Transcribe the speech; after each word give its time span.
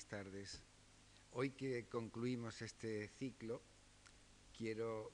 buenas 0.00 0.24
tardes. 0.24 0.62
Hoy 1.32 1.50
que 1.50 1.86
concluimos 1.86 2.62
este 2.62 3.08
ciclo, 3.18 3.60
quiero 4.56 5.12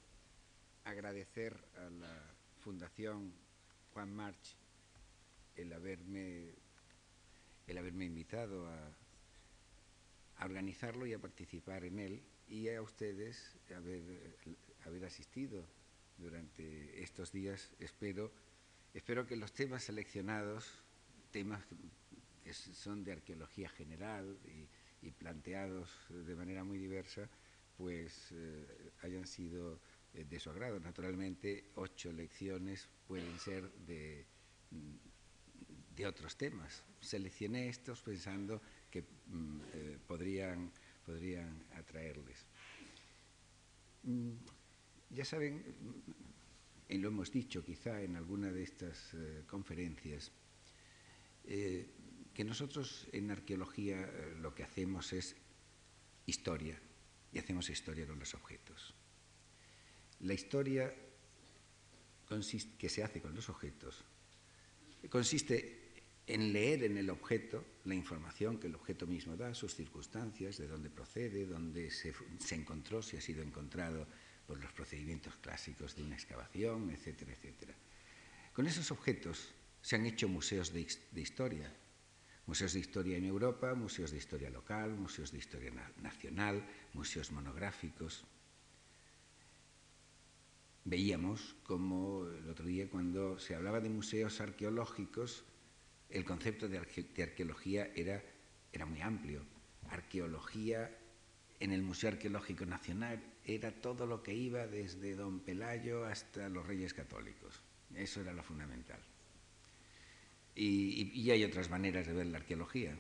agradecer 0.84 1.56
a 1.76 1.90
la 1.90 2.22
Fundación 2.60 3.32
Juan 3.92 4.14
March 4.14 4.56
el 5.56 5.72
haberme, 5.72 6.54
el 7.66 7.78
haberme 7.78 8.04
invitado 8.04 8.68
a, 8.68 10.44
organizarlo 10.44 11.04
y 11.06 11.14
a 11.14 11.18
participar 11.18 11.84
en 11.84 11.98
él 11.98 12.22
y 12.46 12.68
a 12.68 12.80
ustedes 12.80 13.56
haber, 13.74 14.36
haber 14.84 15.04
asistido 15.04 15.66
durante 16.16 17.02
estos 17.02 17.32
días. 17.32 17.72
Espero, 17.80 18.30
espero 18.94 19.26
que 19.26 19.34
los 19.34 19.52
temas 19.52 19.82
seleccionados, 19.82 20.70
temas 21.32 21.64
son 22.52 23.04
de 23.04 23.12
arqueología 23.12 23.68
general 23.68 24.38
y, 24.44 24.68
planteados 25.18 25.88
de 26.08 26.34
manera 26.34 26.64
muy 26.64 26.78
diversa, 26.78 27.28
pues 27.76 28.32
eh, 28.32 28.90
hayan 29.02 29.26
sido 29.26 29.80
eh, 30.14 30.24
de 30.24 30.40
su 30.40 30.50
agrado. 30.50 30.80
Naturalmente, 30.80 31.70
ocho 31.76 32.12
lecciones 32.12 32.88
pueden 33.06 33.38
ser 33.38 33.70
de, 33.86 34.26
de 35.94 36.06
otros 36.06 36.36
temas. 36.36 36.82
Seleccioné 37.00 37.68
estos 37.68 38.02
pensando 38.02 38.60
que 38.90 39.02
mm, 39.02 39.60
eh, 39.74 39.98
podrían, 40.06 40.72
podrían 41.04 41.64
atraerles. 41.74 42.46
Mm, 44.02 44.32
ya 45.10 45.24
saben, 45.24 45.62
y 46.88 46.98
lo 46.98 47.08
hemos 47.08 47.30
dicho 47.30 47.64
quizá 47.64 48.02
en 48.02 48.16
alguna 48.16 48.50
de 48.50 48.62
estas 48.62 49.14
conferencias, 49.46 50.32
que 52.36 52.44
nosotros 52.44 53.06
en 53.12 53.30
arqueología 53.30 53.98
eh, 53.98 54.36
lo 54.38 54.54
que 54.54 54.62
hacemos 54.62 55.14
es 55.14 55.36
historia, 56.26 56.78
y 57.32 57.38
hacemos 57.38 57.70
historia 57.70 58.06
con 58.06 58.18
los 58.18 58.34
objetos. 58.34 58.92
La 60.20 60.34
historia 60.34 60.94
que 62.76 62.88
se 62.90 63.02
hace 63.02 63.22
con 63.22 63.34
los 63.34 63.48
objetos 63.48 64.04
consiste 65.08 66.04
en 66.26 66.52
leer 66.52 66.84
en 66.84 66.98
el 66.98 67.08
objeto 67.08 67.64
la 67.86 67.94
información 67.94 68.60
que 68.60 68.66
el 68.66 68.74
objeto 68.74 69.06
mismo 69.06 69.34
da, 69.34 69.54
sus 69.54 69.74
circunstancias, 69.74 70.58
de 70.58 70.68
dónde 70.68 70.90
procede, 70.90 71.46
dónde 71.46 71.90
se, 71.90 72.12
encontró, 72.50 73.00
si 73.00 73.16
ha 73.16 73.20
sido 73.22 73.42
encontrado 73.42 74.06
por 74.46 74.60
los 74.60 74.72
procedimientos 74.72 75.36
clásicos 75.36 75.96
de 75.96 76.02
una 76.02 76.16
excavación, 76.16 76.90
etcétera, 76.90 77.32
etcétera. 77.32 77.74
Con 78.52 78.66
esos 78.66 78.90
objetos 78.90 79.54
se 79.80 79.96
han 79.96 80.04
hecho 80.04 80.28
museos 80.28 80.70
de 80.74 81.20
historia, 81.22 81.72
museos 82.46 82.72
de 82.72 82.80
historia 82.80 83.16
en 83.18 83.24
Europa, 83.24 83.74
museos 83.74 84.10
de 84.10 84.18
historia 84.18 84.50
local, 84.50 84.94
museos 84.94 85.32
de 85.32 85.38
historia 85.38 85.70
na 85.74 85.90
nacional, 85.98 86.62
museos 86.94 87.34
monográficos. 87.34 88.22
Veíamos 90.86 91.58
como 91.66 92.30
el 92.30 92.46
otro 92.48 92.64
día 92.64 92.88
cuando 92.88 93.38
se 93.42 93.58
hablaba 93.58 93.82
de 93.82 93.90
museos 93.90 94.40
arqueológicos, 94.40 95.42
el 96.08 96.24
concepto 96.24 96.68
de, 96.68 96.78
de 96.78 97.22
arqueología 97.22 97.90
era, 97.98 98.22
era 98.72 98.86
muy 98.86 99.02
amplio. 99.02 99.42
Arqueología 99.90 100.94
en 101.58 101.72
el 101.72 101.82
Museo 101.82 102.10
Arqueológico 102.10 102.64
Nacional 102.66 103.22
era 103.44 103.72
todo 103.72 104.06
lo 104.06 104.22
que 104.22 104.34
iba 104.34 104.66
desde 104.66 105.16
Don 105.16 105.40
Pelayo 105.40 106.04
hasta 106.04 106.48
los 106.48 106.66
Reyes 106.66 106.94
Católicos. 106.94 107.62
Eso 107.94 108.20
era 108.20 108.32
lo 108.32 108.42
fundamental. 108.42 109.00
Y, 110.56 111.12
y, 111.14 111.30
hay 111.30 111.44
otras 111.44 111.68
maneras 111.68 112.06
de 112.06 112.14
ver 112.14 112.26
la 112.26 112.38
arqueología. 112.38 112.96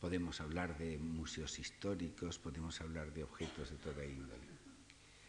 Podemos 0.00 0.40
hablar 0.40 0.78
de 0.78 0.96
museos 0.96 1.58
históricos, 1.58 2.38
podemos 2.38 2.80
hablar 2.80 3.12
de 3.12 3.22
objetos 3.24 3.70
de 3.70 3.76
toda 3.76 4.06
índole. 4.06 4.48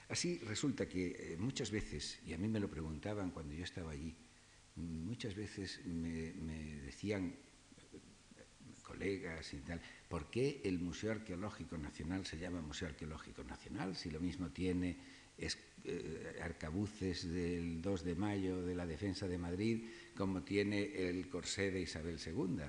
Así 0.08 0.40
resulta 0.40 0.88
que 0.88 1.34
eh, 1.34 1.38
muchas 1.38 1.70
veces, 1.70 2.20
y 2.26 2.34
a 2.34 2.38
mí 2.38 2.48
me 2.48 2.62
lo 2.62 2.70
preguntaban 2.70 3.32
cuando 3.32 3.54
yo 3.54 3.66
estaba 3.66 3.92
allí, 3.92 4.16
muchas 4.76 5.36
veces 5.36 5.86
me, 5.86 6.34
me 6.34 6.78
decían 6.78 7.36
colegas 8.82 9.54
y 9.54 9.58
tal, 9.60 9.82
¿por 10.10 10.30
qué 10.30 10.62
el 10.64 10.80
Museo 10.80 11.12
Arqueológico 11.12 11.78
Nacional 11.78 12.26
se 12.26 12.38
llama 12.38 12.62
Museo 12.62 12.88
Arqueológico 12.90 13.44
Nacional 13.44 13.96
si 13.96 14.12
lo 14.12 14.20
mismo 14.20 14.50
tiene 14.50 14.98
es, 15.38 15.58
eh, 15.84 16.40
arcabuces 16.42 17.32
del 17.32 17.82
2 17.82 18.04
de 18.04 18.16
mayo 18.16 18.62
de 18.62 18.76
la 18.76 18.86
defensa 18.86 19.28
de 19.28 19.38
Madrid 19.38 19.90
como 20.16 20.44
tiene 20.44 21.10
el 21.10 21.30
corsé 21.30 21.72
de 21.72 21.82
Isabel 21.82 22.20
II? 22.24 22.62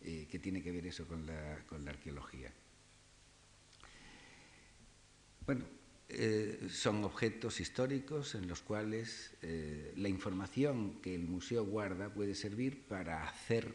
Eh, 0.00 0.26
¿Qué 0.30 0.38
tiene 0.38 0.62
que 0.62 0.72
ver 0.72 0.86
eso 0.86 1.06
con 1.06 1.26
la, 1.26 1.64
con 1.66 1.84
la 1.84 1.90
arqueología? 1.90 2.52
Bueno, 5.44 5.64
eh, 6.10 6.68
son 6.70 7.04
objetos 7.04 7.60
históricos 7.60 8.34
en 8.34 8.48
los 8.48 8.62
cuales 8.62 9.34
eh, 9.42 9.92
la 9.96 10.08
información 10.08 11.02
que 11.02 11.14
el 11.14 11.26
museo 11.26 11.66
guarda 11.66 12.12
puede 12.12 12.34
servir 12.34 12.86
para 12.86 13.28
hacer, 13.28 13.74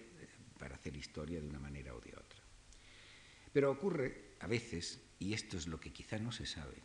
para 0.57 0.75
hacer 0.75 0.95
historia 0.95 1.39
de 1.39 1.47
una 1.47 1.59
manera 1.59 1.93
o 1.93 1.99
de 1.99 2.11
otra. 2.11 2.41
Pero 3.51 3.71
ocurre 3.71 4.35
a 4.39 4.47
veces, 4.47 4.99
y 5.19 5.33
esto 5.33 5.57
es 5.57 5.67
lo 5.67 5.79
que 5.79 5.93
quizá 5.93 6.17
no 6.17 6.31
se 6.31 6.47
sabe, 6.47 6.77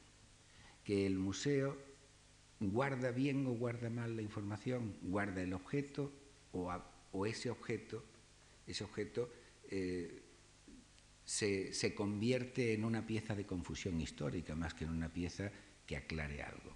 que 0.88 1.04
el 1.04 1.18
museo 1.18 1.76
guarda 2.60 3.10
bien 3.10 3.46
o 3.46 3.50
guarda 3.50 3.90
mal 3.90 4.16
la 4.16 4.22
información, 4.22 4.96
guarda 5.02 5.42
el 5.42 5.52
objeto 5.52 6.10
o, 6.52 6.72
o 7.12 7.26
ese 7.26 7.50
objeto, 7.50 8.02
ese 8.66 8.84
objeto 8.84 9.30
eh, 9.68 10.22
se, 11.26 11.74
se, 11.74 11.94
convierte 11.94 12.72
en 12.72 12.86
una 12.86 13.06
pieza 13.06 13.34
de 13.34 13.44
confusión 13.44 14.00
histórica 14.00 14.56
más 14.56 14.72
que 14.72 14.84
en 14.84 14.90
una 14.92 15.12
pieza 15.12 15.52
que 15.84 15.98
aclare 15.98 16.42
algo. 16.42 16.74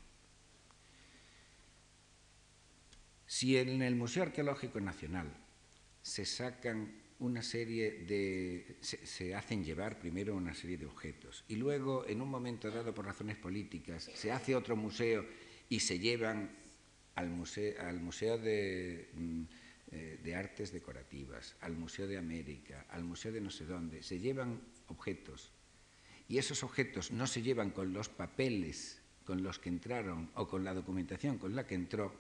Si 3.25 3.57
en 3.57 3.81
el 3.81 3.97
Museo 3.97 4.25
Arqueológico 4.25 4.79
Nacional 4.79 5.33
se 6.03 6.27
sacan 6.27 7.02
una 7.23 7.43
serie 7.43 8.05
de... 8.07 8.77
Se, 8.81 9.07
se, 9.07 9.35
hacen 9.35 9.65
llevar 9.65 9.99
primero 9.99 10.37
una 10.37 10.55
serie 10.55 10.77
de 10.77 10.87
objetos 10.87 11.45
y 11.49 11.57
luego, 11.57 12.07
en 12.07 12.21
un 12.21 12.29
momento 12.29 12.71
dado 12.71 12.93
por 12.93 13.07
razones 13.07 13.37
políticas, 13.37 14.11
se 14.15 14.31
hace 14.31 14.55
otro 14.55 14.77
museo 14.77 15.25
y 15.69 15.81
se 15.81 15.99
llevan 15.99 16.51
al 17.15 17.31
museo, 17.31 17.75
al 17.81 18.01
museo 18.01 18.39
de... 18.39 19.09
Mm, 19.15 19.43
eh, 19.95 20.19
de 20.25 20.35
artes 20.35 20.73
decorativas, 20.73 21.55
al 21.61 21.75
Museo 21.75 22.07
de 22.07 22.17
América, 22.17 22.87
al 22.89 23.05
Museo 23.05 23.31
de 23.31 23.43
no 23.43 23.51
sé 23.51 23.67
dónde, 23.67 24.03
se 24.03 24.19
llevan 24.19 24.63
objetos. 24.87 25.53
Y 26.29 26.39
esos 26.39 26.65
objetos 26.65 27.11
no 27.11 27.27
se 27.27 27.43
llevan 27.43 27.73
con 27.73 27.93
los 27.93 28.09
papeles 28.09 29.03
con 29.27 29.43
los 29.43 29.59
que 29.59 29.69
entraron 29.69 30.31
o 30.35 30.49
con 30.49 30.65
la 30.65 30.73
documentación 30.73 31.37
con 31.37 31.55
la 31.55 31.67
que 31.67 31.75
entró, 31.75 32.11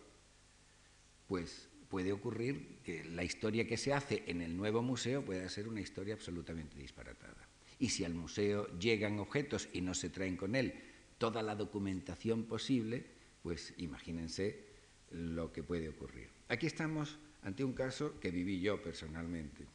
pues 1.28 1.70
puede 1.92 2.10
ocurrir 2.10 2.78
que 2.82 3.04
la 3.04 3.22
historia 3.22 3.66
que 3.66 3.76
se 3.76 3.92
hace 3.92 4.22
en 4.26 4.40
el 4.40 4.56
nuevo 4.56 4.80
museo 4.80 5.22
pueda 5.22 5.46
ser 5.50 5.68
una 5.68 5.82
historia 5.82 6.14
absolutamente 6.14 6.78
disparatada. 6.78 7.46
Y 7.78 7.90
si 7.90 8.02
al 8.02 8.14
museo 8.14 8.66
llegan 8.78 9.18
objetos 9.18 9.68
y 9.74 9.82
no 9.82 9.92
se 9.92 10.08
traen 10.08 10.38
con 10.38 10.54
él 10.54 10.72
toda 11.18 11.42
la 11.42 11.54
documentación 11.54 12.44
posible, 12.44 13.04
pues 13.42 13.74
imagínense 13.76 14.64
lo 15.10 15.52
que 15.52 15.62
puede 15.62 15.90
ocurrir. 15.90 16.30
Aquí 16.48 16.64
estamos 16.64 17.18
ante 17.42 17.62
un 17.62 17.74
caso 17.74 18.18
que 18.18 18.30
viví 18.30 18.58
yo 18.58 18.82
personalmente. 18.82 19.66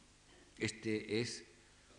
Este 0.58 1.20
es 1.20 1.44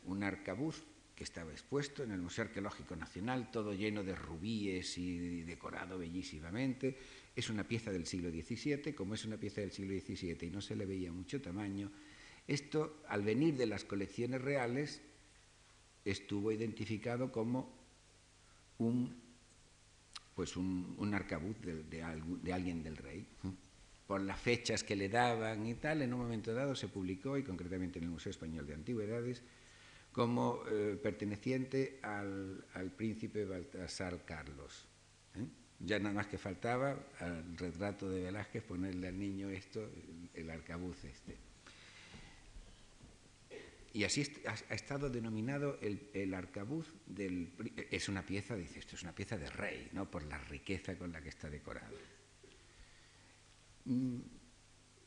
un 0.04 0.24
arcabuz 0.24 0.84
que 1.16 1.24
estaba 1.24 1.52
expuesto 1.54 2.04
en 2.04 2.12
el 2.12 2.22
Museo 2.22 2.44
Arqueológico 2.44 2.98
Nacional, 2.98 3.52
todo 3.52 3.74
lleno 3.74 4.04
de 4.04 4.16
rubíes 4.16 4.98
y 4.98 5.44
decorado 5.44 5.98
bellísimamente. 5.98 6.98
Es 7.36 7.50
una 7.50 7.68
pieza 7.68 7.92
del 7.92 8.06
siglo 8.06 8.30
XVII, 8.30 8.94
como 8.94 9.14
es 9.14 9.26
una 9.26 9.38
pieza 9.38 9.62
del 9.62 9.72
siglo 9.72 9.94
XVII 10.00 10.48
y 10.48 10.50
no 10.50 10.62
se 10.62 10.76
le 10.76 10.86
veía 10.86 11.12
mucho 11.12 11.42
tamaño, 11.42 11.92
esto, 12.48 13.04
al 13.08 13.22
venir 13.22 13.56
de 13.58 13.68
las 13.68 13.86
colecciones 13.86 14.42
reales, 14.42 15.02
estuvo 16.04 16.52
identificado 16.52 17.32
como 17.32 17.72
un, 18.80 19.16
pues 20.34 20.58
un, 20.58 20.96
un 20.98 21.14
arcabuz 21.14 21.58
de, 21.62 22.04
alguien 22.52 22.82
del 22.82 22.98
rey 22.98 23.28
por 24.10 24.22
las 24.22 24.40
fechas 24.40 24.84
que 24.84 24.96
le 24.96 25.08
daban 25.08 25.68
y 25.68 25.76
tal, 25.76 26.02
en 26.02 26.12
un 26.16 26.22
momento 26.22 26.52
dado 26.52 26.74
se 26.74 26.88
publicó, 26.88 27.38
y 27.38 27.44
concretamente 27.44 28.00
en 28.00 28.06
el 28.06 28.10
Museo 28.10 28.32
Español 28.32 28.66
de 28.66 28.74
Antigüedades, 28.74 29.44
como 30.12 30.64
eh, 30.68 31.00
perteneciente 31.00 32.00
al, 32.02 32.66
al, 32.74 32.90
príncipe 32.90 33.46
Baltasar 33.46 34.26
Carlos. 34.26 34.88
¿eh? 35.36 35.46
Ya 35.80 35.98
nada 35.98 36.14
más 36.14 36.28
que 36.28 36.38
faltaba 36.38 36.98
al 37.20 37.58
retrato 37.58 38.10
de 38.10 38.24
Velázquez 38.24 38.64
ponerle 38.64 39.08
al 39.08 39.18
niño 39.18 39.50
esto, 39.50 39.90
el, 40.34 40.50
arcabuz 40.50 41.06
este. 41.06 41.38
Y 43.94 44.04
así 44.04 44.28
ha, 44.46 44.74
estado 44.74 45.10
denominado 45.10 45.80
el, 45.82 46.34
arcabuz 46.34 46.94
del... 47.08 47.54
Es 47.90 48.10
una 48.10 48.24
pieza, 48.26 48.56
dice, 48.56 48.80
esto 48.80 48.96
es 48.96 49.04
una 49.04 49.16
pieza 49.16 49.38
de 49.38 49.50
rey, 49.50 49.90
¿no? 49.94 50.12
por 50.12 50.24
la 50.24 50.38
riqueza 50.38 50.98
con 50.98 51.12
la 51.14 51.22
que 51.22 51.30
está 51.30 51.50
decorado. 51.50 51.98
Mm, 53.86 54.20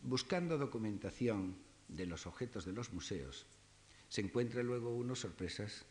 buscando 0.01 0.57
documentación 0.57 1.57
de 1.87 2.07
los 2.07 2.27
objetos 2.27 2.65
de 2.65 2.73
los 2.73 2.93
museos, 2.93 3.47
se 4.09 4.23
encuentra 4.23 4.63
luego 4.63 4.95
uno 4.95 5.15
sorpresas 5.15 5.85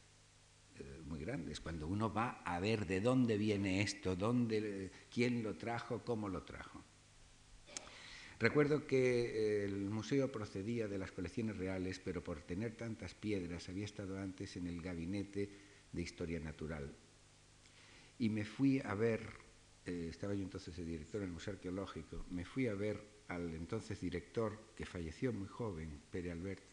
muy 1.05 1.19
grandes, 1.19 1.59
cuando 1.59 1.87
uno 1.87 2.11
va 2.11 2.41
a 2.45 2.59
ver 2.59 2.85
de 2.85 3.01
dónde 3.01 3.37
viene 3.37 3.81
esto, 3.81 4.15
dónde, 4.15 4.91
quién 5.13 5.43
lo 5.43 5.57
trajo, 5.57 6.03
cómo 6.03 6.29
lo 6.29 6.43
trajo. 6.43 6.83
Recuerdo 8.39 8.87
que 8.87 9.65
el 9.65 9.91
museo 9.91 10.31
procedía 10.31 10.87
de 10.87 10.97
las 10.97 11.11
colecciones 11.11 11.57
reales, 11.57 11.99
pero 11.99 12.23
por 12.23 12.41
tener 12.41 12.75
tantas 12.75 13.13
piedras 13.13 13.69
había 13.69 13.85
estado 13.85 14.17
antes 14.17 14.57
en 14.57 14.65
el 14.65 14.81
gabinete 14.81 15.49
de 15.91 16.01
historia 16.01 16.39
natural. 16.39 16.91
Y 18.17 18.29
me 18.29 18.43
fui 18.43 18.79
a 18.79 18.95
ver, 18.95 19.21
eh, 19.85 20.07
estaba 20.09 20.33
yo 20.33 20.41
entonces 20.41 20.75
el 20.79 20.87
director 20.87 21.21
del 21.21 21.31
Museo 21.31 21.53
Arqueológico, 21.53 22.25
me 22.31 22.43
fui 22.45 22.67
a 22.67 22.73
ver 22.73 23.03
al 23.27 23.53
entonces 23.53 24.01
director, 24.01 24.73
que 24.75 24.85
falleció 24.85 25.31
muy 25.31 25.47
joven, 25.47 26.01
Pere 26.09 26.31
Albert, 26.31 26.63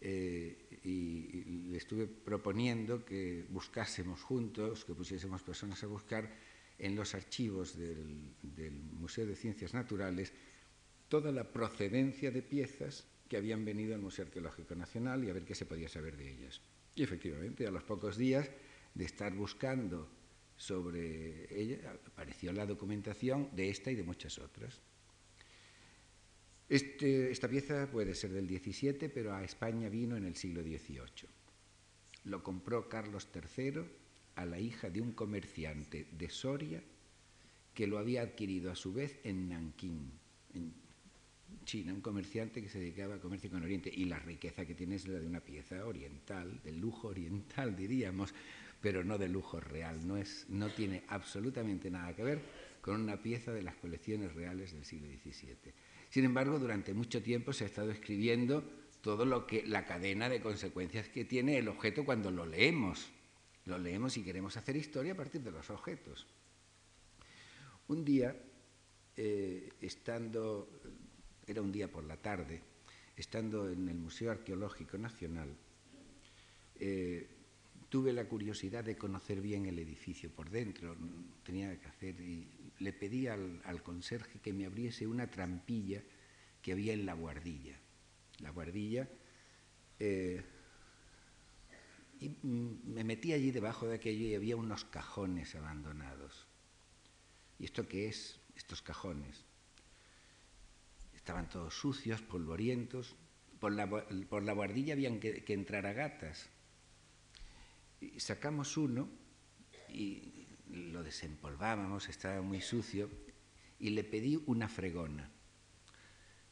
eh, 0.00 0.80
y, 0.82 1.68
le 1.70 1.76
estuve 1.76 2.06
proponiendo 2.06 3.04
que 3.04 3.46
buscásemos 3.50 4.22
juntos, 4.22 4.84
que 4.84 4.94
pusiésemos 4.94 5.42
personas 5.42 5.82
a 5.84 5.86
buscar 5.86 6.30
en 6.78 6.96
los 6.96 7.14
archivos 7.14 7.76
del, 7.76 8.34
del 8.42 8.72
Museo 8.72 9.26
de 9.26 9.36
Ciencias 9.36 9.74
Naturales 9.74 10.32
toda 11.08 11.32
la 11.32 11.52
procedencia 11.52 12.30
de 12.30 12.42
piezas 12.42 13.06
que 13.28 13.36
habían 13.36 13.64
venido 13.64 13.94
al 13.94 14.00
Museo 14.00 14.24
Arqueológico 14.24 14.74
Nacional 14.74 15.22
y 15.24 15.30
a 15.30 15.32
ver 15.32 15.44
qué 15.44 15.54
se 15.54 15.66
podía 15.66 15.88
saber 15.88 16.16
de 16.16 16.30
ellas. 16.30 16.60
Y 16.94 17.02
efectivamente, 17.02 17.66
a 17.66 17.70
los 17.70 17.82
pocos 17.82 18.16
días 18.16 18.50
de 18.94 19.04
estar 19.04 19.34
buscando 19.34 20.08
sobre 20.56 21.46
ella, 21.58 21.92
apareció 22.06 22.52
la 22.52 22.66
documentación 22.66 23.48
de 23.54 23.70
esta 23.70 23.90
y 23.90 23.94
de 23.94 24.02
muchas 24.02 24.38
otras. 24.38 24.80
Este, 26.70 27.32
esta 27.32 27.48
pieza 27.48 27.90
puede 27.90 28.14
ser 28.14 28.30
del 28.30 28.46
XVII, 28.46 29.08
pero 29.12 29.34
a 29.34 29.42
España 29.42 29.88
vino 29.88 30.16
en 30.16 30.24
el 30.24 30.36
siglo 30.36 30.62
XVIII. 30.62 31.28
Lo 32.26 32.44
compró 32.44 32.88
Carlos 32.88 33.26
III 33.34 33.82
a 34.36 34.46
la 34.46 34.60
hija 34.60 34.88
de 34.88 35.00
un 35.00 35.10
comerciante 35.10 36.06
de 36.12 36.30
Soria 36.30 36.80
que 37.74 37.88
lo 37.88 37.98
había 37.98 38.22
adquirido 38.22 38.70
a 38.70 38.76
su 38.76 38.92
vez 38.92 39.18
en 39.24 39.48
Nankín, 39.48 40.12
en 40.54 40.72
China, 41.64 41.92
un 41.92 42.02
comerciante 42.02 42.62
que 42.62 42.68
se 42.68 42.78
dedicaba 42.78 43.16
a 43.16 43.20
comercio 43.20 43.50
con 43.50 43.64
Oriente. 43.64 43.90
Y 43.92 44.04
la 44.04 44.20
riqueza 44.20 44.64
que 44.64 44.76
tiene 44.76 44.94
es 44.94 45.08
la 45.08 45.18
de 45.18 45.26
una 45.26 45.40
pieza 45.40 45.84
oriental, 45.84 46.60
del 46.62 46.78
lujo 46.78 47.08
oriental, 47.08 47.74
diríamos, 47.74 48.32
pero 48.80 49.02
no 49.02 49.18
de 49.18 49.28
lujo 49.28 49.58
real. 49.58 50.06
No, 50.06 50.16
es, 50.16 50.46
no 50.48 50.68
tiene 50.68 51.02
absolutamente 51.08 51.90
nada 51.90 52.14
que 52.14 52.22
ver 52.22 52.40
con 52.80 53.00
una 53.00 53.20
pieza 53.20 53.52
de 53.52 53.62
las 53.62 53.74
colecciones 53.74 54.32
reales 54.34 54.72
del 54.72 54.84
siglo 54.84 55.08
XVII. 55.08 55.72
Sin 56.10 56.24
embargo, 56.24 56.58
durante 56.58 56.92
mucho 56.92 57.22
tiempo 57.22 57.52
se 57.52 57.64
ha 57.64 57.68
estado 57.68 57.90
escribiendo 57.90 58.64
todo 59.00 59.24
lo 59.24 59.46
que 59.46 59.64
la 59.66 59.86
cadena 59.86 60.28
de 60.28 60.40
consecuencias 60.40 61.08
que 61.08 61.24
tiene 61.24 61.56
el 61.58 61.68
objeto 61.68 62.04
cuando 62.04 62.30
lo 62.30 62.44
leemos. 62.44 63.08
Lo 63.64 63.78
leemos 63.78 64.16
y 64.16 64.22
queremos 64.22 64.56
hacer 64.56 64.76
historia 64.76 65.12
a 65.12 65.16
partir 65.16 65.40
de 65.42 65.52
los 65.52 65.70
objetos. 65.70 66.26
Un 67.88 68.04
día, 68.04 68.36
eh, 69.16 69.70
estando, 69.80 70.68
era 71.46 71.62
un 71.62 71.72
día 71.72 71.90
por 71.90 72.04
la 72.04 72.16
tarde, 72.16 72.60
estando 73.16 73.70
en 73.70 73.88
el 73.88 73.96
Museo 73.96 74.32
Arqueológico 74.32 74.98
Nacional, 74.98 75.56
eh, 76.78 77.26
tuve 77.90 78.12
la 78.12 78.24
curiosidad 78.24 78.84
de 78.84 78.96
conocer 78.96 79.40
bien 79.40 79.66
el 79.66 79.78
edificio 79.78 80.30
por 80.30 80.48
dentro. 80.48 80.96
Tenía 81.44 81.78
que 81.78 81.88
hacer 81.88 82.20
y 82.20 82.48
le 82.78 82.92
pedí 82.92 83.26
al, 83.26 83.82
conserje 83.82 84.38
que 84.38 84.52
me 84.52 84.64
abriese 84.64 85.06
una 85.06 85.28
trampilla 85.28 86.02
que 86.62 86.72
había 86.72 86.92
en 86.92 87.04
la 87.04 87.14
guardilla. 87.14 87.78
La 88.38 88.50
guardilla. 88.50 89.08
Eh, 89.98 90.42
y 92.20 92.28
me 92.42 93.02
metí 93.02 93.32
allí 93.32 93.50
debajo 93.50 93.88
de 93.88 93.96
aquello 93.96 94.26
y 94.26 94.34
había 94.34 94.56
unos 94.56 94.84
cajones 94.84 95.54
abandonados. 95.56 96.46
¿Y 97.58 97.64
esto 97.64 97.88
qué 97.88 98.08
es? 98.08 98.38
Estos 98.56 98.82
cajones. 98.82 99.44
Estaban 101.14 101.48
todos 101.48 101.74
sucios, 101.74 102.22
polvorientos. 102.22 103.16
Por 103.58 103.72
la, 103.72 103.88
por 104.28 104.42
la 104.44 104.52
guardilla 104.52 104.94
habían 104.94 105.18
que, 105.18 105.44
que 105.44 105.54
entrar 105.54 105.86
a 105.86 105.92
gatas. 105.92 106.50
Sacamos 108.18 108.76
uno 108.76 109.08
y 109.88 110.46
lo 110.68 111.02
desempolvábamos, 111.02 112.08
estaba 112.08 112.40
muy 112.42 112.60
sucio, 112.60 113.10
y 113.78 113.90
le 113.90 114.04
pedí 114.04 114.42
una 114.46 114.68
fregona. 114.68 115.30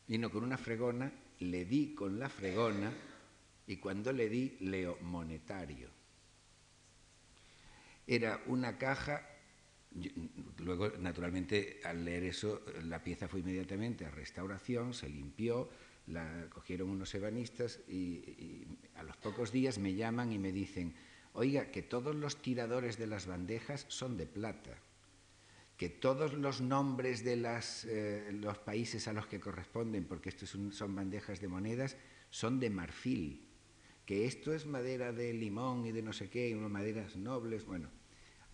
Vino 0.06 0.30
con 0.30 0.42
una 0.42 0.58
fregona, 0.58 1.12
le 1.40 1.64
di 1.64 1.94
con 1.94 2.18
la 2.18 2.28
fregona, 2.28 2.92
y 3.66 3.76
cuando 3.76 4.12
le 4.12 4.28
di, 4.28 4.56
leo 4.60 4.98
monetario. 5.02 5.90
Era 8.06 8.42
una 8.46 8.78
caja, 8.78 9.22
luego 10.58 10.90
naturalmente 10.98 11.80
al 11.84 12.04
leer 12.04 12.24
eso, 12.24 12.62
la 12.84 13.04
pieza 13.04 13.28
fue 13.28 13.40
inmediatamente 13.40 14.06
a 14.06 14.10
restauración, 14.10 14.94
se 14.94 15.10
limpió, 15.10 15.68
la 16.06 16.46
cogieron 16.48 16.88
unos 16.88 17.14
ebanistas 17.14 17.80
y 17.86 18.64
a 18.94 19.02
los 19.02 19.16
pocos 19.18 19.52
días 19.52 19.78
me 19.78 19.94
llaman 19.94 20.32
y 20.32 20.38
me 20.38 20.52
dicen, 20.52 20.94
Oiga, 21.38 21.70
que 21.70 21.82
todos 21.82 22.16
los 22.16 22.42
tiradores 22.42 22.98
de 22.98 23.06
las 23.06 23.28
bandejas 23.28 23.86
son 23.86 24.16
de 24.16 24.26
plata, 24.26 24.76
que 25.76 25.88
todos 25.88 26.34
los 26.34 26.60
nombres 26.60 27.22
de 27.22 27.40
eh, 27.86 28.30
los 28.32 28.58
países 28.58 29.06
a 29.06 29.12
los 29.12 29.28
que 29.28 29.38
corresponden, 29.38 30.04
porque 30.04 30.30
estos 30.30 30.50
son 30.50 30.96
bandejas 30.96 31.40
de 31.40 31.46
monedas, 31.46 31.96
son 32.30 32.58
de 32.58 32.70
marfil, 32.70 33.46
que 34.04 34.26
esto 34.26 34.52
es 34.52 34.66
madera 34.66 35.12
de 35.12 35.32
limón 35.32 35.86
y 35.86 35.92
de 35.92 36.02
no 36.02 36.12
sé 36.12 36.28
qué, 36.28 36.48
y 36.48 36.54
unas 36.54 36.72
maderas 36.72 37.14
nobles. 37.14 37.64
Bueno, 37.66 37.88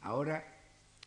ahora 0.02 0.44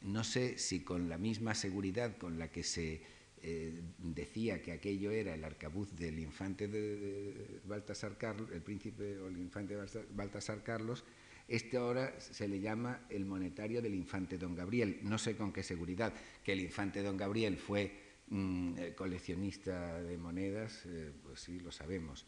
no 0.02 0.24
sé 0.24 0.58
si 0.58 0.84
con 0.84 1.08
la 1.10 1.20
misma 1.20 1.54
seguridad 1.54 2.18
con 2.18 2.40
la 2.40 2.52
que 2.52 2.64
se 2.64 3.04
eh, 3.44 3.84
decía 4.00 4.64
que 4.64 4.72
aquello 4.72 5.12
era 5.12 5.36
el 5.36 5.44
arcabuz 5.44 5.96
del 5.96 6.18
infante 6.18 6.68
de, 6.68 7.62
Baltasar 7.66 8.18
Carlos, 8.18 8.50
el 8.52 8.64
príncipe 8.64 9.20
o 9.20 9.28
el 9.28 9.38
infante 9.38 9.78
Baltasar 10.16 10.64
Carlos, 10.64 11.04
este 11.48 11.78
ahora 11.78 12.20
se 12.20 12.48
le 12.48 12.60
llama 12.60 13.06
el 13.10 13.26
monetario 13.26 13.82
del 13.82 13.96
infante 13.96 14.38
don 14.38 14.54
Gabriel. 14.54 15.00
No 15.04 15.18
sé 15.18 15.38
con 15.38 15.54
qué 15.54 15.64
seguridad 15.64 16.14
que 16.44 16.52
el 16.52 16.60
infante 16.60 17.02
don 17.02 17.16
Gabriel 17.16 17.58
fue 17.58 17.92
mm, 18.28 18.78
eh, 18.78 18.96
coleccionista 18.96 20.02
de 20.04 20.18
monedas, 20.18 20.86
eh, 20.86 21.14
pues 21.24 21.40
sí, 21.40 21.60
lo 21.60 21.72
sabemos. 21.72 22.26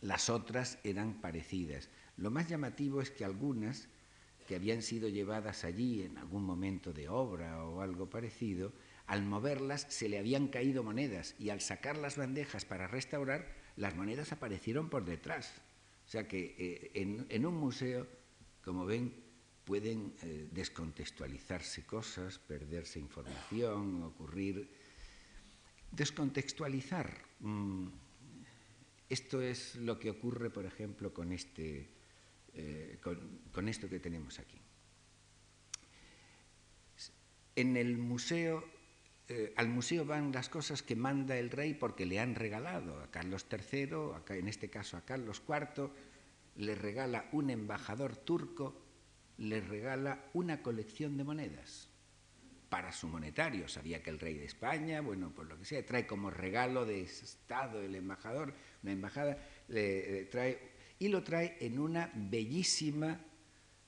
Las 0.00 0.30
otras 0.30 0.78
eran 0.84 1.20
parecidas. 1.20 1.90
Lo 2.16 2.30
más 2.30 2.48
llamativo 2.48 3.02
es 3.02 3.10
que 3.10 3.26
algunas 3.26 3.88
que 4.48 4.56
habían 4.56 4.80
sido 4.80 5.08
llevadas 5.10 5.64
allí 5.64 6.02
en 6.02 6.16
algún 6.16 6.42
momento 6.42 6.94
de 6.94 7.10
obra 7.10 7.62
o 7.64 7.82
algo 7.82 8.08
parecido, 8.08 8.72
al 9.06 9.22
moverlas 9.22 9.86
se 9.90 10.08
le 10.08 10.18
habían 10.18 10.48
caído 10.48 10.82
monedas 10.82 11.34
y 11.38 11.50
al 11.50 11.60
sacar 11.60 11.98
las 11.98 12.16
bandejas 12.16 12.64
para 12.64 12.88
restaurar, 12.88 13.52
las 13.76 13.96
monedas 13.96 14.32
aparecieron 14.32 14.88
por 14.88 15.04
detrás. 15.04 15.60
O 16.06 16.08
sea 16.10 16.26
que 16.26 16.56
eh, 16.58 17.26
en 17.28 17.46
un 17.46 17.54
museo 17.54 18.06
como 18.62 18.84
ven, 18.86 19.12
pueden 19.64 20.14
eh, 20.22 20.48
descontextualizarse 20.50 21.86
cosas, 21.86 22.38
perderse 22.38 22.98
información, 22.98 24.02
ocurrir... 24.02 24.68
Descontextualizar. 25.92 27.10
Mm, 27.40 27.88
esto 29.08 29.42
es 29.42 29.74
lo 29.74 29.98
que 29.98 30.10
ocurre, 30.10 30.50
por 30.50 30.64
ejemplo, 30.64 31.12
con, 31.12 31.32
este, 31.32 31.88
eh, 32.54 33.00
con, 33.52 33.68
esto 33.68 33.88
que 33.88 33.98
tenemos 33.98 34.38
aquí. 34.38 34.60
En 37.56 37.76
el 37.76 37.98
museo, 37.98 38.64
eh, 39.28 39.52
al 39.56 39.68
museo 39.68 40.04
van 40.04 40.30
las 40.30 40.48
cosas 40.48 40.84
que 40.84 40.94
manda 40.94 41.36
el 41.36 41.50
rey 41.50 41.74
porque 41.74 42.06
le 42.06 42.20
han 42.20 42.36
regalado 42.36 43.00
a 43.00 43.10
Carlos 43.10 43.46
III, 43.50 44.38
en 44.38 44.46
este 44.46 44.70
caso 44.70 44.96
a 44.96 45.04
Carlos 45.04 45.42
IV, 45.46 45.90
le 46.60 46.74
regala 46.74 47.28
un 47.32 47.50
embajador 47.50 48.16
turco, 48.16 48.80
le 49.38 49.60
regala 49.60 50.26
una 50.34 50.62
colección 50.62 51.16
de 51.16 51.24
monedas 51.24 51.88
para 52.68 52.92
su 52.92 53.08
monetario. 53.08 53.66
Sabía 53.66 54.02
que 54.02 54.10
el 54.10 54.18
rey 54.18 54.34
de 54.34 54.44
España, 54.44 55.00
bueno, 55.00 55.34
por 55.34 55.46
lo 55.46 55.58
que 55.58 55.64
sea, 55.64 55.84
trae 55.84 56.06
como 56.06 56.30
regalo 56.30 56.84
de 56.84 57.00
estado 57.00 57.82
el 57.82 57.94
embajador, 57.94 58.54
una 58.82 58.92
embajada, 58.92 59.38
le, 59.68 60.26
trae, 60.26 60.58
y 60.98 61.08
lo 61.08 61.24
trae 61.24 61.56
en 61.60 61.78
una 61.78 62.12
bellísima 62.14 63.20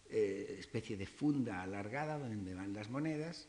eh, 0.09 0.57
especie 0.59 0.97
de 0.97 1.07
funda 1.07 1.63
alargada 1.63 2.19
donde 2.19 2.55
van 2.55 2.73
las 2.73 2.91
monedas, 2.91 3.49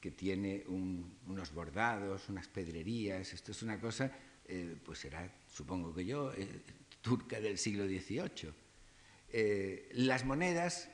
que 0.00 0.10
tiene 0.10 0.64
unos 0.66 1.54
bordados, 1.54 2.28
unas 2.28 2.48
pedrerías. 2.48 3.32
Esto 3.32 3.52
es 3.52 3.62
una 3.62 3.80
cosa, 3.80 4.12
eh, 4.46 4.76
pues 4.84 4.98
será, 4.98 5.32
supongo 5.48 5.94
que 5.94 6.04
yo, 6.04 6.32
eh, 6.34 6.62
turca 7.02 7.40
del 7.40 7.58
siglo 7.58 7.84
XVIII. 7.86 8.52
Eh, 9.28 9.90
las 9.94 10.24
monedas 10.24 10.88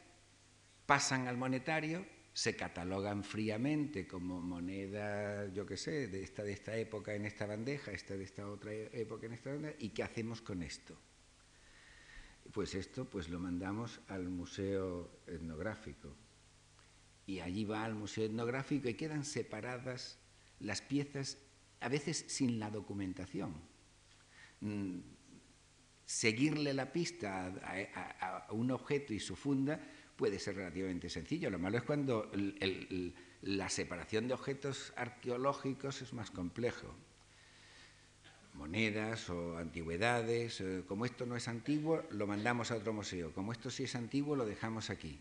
pasan 0.87 1.29
al 1.29 1.37
monetario, 1.37 2.05
se 2.33 2.57
catalogan 2.57 3.25
fríamente 3.25 4.07
como 4.07 4.41
moneda, 4.41 5.53
yo 5.53 5.67
qué 5.67 5.77
sé, 5.77 6.09
de 6.09 6.23
esta, 6.23 6.43
de 6.43 6.53
esta 6.53 6.77
época 6.77 7.15
en 7.15 7.27
esta 7.27 7.47
bandeja, 7.47 7.93
esta 7.93 8.17
de 8.17 8.25
esta 8.25 8.49
otra 8.49 8.73
época 8.73 9.27
en 9.27 9.35
esta 9.35 9.51
bandeja, 9.51 9.77
¿y 9.79 9.91
qué 9.91 10.03
hacemos 10.03 10.41
con 10.41 10.63
esto? 10.63 10.97
Pues 12.53 12.75
esto 12.75 13.05
pues 13.05 13.29
lo 13.29 13.39
mandamos 13.39 14.01
al 14.09 14.29
Museo 14.29 15.11
Etnográfico. 15.27 16.15
Y 17.27 17.41
allí 17.41 17.65
va 17.65 17.85
al 17.85 17.95
Museo 17.95 18.25
Etnográfico 18.25 18.89
y 18.89 18.95
quedan 18.95 19.25
separadas 19.25 20.19
las 20.61 20.81
piezas, 20.81 21.39
a 21.81 21.89
veces 21.89 22.25
sin 22.29 22.59
la 22.59 22.71
documentación. 22.71 23.53
Seguirle 26.09 26.73
la 26.73 26.91
pista 26.91 27.53
a, 28.19 28.47
un 28.53 28.71
objeto 28.71 29.13
y 29.13 29.21
su 29.21 29.37
funda 29.37 29.79
puede 30.17 30.39
ser 30.39 30.57
relativamente 30.57 31.11
sencillo. 31.11 31.51
Lo 31.51 31.59
malo 31.59 31.77
es 31.77 31.85
cuando 31.85 32.33
la 33.43 33.69
separación 33.69 34.27
de 34.27 34.33
objetos 34.33 34.95
arqueológicos 34.97 36.01
es 36.01 36.15
más 36.15 36.31
complejo 36.31 36.95
monedas 38.55 39.29
o 39.29 39.59
antigüedades. 39.59 40.63
Eh, 40.63 40.83
como 40.89 41.05
esto 41.05 41.27
no 41.27 41.37
es 41.37 41.47
antiguo, 41.47 42.03
lo 42.11 42.27
mandamos 42.27 42.71
a 42.71 42.77
otro 42.77 42.95
museo. 42.95 43.33
Como 43.35 43.53
esto 43.53 43.69
sí 43.69 43.85
es 43.85 43.95
antiguo, 43.95 44.35
lo 44.35 44.47
dejamos 44.47 44.89
aquí. 44.89 45.21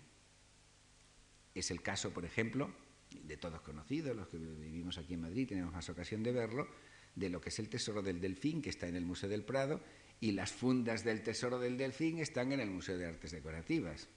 Es 1.53 1.70
el 1.70 1.82
caso, 1.82 2.12
por 2.12 2.24
ejemplo, 2.24 2.72
de 3.12 3.36
todos 3.36 3.60
conocidos, 3.60 4.15
los 4.15 4.29
que 4.29 4.38
vivimos 4.38 4.98
aquí 4.98 5.15
en 5.15 5.22
Madrid, 5.22 5.50
tenemos 5.50 5.74
más 5.74 5.89
ocasión 5.89 6.24
de 6.24 6.32
verlo, 6.32 6.67
de 7.13 7.29
lo 7.29 7.41
que 7.41 7.50
es 7.50 7.60
el 7.60 7.67
Tesoro 7.67 8.01
del 8.01 8.22
Delfín, 8.22 8.62
que 8.62 8.70
está 8.70 8.88
en 8.88 8.96
el 8.96 9.06
Museo 9.06 9.29
del 9.29 9.44
Prado, 9.44 9.82
y 10.20 10.32
las 10.32 10.52
fundas 10.52 11.04
del 11.04 11.22
Tesoro 11.22 11.60
del 11.60 11.78
Delfín 11.78 12.20
están 12.20 12.52
en 12.52 12.60
el 12.60 12.72
Museo 12.72 12.98
de 12.98 13.06
Artes 13.06 13.32
Decorativas. 13.32 14.08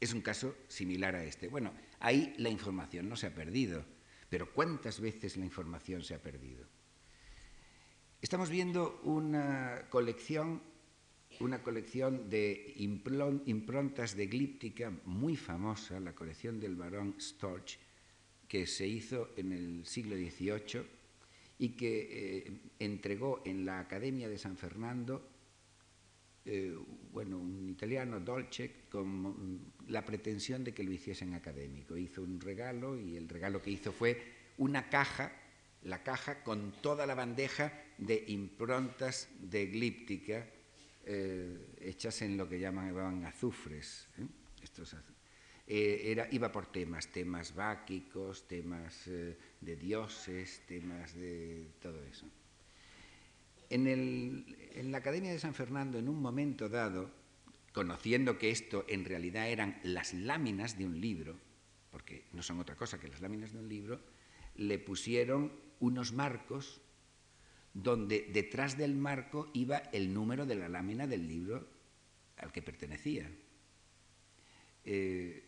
Es 0.00 0.12
un 0.12 0.22
caso 0.22 0.56
similar 0.68 1.14
a 1.14 1.24
este. 1.24 1.48
Bueno, 1.48 1.72
ahí 2.00 2.34
la 2.38 2.48
información 2.48 3.08
no 3.08 3.16
se 3.16 3.26
ha 3.26 3.34
perdido, 3.34 3.84
pero 4.28 4.52
¿cuántas 4.52 5.00
veces 5.00 5.36
la 5.36 5.44
información 5.44 6.02
se 6.02 6.14
ha 6.14 6.22
perdido? 6.22 6.66
Estamos 8.20 8.48
viendo 8.48 9.00
una 9.04 9.86
colección, 9.90 10.62
una 11.40 11.62
colección 11.62 12.30
de 12.30 12.72
improntas 12.76 14.16
de 14.16 14.26
glíptica 14.26 14.90
muy 15.04 15.36
famosa, 15.36 16.00
la 16.00 16.14
colección 16.14 16.58
del 16.58 16.76
barón 16.76 17.16
Storch, 17.20 17.78
que 18.48 18.66
se 18.66 18.86
hizo 18.86 19.30
en 19.36 19.52
el 19.52 19.86
siglo 19.86 20.16
XVIII 20.16 21.03
y 21.58 21.70
que 21.70 22.46
eh, 22.46 22.60
entregó 22.78 23.42
en 23.44 23.64
la 23.64 23.80
Academia 23.80 24.28
de 24.28 24.38
San 24.38 24.56
Fernando 24.56 25.30
eh, 26.46 26.76
bueno, 27.12 27.38
un 27.38 27.70
italiano, 27.70 28.20
Dolce, 28.20 28.82
con 28.90 29.72
la 29.88 30.04
pretensión 30.04 30.62
de 30.62 30.74
que 30.74 30.84
lo 30.84 30.92
hiciesen 30.92 31.32
académico. 31.32 31.96
Hizo 31.96 32.22
un 32.22 32.38
regalo 32.40 33.00
y 33.00 33.16
el 33.16 33.28
regalo 33.28 33.62
que 33.62 33.70
hizo 33.70 33.92
fue 33.92 34.20
una 34.58 34.90
caja 34.90 35.32
la 35.84 36.02
caja 36.02 36.42
con 36.42 36.72
toda 36.80 37.06
la 37.06 37.14
bandeja 37.14 37.72
de 37.98 38.24
improntas 38.28 39.28
de 39.40 39.66
glíptica 39.66 40.46
eh, 41.04 41.76
hechas 41.80 42.22
en 42.22 42.36
lo 42.36 42.48
que 42.48 42.58
llaman 42.58 43.24
azufres. 43.26 44.08
¿eh? 44.18 44.26
Eh, 45.66 46.28
iba 46.30 46.52
por 46.52 46.66
temas, 46.66 47.08
temas 47.08 47.54
báquicos, 47.54 48.46
temas 48.46 49.04
de 49.06 49.76
dioses, 49.76 50.62
temas 50.66 51.14
de 51.14 51.72
todo 51.80 52.02
eso. 52.04 52.26
En, 53.70 53.86
en 53.86 54.92
la 54.92 54.98
Academia 54.98 55.32
de 55.32 55.38
San 55.38 55.54
Fernando, 55.54 55.98
en 55.98 56.08
un 56.08 56.20
momento 56.20 56.68
dado, 56.68 57.10
conociendo 57.72 58.38
que 58.38 58.50
esto 58.50 58.84
en 58.88 59.04
realidad 59.04 59.48
eran 59.48 59.80
las 59.82 60.14
láminas 60.14 60.78
de 60.78 60.86
un 60.86 61.00
libro, 61.00 61.36
porque 61.90 62.24
no 62.32 62.42
son 62.42 62.60
otra 62.60 62.76
cosa 62.76 63.00
que 63.00 63.08
las 63.08 63.20
láminas 63.20 63.52
de 63.52 63.58
un 63.58 63.68
libro, 63.68 64.00
le 64.56 64.78
pusieron 64.78 65.52
unos 65.80 66.12
marcos 66.12 66.80
donde 67.74 68.30
detrás 68.32 68.78
del 68.78 68.94
marco 68.94 69.50
iba 69.52 69.78
el 69.78 70.14
número 70.14 70.46
de 70.46 70.54
la 70.54 70.68
lámina 70.68 71.06
del 71.06 71.26
libro 71.26 71.68
al 72.36 72.52
que 72.52 72.62
pertenecía. 72.62 73.30
Eh, 74.84 75.43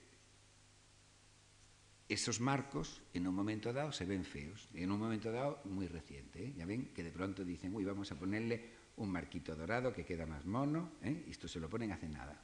esos 2.09 2.41
marcos 2.41 3.03
en 3.15 3.27
un 3.27 3.35
momento 3.35 3.73
dado 3.73 3.93
se 3.93 4.05
ven 4.05 4.25
feos, 4.25 4.69
en 4.75 4.91
un 4.91 4.99
momento 4.99 5.33
dado 5.33 5.61
muy 5.65 5.89
reciente. 5.89 6.45
¿eh? 6.45 6.55
Ya 6.57 6.67
ven 6.67 6.93
que 6.95 7.03
de 7.03 7.11
pronto 7.11 7.45
dicen, 7.45 7.75
uy, 7.75 7.85
vamos 7.85 8.13
a 8.13 8.19
ponerle 8.19 8.87
un 8.97 9.11
marquito 9.11 9.55
dorado 9.55 9.93
que 9.93 10.05
queda 10.05 10.27
más 10.27 10.47
mono, 10.47 10.93
¿eh? 11.03 11.25
y 11.27 11.31
esto 11.31 11.49
se 11.49 11.61
lo 11.61 11.69
ponen 11.69 11.93
hace 11.93 12.09
nada. 12.09 12.43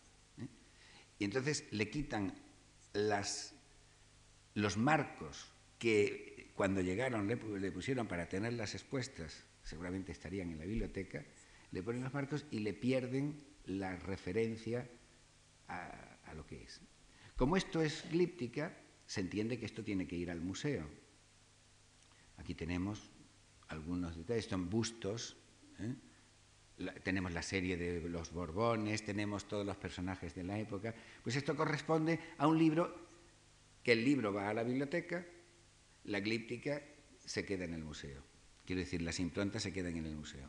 Y 1.18 1.24
entonces 1.24 1.66
le 1.70 1.88
quitan 1.88 2.34
las, 2.94 3.54
los 4.54 4.76
marcos 4.76 5.52
que 5.78 6.50
cuando 6.54 6.80
llegaron 6.80 7.26
le, 7.26 7.36
pusieron 7.72 8.06
para 8.06 8.28
tenerlas 8.28 8.74
expuestas, 8.74 9.44
seguramente 9.62 10.12
estarían 10.12 10.50
en 10.50 10.58
la 10.58 10.64
biblioteca, 10.64 11.24
le 11.70 11.82
ponen 11.82 12.02
los 12.02 12.12
marcos 12.12 12.44
y 12.50 12.58
le 12.58 12.74
pierden 12.74 13.42
la 13.66 13.96
referencia 13.96 14.88
a, 15.68 16.34
lo 16.34 16.46
que 16.46 16.62
es. 16.62 16.80
Como 17.36 17.56
esto 17.56 17.82
es 17.82 18.08
glíptica, 18.10 18.76
se 19.12 19.20
entiende 19.20 19.58
que 19.58 19.66
esto 19.66 19.84
tiene 19.84 20.06
que 20.06 20.16
ir 20.16 20.30
al 20.30 20.40
museo. 20.40 20.88
Aquí 22.38 22.54
tenemos 22.54 23.10
algunos 23.68 24.16
detalles, 24.16 24.46
son 24.46 24.70
bustos, 24.70 25.36
¿eh? 25.80 25.94
tenemos 27.04 27.30
la 27.30 27.42
serie 27.42 27.76
de 27.76 28.08
los 28.08 28.32
Borbones, 28.32 29.04
tenemos 29.04 29.46
todos 29.46 29.66
los 29.66 29.76
personajes 29.76 30.34
de 30.34 30.44
la 30.44 30.58
época, 30.58 30.94
pues 31.22 31.36
esto 31.36 31.54
corresponde 31.54 32.20
a 32.38 32.46
un 32.46 32.56
libro 32.56 33.06
que 33.82 33.92
el 33.92 34.02
libro 34.02 34.32
va 34.32 34.48
a 34.48 34.54
la 34.54 34.62
biblioteca, 34.62 35.26
la 36.04 36.20
glíptica 36.20 36.82
se 37.22 37.44
queda 37.44 37.66
en 37.66 37.74
el 37.74 37.84
museo. 37.84 38.22
Quiero 38.64 38.80
decir, 38.80 39.02
las 39.02 39.20
improntas 39.20 39.62
se 39.62 39.74
quedan 39.74 39.94
en 39.98 40.06
el 40.06 40.16
museo. 40.16 40.48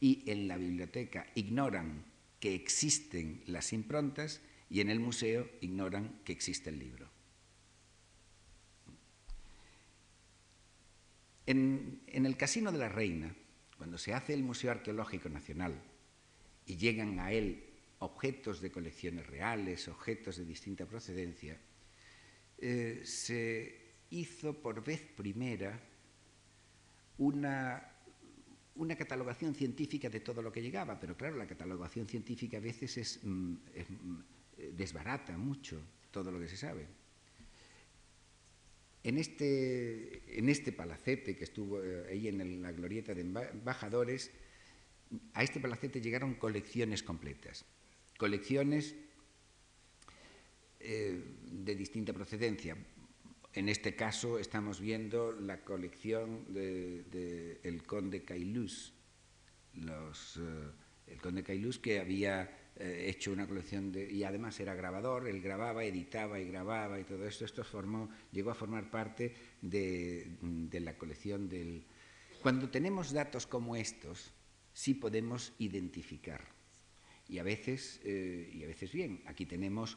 Y 0.00 0.28
en 0.28 0.48
la 0.48 0.56
biblioteca 0.56 1.28
ignoran 1.36 2.06
que 2.40 2.56
existen 2.56 3.44
las 3.46 3.72
improntas 3.72 4.40
y 4.68 4.80
en 4.80 4.90
el 4.90 4.98
museo 4.98 5.48
ignoran 5.60 6.18
que 6.24 6.32
existe 6.32 6.70
el 6.70 6.80
libro. 6.80 7.03
En, 11.46 12.00
el 12.06 12.36
Casino 12.36 12.72
de 12.72 12.78
la 12.78 12.88
Reina, 12.88 13.34
cuando 13.76 13.98
se 13.98 14.14
hace 14.14 14.32
el 14.32 14.42
Museo 14.42 14.70
Arqueológico 14.70 15.28
Nacional 15.28 15.74
y 16.66 16.76
llegan 16.76 17.18
a 17.20 17.32
él 17.32 17.64
objetos 17.98 18.60
de 18.60 18.70
colecciones 18.70 19.26
reales, 19.26 19.88
objetos 19.88 20.36
de 20.36 20.44
distinta 20.44 20.86
procedencia, 20.86 21.58
eh, 22.58 23.02
se 23.04 23.94
hizo 24.10 24.54
por 24.62 24.82
vez 24.82 25.00
primera 25.00 25.78
una, 27.18 27.92
una 28.76 28.96
catalogación 28.96 29.54
científica 29.54 30.08
de 30.08 30.20
todo 30.20 30.40
lo 30.40 30.50
que 30.50 30.62
llegaba, 30.62 30.98
pero 30.98 31.16
claro, 31.16 31.36
la 31.36 31.46
catalogación 31.46 32.06
científica 32.06 32.56
a 32.56 32.60
veces 32.60 32.96
es, 32.96 33.20
mm, 33.22 33.52
mm, 33.52 34.24
desbarata 34.72 35.36
mucho 35.36 35.80
todo 36.10 36.30
lo 36.30 36.40
que 36.40 36.48
se 36.48 36.56
sabe. 36.56 37.03
En 39.04 39.18
este, 39.18 40.22
en 40.38 40.48
este 40.48 40.72
palacete 40.72 41.36
que 41.36 41.44
estuvo 41.44 41.82
eh, 41.84 42.06
ahí 42.10 42.26
en 42.26 42.62
la 42.62 42.72
glorieta 42.72 43.14
de 43.14 43.20
embajadores, 43.20 44.30
a 45.34 45.42
este 45.42 45.60
palacete 45.60 46.00
llegaron 46.00 46.34
colecciones 46.34 47.02
completas, 47.02 47.66
colecciones 48.16 48.96
eh, 50.80 51.22
de 51.44 51.74
distinta 51.74 52.14
procedencia. 52.14 52.78
En 53.52 53.68
este 53.68 53.94
caso 53.94 54.38
estamos 54.38 54.80
viendo 54.80 55.32
la 55.32 55.60
colección 55.62 56.52
del 56.52 57.08
de, 57.10 57.60
el 57.62 57.82
conde 57.82 58.24
eh, 59.76 60.70
el 61.06 61.20
conde 61.20 61.42
Cailus 61.42 61.78
que 61.78 62.00
había 62.00 62.63
eh, 62.76 63.06
hecho 63.08 63.32
una 63.32 63.46
colección 63.46 63.92
de, 63.92 64.10
y 64.10 64.24
además 64.24 64.58
era 64.60 64.74
grabador, 64.74 65.28
él 65.28 65.40
grababa, 65.40 65.84
editaba 65.84 66.40
y 66.40 66.48
grababa 66.48 66.98
y 66.98 67.04
todo 67.04 67.26
esto, 67.26 67.44
esto 67.44 67.64
formó, 67.64 68.10
llegó 68.32 68.50
a 68.50 68.54
formar 68.54 68.90
parte 68.90 69.34
de, 69.60 70.36
de 70.40 70.80
la 70.80 70.96
colección 70.96 71.48
del... 71.48 71.84
Cuando 72.42 72.68
tenemos 72.68 73.12
datos 73.12 73.46
como 73.46 73.76
estos, 73.76 74.32
sí 74.72 74.94
podemos 74.94 75.52
identificar. 75.58 76.42
Y 77.28 77.38
a 77.38 77.42
veces, 77.42 78.00
eh, 78.04 78.50
y 78.52 78.64
a 78.64 78.66
veces 78.66 78.92
bien, 78.92 79.22
aquí 79.26 79.46
tenemos 79.46 79.96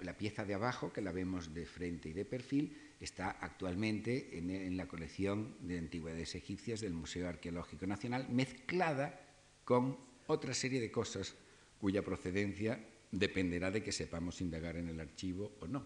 la 0.00 0.16
pieza 0.16 0.46
de 0.46 0.54
abajo, 0.54 0.92
que 0.92 1.02
la 1.02 1.12
vemos 1.12 1.52
de 1.52 1.66
frente 1.66 2.08
y 2.08 2.12
de 2.14 2.24
perfil, 2.24 2.74
está 3.00 3.32
actualmente 3.32 4.38
en, 4.38 4.76
la 4.76 4.88
colección 4.88 5.56
de 5.60 5.78
antigüedades 5.78 6.34
egipcias 6.34 6.80
del 6.80 6.94
Museo 6.94 7.28
Arqueológico 7.28 7.86
Nacional, 7.86 8.28
mezclada 8.30 9.20
con 9.64 9.98
otra 10.26 10.54
serie 10.54 10.80
de 10.80 10.90
cosas 10.90 11.34
cuya 11.82 12.04
procedencia 12.04 12.78
dependerá 13.10 13.72
de 13.72 13.82
que 13.82 13.90
sepamos 13.90 14.40
indagar 14.40 14.76
en 14.76 14.88
el 14.88 15.00
archivo 15.00 15.58
o 15.58 15.66
no. 15.66 15.84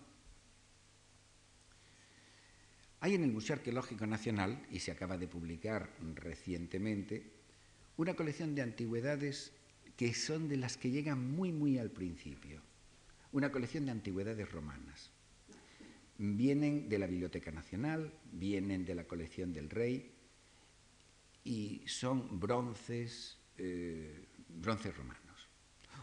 Hay 3.00 3.15
en 3.15 3.25
el 3.25 3.33
Museo 3.33 3.57
Arqueológico 3.57 4.07
Nacional, 4.07 4.67
y 4.71 4.81
se 4.81 4.93
acaba 4.93 5.17
de 5.17 5.26
publicar 5.26 5.88
recientemente, 6.15 7.33
una 7.97 8.15
colección 8.15 8.55
de 8.55 8.61
antigüedades 8.61 9.53
que 9.97 10.12
son 10.12 10.49
de 10.49 10.59
las 10.59 10.76
que 10.76 10.91
llegan 10.91 11.33
muy, 11.35 11.50
muy 11.50 11.79
al 11.79 11.91
principio 11.91 12.61
una 13.37 13.53
colección 13.53 13.85
de 13.85 13.91
antigüedades 13.91 14.50
romanas. 14.50 15.11
Vienen 16.17 16.88
de 16.88 16.99
la 16.99 17.07
Biblioteca 17.07 17.50
Nacional, 17.50 18.11
vienen 18.33 18.87
de 18.87 18.95
la 18.95 19.05
colección 19.05 19.53
del 19.53 19.69
rey 19.69 20.11
y 21.45 21.83
son 21.87 22.41
bronces, 22.41 23.37
eh, 23.59 24.25
bronces 24.49 24.97
romanos. 24.97 25.25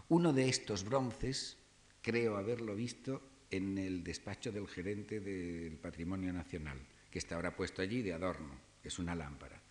Uno 0.10 0.34
de 0.34 0.50
estos 0.50 0.84
bronces, 0.84 1.58
creo 2.02 2.38
haberlo 2.38 2.76
visto 2.76 3.22
en 3.50 3.78
el 3.78 4.04
despacho 4.04 4.52
del 4.52 4.68
gerente 4.68 5.20
del 5.20 5.78
Patrimonio 5.78 6.34
Nacional, 6.34 6.80
que 7.10 7.20
está 7.20 7.36
ahora 7.36 7.56
puesto 7.56 7.82
allí 7.82 8.02
de 8.02 8.14
adorno, 8.14 8.60
es 8.84 9.00
una 9.00 9.16
lámpara. 9.16 9.62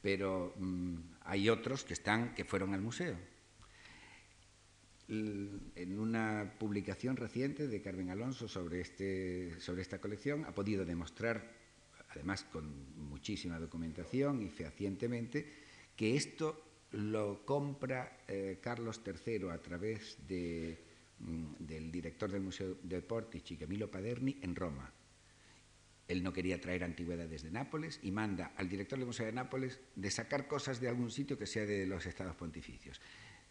Pero 0.00 0.54
mmm, 0.56 0.96
hay 1.22 1.48
otros 1.48 1.84
que 1.84 1.94
están, 1.94 2.34
que 2.34 2.44
fueron 2.44 2.74
al 2.74 2.80
museo. 2.80 3.16
En 5.08 5.98
una 5.98 6.54
publicación 6.58 7.16
reciente 7.16 7.66
de 7.66 7.80
Carmen 7.80 8.10
Alonso 8.10 8.46
sobre, 8.46 8.80
este, 8.80 9.58
sobre 9.58 9.82
esta 9.82 10.00
colección 10.00 10.44
ha 10.44 10.54
podido 10.54 10.84
demostrar, 10.84 11.50
además 12.10 12.44
con 12.44 12.94
muchísima 13.08 13.58
documentación 13.58 14.42
y 14.42 14.50
fehacientemente, 14.50 15.50
que 15.96 16.14
esto 16.14 16.67
lo 16.92 17.44
compra 17.44 18.22
eh, 18.26 18.58
Carlos 18.60 19.00
III 19.04 19.50
a 19.50 19.58
través 19.58 20.18
de, 20.26 20.78
mm, 21.18 21.54
del 21.58 21.92
director 21.92 22.30
del 22.30 22.42
Museo 22.42 22.76
de 22.82 23.02
Portici, 23.02 23.56
Camilo 23.56 23.90
Paderni, 23.90 24.38
en 24.42 24.54
Roma. 24.56 24.92
Él 26.08 26.22
no 26.22 26.32
quería 26.32 26.60
traer 26.60 26.84
antigüedades 26.84 27.42
de 27.42 27.50
Nápoles 27.50 28.00
y 28.02 28.10
manda 28.10 28.52
al 28.56 28.68
director 28.68 28.98
del 28.98 29.06
Museo 29.06 29.26
de 29.26 29.32
Nápoles 29.32 29.78
de 29.94 30.10
sacar 30.10 30.48
cosas 30.48 30.80
de 30.80 30.88
algún 30.88 31.10
sitio 31.10 31.38
que 31.38 31.46
sea 31.46 31.66
de 31.66 31.86
los 31.86 32.06
estados 32.06 32.34
pontificios. 32.34 33.00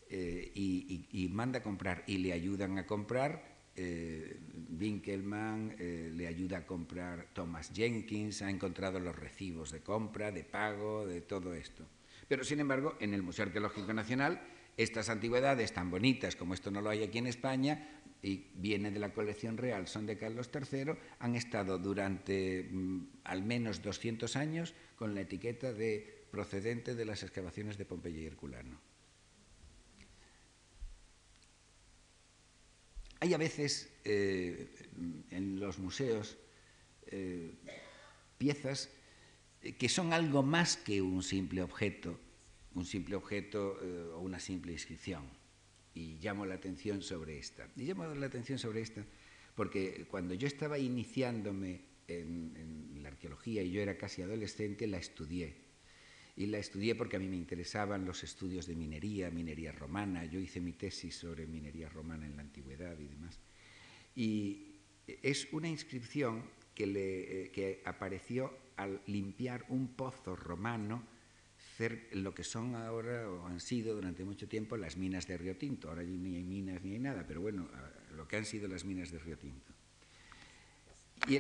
Eh, 0.10 0.52
y, 0.56 1.28
manda 1.30 1.60
a 1.60 1.64
comprar 1.64 2.04
y 2.08 2.18
le 2.18 2.34
ayudan 2.34 2.78
a 2.80 2.86
comprar. 2.86 3.58
Eh, 3.76 4.40
Winkelmann 4.80 5.76
eh, 5.78 6.12
le 6.12 6.26
ayuda 6.26 6.60
a 6.60 6.66
comprar 6.66 7.28
Thomas 7.34 7.72
Jenkins, 7.72 8.42
ha 8.42 8.50
encontrado 8.50 9.00
los 9.00 9.16
recibos 9.16 9.72
de 9.72 9.82
compra, 9.82 10.32
de 10.32 10.44
pago, 10.44 11.06
de 11.06 11.22
todo 11.22 11.54
esto. 11.54 11.86
Pero, 12.28 12.44
sin 12.44 12.60
embargo, 12.60 12.98
en 13.00 13.14
el 13.14 13.24
Museo 13.24 13.46
Arqueológico 13.46 13.94
Nacional, 13.94 14.42
estas 14.76 15.10
antigüedades 15.10 15.74
tan 15.74 15.90
bonitas 15.90 16.36
como 16.36 16.54
esto 16.54 16.72
no 16.72 16.82
lo 16.82 16.90
hay 16.90 17.04
aquí 17.04 17.18
en 17.18 17.28
España, 17.28 17.98
y 18.22 18.48
viene 18.56 18.92
de 18.92 19.00
la 19.00 19.14
colección 19.14 19.58
real, 19.58 19.88
son 19.88 20.06
de 20.06 20.18
Carlos 20.18 20.50
III, 20.54 20.94
han 21.20 21.36
estado 21.36 21.78
durante 21.78 22.68
mm, 22.70 23.08
al 23.24 23.44
menos 23.44 23.82
200 23.82 24.36
años 24.36 24.74
con 24.96 25.14
la 25.14 25.22
etiqueta 25.22 25.72
de 25.72 26.26
procedente 26.32 26.96
de 26.96 27.06
las 27.06 27.24
excavaciones 27.24 27.78
de 27.78 27.86
Pompeya 27.86 28.22
y 28.22 28.26
Herculano. 28.26 28.80
Hay 33.20 33.34
a 33.34 33.38
veces 33.38 33.92
eh, 34.04 34.68
en 35.32 35.60
los 35.60 35.80
museos 35.80 36.38
eh, 37.08 37.56
piezas 38.38 38.90
que 39.74 39.90
son 39.90 40.14
algo 40.14 40.44
más 40.44 40.78
que 40.78 41.02
un 41.02 41.24
simple 41.24 41.62
objeto, 41.62 42.20
un 42.76 42.86
simple 42.86 43.16
objeto 43.16 43.80
eh, 43.82 44.12
o 44.14 44.20
una 44.20 44.40
simple 44.40 44.72
inscripción. 44.72 45.24
Y 45.94 46.20
llamo 46.20 46.46
la 46.46 46.56
atención 46.56 47.02
sobre 47.02 47.40
esta. 47.40 47.68
Y 47.76 47.84
llamo 47.84 48.06
la 48.06 48.28
atención 48.28 48.60
sobre 48.60 48.82
esta 48.82 49.04
porque 49.58 50.06
cuando 50.08 50.36
yo 50.36 50.46
estaba 50.46 50.78
iniciándome 50.78 51.82
en, 52.08 52.54
en 52.94 53.02
la 53.02 53.10
arqueología 53.10 53.64
y 53.64 53.72
yo 53.72 53.82
era 53.82 53.98
casi 53.98 54.22
adolescente, 54.22 54.86
la 54.86 55.00
estudié. 55.00 55.56
Y 56.36 56.46
la 56.46 56.60
estudié 56.60 56.94
porque 56.94 57.16
a 57.16 57.20
mí 57.20 57.28
me 57.28 57.38
interesaban 57.38 58.06
los 58.06 58.24
estudios 58.24 58.68
de 58.68 58.76
minería, 58.76 59.32
minería 59.32 59.72
romana. 59.72 60.26
Yo 60.26 60.40
hice 60.40 60.62
mi 60.62 60.74
tesis 60.74 61.16
sobre 61.16 61.48
minería 61.48 61.90
romana 61.90 62.28
en 62.28 62.36
la 62.36 62.44
antigüedad 62.44 63.00
y 63.00 63.08
demás. 63.08 63.40
Y 64.16 64.76
es 65.08 65.48
una 65.52 65.70
inscripción 65.70 66.44
eh, 66.84 67.52
que 67.52 67.82
apareció 67.86 68.54
al 68.76 69.02
limpiar 69.08 69.66
un 69.70 69.88
pozo 69.90 70.36
romano, 70.36 71.04
lo 72.14 72.34
que 72.34 72.44
son 72.44 72.76
ahora 72.76 73.30
o 73.30 73.46
han 73.46 73.60
sido 73.60 73.96
durante 73.96 74.24
mucho 74.24 74.48
tiempo 74.48 74.78
las 74.78 74.98
minas 74.98 75.28
de 75.28 75.38
Río 75.38 75.58
Tinto. 75.58 75.90
Ahora 75.90 76.04
ni 76.04 76.36
hay 76.36 76.44
minas 76.44 76.84
ni 76.84 76.94
hay 76.94 77.00
nada, 77.00 77.26
pero 77.28 77.42
bueno, 77.42 77.70
lo 78.16 78.28
que 78.28 78.38
han 78.38 78.46
sido 78.46 78.68
las 78.68 78.84
minas 78.84 79.12
de 79.12 79.20
Río 79.20 79.38
Tinto. 79.38 79.74
Y 81.28 81.36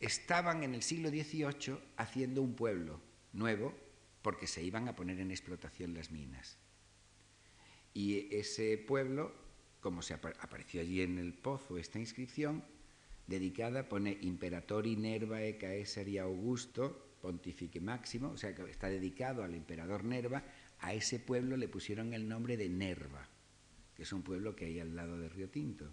estaban 0.00 0.62
en 0.62 0.74
el 0.74 0.82
siglo 0.82 1.08
XVIII 1.10 1.78
haciendo 1.96 2.42
un 2.42 2.54
pueblo 2.54 3.00
nuevo 3.32 3.74
porque 4.22 4.46
se 4.46 4.62
iban 4.62 4.88
a 4.88 4.96
poner 4.96 5.20
en 5.20 5.30
explotación 5.30 5.94
las 5.94 6.10
minas. 6.10 6.58
Y 7.94 8.34
ese 8.34 8.78
pueblo, 8.78 9.34
como 9.80 10.02
se 10.02 10.14
apareció 10.14 10.80
allí 10.80 11.02
en 11.02 11.18
el 11.18 11.34
pozo 11.34 11.76
esta 11.76 11.98
inscripción, 11.98 12.64
dedicada, 13.26 13.88
pone 13.88 14.18
Imperatori 14.22 14.96
Nervae 14.96 15.56
Caesari 15.56 16.18
Augusto, 16.18 17.16
Pontifique 17.20 17.80
Máximo, 17.80 18.30
o 18.30 18.36
sea 18.36 18.54
que 18.54 18.62
está 18.70 18.88
dedicado 18.88 19.44
al 19.44 19.54
emperador 19.54 20.04
Nerva, 20.04 20.42
a 20.80 20.92
ese 20.94 21.20
pueblo 21.20 21.56
le 21.56 21.68
pusieron 21.68 22.12
el 22.12 22.28
nombre 22.28 22.56
de 22.56 22.68
Nerva, 22.68 23.28
que 23.94 24.02
es 24.02 24.12
un 24.12 24.22
pueblo 24.22 24.56
que 24.56 24.66
hay 24.66 24.80
al 24.80 24.96
lado 24.96 25.18
de 25.18 25.28
Río 25.28 25.48
Tinto. 25.48 25.90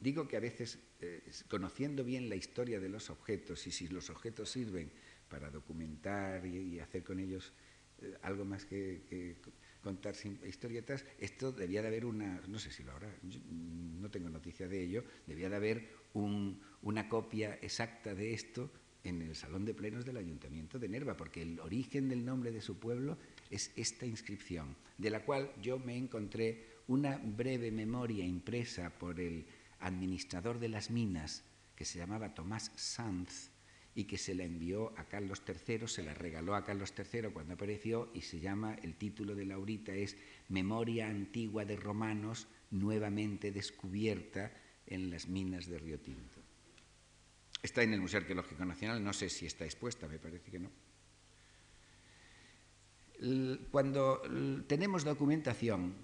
Digo 0.00 0.28
que 0.28 0.36
a 0.36 0.40
veces, 0.40 0.78
eh, 1.00 1.22
conociendo 1.48 2.04
bien 2.04 2.28
la 2.28 2.36
historia 2.36 2.80
de 2.80 2.88
los 2.88 3.10
objetos 3.10 3.66
y 3.66 3.72
si 3.72 3.88
los 3.88 4.08
objetos 4.08 4.50
sirven 4.50 4.90
para 5.28 5.50
documentar 5.50 6.46
y, 6.46 6.78
hacer 6.78 7.02
con 7.02 7.18
ellos 7.18 7.52
eh, 8.00 8.16
algo 8.22 8.44
más 8.44 8.64
que 8.64 9.36
contar 9.86 10.16
historietas, 10.44 11.04
esto 11.16 11.52
debía 11.52 11.80
de 11.80 11.86
haber 11.86 12.04
una, 12.04 12.42
no 12.48 12.58
sé 12.58 12.72
si 12.72 12.82
lo 12.82 12.90
habrá, 12.90 13.08
no 13.22 14.10
tengo 14.10 14.28
noticia 14.28 14.66
de 14.66 14.82
ello, 14.82 15.04
debía 15.28 15.48
de 15.48 15.54
haber 15.54 15.88
un, 16.14 16.60
una 16.82 17.08
copia 17.08 17.56
exacta 17.62 18.12
de 18.12 18.34
esto 18.34 18.68
en 19.04 19.22
el 19.22 19.36
salón 19.36 19.64
de 19.64 19.74
plenos 19.74 20.04
del 20.04 20.16
ayuntamiento 20.16 20.80
de 20.80 20.88
Nerva, 20.88 21.16
porque 21.16 21.40
el 21.40 21.60
origen 21.60 22.08
del 22.08 22.24
nombre 22.24 22.50
de 22.50 22.60
su 22.60 22.80
pueblo 22.80 23.16
es 23.48 23.70
esta 23.76 24.06
inscripción, 24.06 24.74
de 24.98 25.10
la 25.10 25.24
cual 25.24 25.52
yo 25.62 25.78
me 25.78 25.96
encontré 25.96 26.66
una 26.88 27.18
breve 27.18 27.70
memoria 27.70 28.24
impresa 28.24 28.90
por 28.90 29.20
el 29.20 29.46
administrador 29.78 30.58
de 30.58 30.68
las 30.68 30.90
minas, 30.90 31.44
que 31.76 31.84
se 31.84 32.00
llamaba 32.00 32.34
Tomás 32.34 32.72
Sanz, 32.74 33.50
y 33.96 34.04
que 34.04 34.18
se 34.18 34.34
la 34.34 34.44
envió 34.44 34.92
a 34.98 35.04
Carlos 35.04 35.42
III, 35.48 35.88
se 35.88 36.02
la 36.02 36.12
regaló 36.12 36.54
a 36.54 36.64
Carlos 36.64 36.92
III 36.96 37.30
cuando 37.32 37.54
apareció 37.54 38.10
y 38.12 38.20
se 38.20 38.38
llama, 38.38 38.74
el 38.82 38.94
título 38.94 39.34
de 39.34 39.46
Laurita 39.46 39.94
es 39.94 40.18
Memoria 40.50 41.08
antigua 41.08 41.64
de 41.64 41.76
romanos 41.76 42.46
nuevamente 42.70 43.50
descubierta 43.52 44.52
en 44.86 45.10
las 45.10 45.28
minas 45.28 45.66
de 45.66 45.78
Río 45.78 45.98
Tinto. 45.98 46.42
Está 47.62 47.82
en 47.82 47.94
el 47.94 48.02
Museo 48.02 48.20
Arqueológico 48.20 48.66
Nacional, 48.66 49.02
no 49.02 49.14
sé 49.14 49.30
si 49.30 49.46
está 49.46 49.64
expuesta, 49.64 50.06
me 50.06 50.18
parece 50.18 50.50
que 50.50 50.58
no. 50.58 50.70
Cuando 53.70 54.20
tenemos 54.66 55.04
documentación 55.04 55.94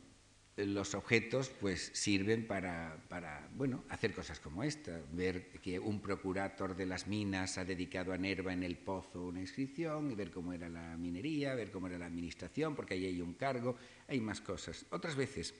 los 0.56 0.94
objetos 0.94 1.48
pues 1.48 1.90
sirven 1.94 2.46
para, 2.46 3.02
para, 3.08 3.48
bueno, 3.54 3.84
hacer 3.88 4.12
cosas 4.12 4.38
como 4.38 4.62
esta, 4.62 5.00
ver 5.12 5.48
que 5.60 5.78
un 5.78 6.00
procurator 6.00 6.76
de 6.76 6.84
las 6.84 7.06
minas 7.06 7.56
ha 7.56 7.64
dedicado 7.64 8.12
a 8.12 8.18
Nerva 8.18 8.52
en 8.52 8.62
el 8.62 8.76
pozo 8.76 9.22
una 9.22 9.40
inscripción 9.40 10.10
y 10.10 10.14
ver 10.14 10.30
cómo 10.30 10.52
era 10.52 10.68
la 10.68 10.96
minería, 10.98 11.54
ver 11.54 11.70
cómo 11.70 11.86
era 11.86 11.98
la 11.98 12.06
administración, 12.06 12.74
porque 12.74 12.94
ahí 12.94 13.06
hay 13.06 13.22
un 13.22 13.34
cargo, 13.34 13.76
hay 14.08 14.20
más 14.20 14.42
cosas. 14.42 14.84
Otras 14.90 15.16
veces, 15.16 15.54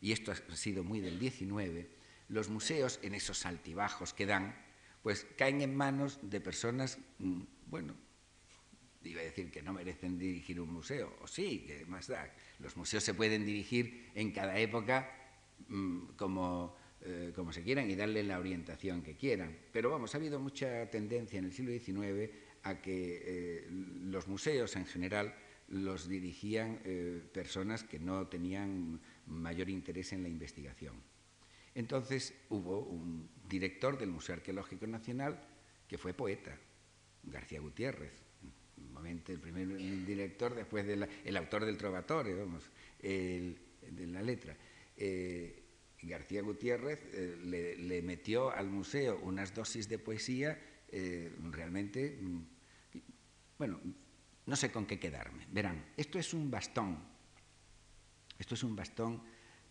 y 0.00 0.12
esto 0.12 0.32
ha 0.32 0.56
sido 0.56 0.84
muy 0.84 1.00
del 1.00 1.18
19, 1.18 1.88
los 2.28 2.50
museos 2.50 3.00
en 3.02 3.14
esos 3.14 3.46
altibajos 3.46 4.12
que 4.12 4.26
dan, 4.26 4.54
pues 5.02 5.26
caen 5.38 5.62
en 5.62 5.74
manos 5.74 6.18
de 6.22 6.40
personas, 6.42 6.98
mm, 7.18 7.42
bueno, 7.66 7.94
iba 9.04 9.20
a 9.20 9.24
decir 9.24 9.50
que 9.50 9.62
no 9.62 9.72
merecen 9.72 10.18
dirigir 10.18 10.60
un 10.60 10.72
museo, 10.72 11.16
o 11.20 11.26
sí, 11.26 11.64
que 11.66 11.86
más 11.86 12.08
da. 12.08 12.32
Los 12.58 12.76
museos 12.76 13.04
se 13.04 13.14
pueden 13.14 13.44
dirigir 13.44 14.10
en 14.14 14.32
cada 14.32 14.58
época 14.58 15.10
mmm, 15.68 16.08
como, 16.16 16.76
eh, 17.02 17.32
como 17.34 17.52
se 17.52 17.62
quieran 17.62 17.90
y 17.90 17.94
darle 17.94 18.22
la 18.24 18.38
orientación 18.38 19.02
que 19.02 19.16
quieran. 19.16 19.56
Pero 19.72 19.90
vamos, 19.90 20.14
ha 20.14 20.18
habido 20.18 20.40
mucha 20.40 20.90
tendencia 20.90 21.38
en 21.38 21.46
el 21.46 21.52
siglo 21.52 21.72
XIX 21.72 22.30
a 22.64 22.80
que 22.80 23.22
eh, 23.24 23.66
los 23.70 24.26
museos 24.26 24.74
en 24.76 24.86
general 24.86 25.34
los 25.68 26.08
dirigían 26.08 26.80
eh, 26.84 27.22
personas 27.32 27.84
que 27.84 27.98
no 27.98 28.26
tenían 28.26 29.00
mayor 29.26 29.68
interés 29.68 30.12
en 30.12 30.22
la 30.22 30.28
investigación. 30.28 30.96
Entonces 31.74 32.34
hubo 32.48 32.80
un 32.80 33.28
director 33.48 33.98
del 33.98 34.10
Museo 34.10 34.34
Arqueológico 34.34 34.86
Nacional 34.86 35.40
que 35.86 35.98
fue 35.98 36.14
poeta, 36.14 36.58
García 37.22 37.60
Gutiérrez, 37.60 38.27
el 39.06 39.38
primer 39.40 39.76
director, 40.04 40.54
después 40.54 40.86
del 40.86 41.08
el 41.24 41.36
autor 41.36 41.64
del 41.64 41.76
Trovatore, 41.76 42.34
vamos, 42.34 42.64
el, 43.00 43.58
de 43.90 44.06
la 44.06 44.22
letra. 44.22 44.56
Eh, 44.96 45.64
García 46.02 46.42
Gutiérrez 46.42 47.00
eh, 47.12 47.36
le, 47.44 47.76
le, 47.76 48.02
metió 48.02 48.50
al 48.50 48.68
museo 48.68 49.18
unas 49.22 49.54
dosis 49.54 49.88
de 49.88 49.98
poesía 49.98 50.58
eh, 50.90 51.30
realmente, 51.50 52.18
mm, 52.20 52.40
bueno, 53.58 53.80
no 54.46 54.56
sé 54.56 54.70
con 54.70 54.86
qué 54.86 54.98
quedarme. 54.98 55.46
Verán, 55.52 55.84
esto 55.96 56.18
es 56.18 56.32
un 56.32 56.50
bastón, 56.50 56.98
esto 58.38 58.54
es 58.54 58.62
un 58.62 58.74
bastón 58.76 59.22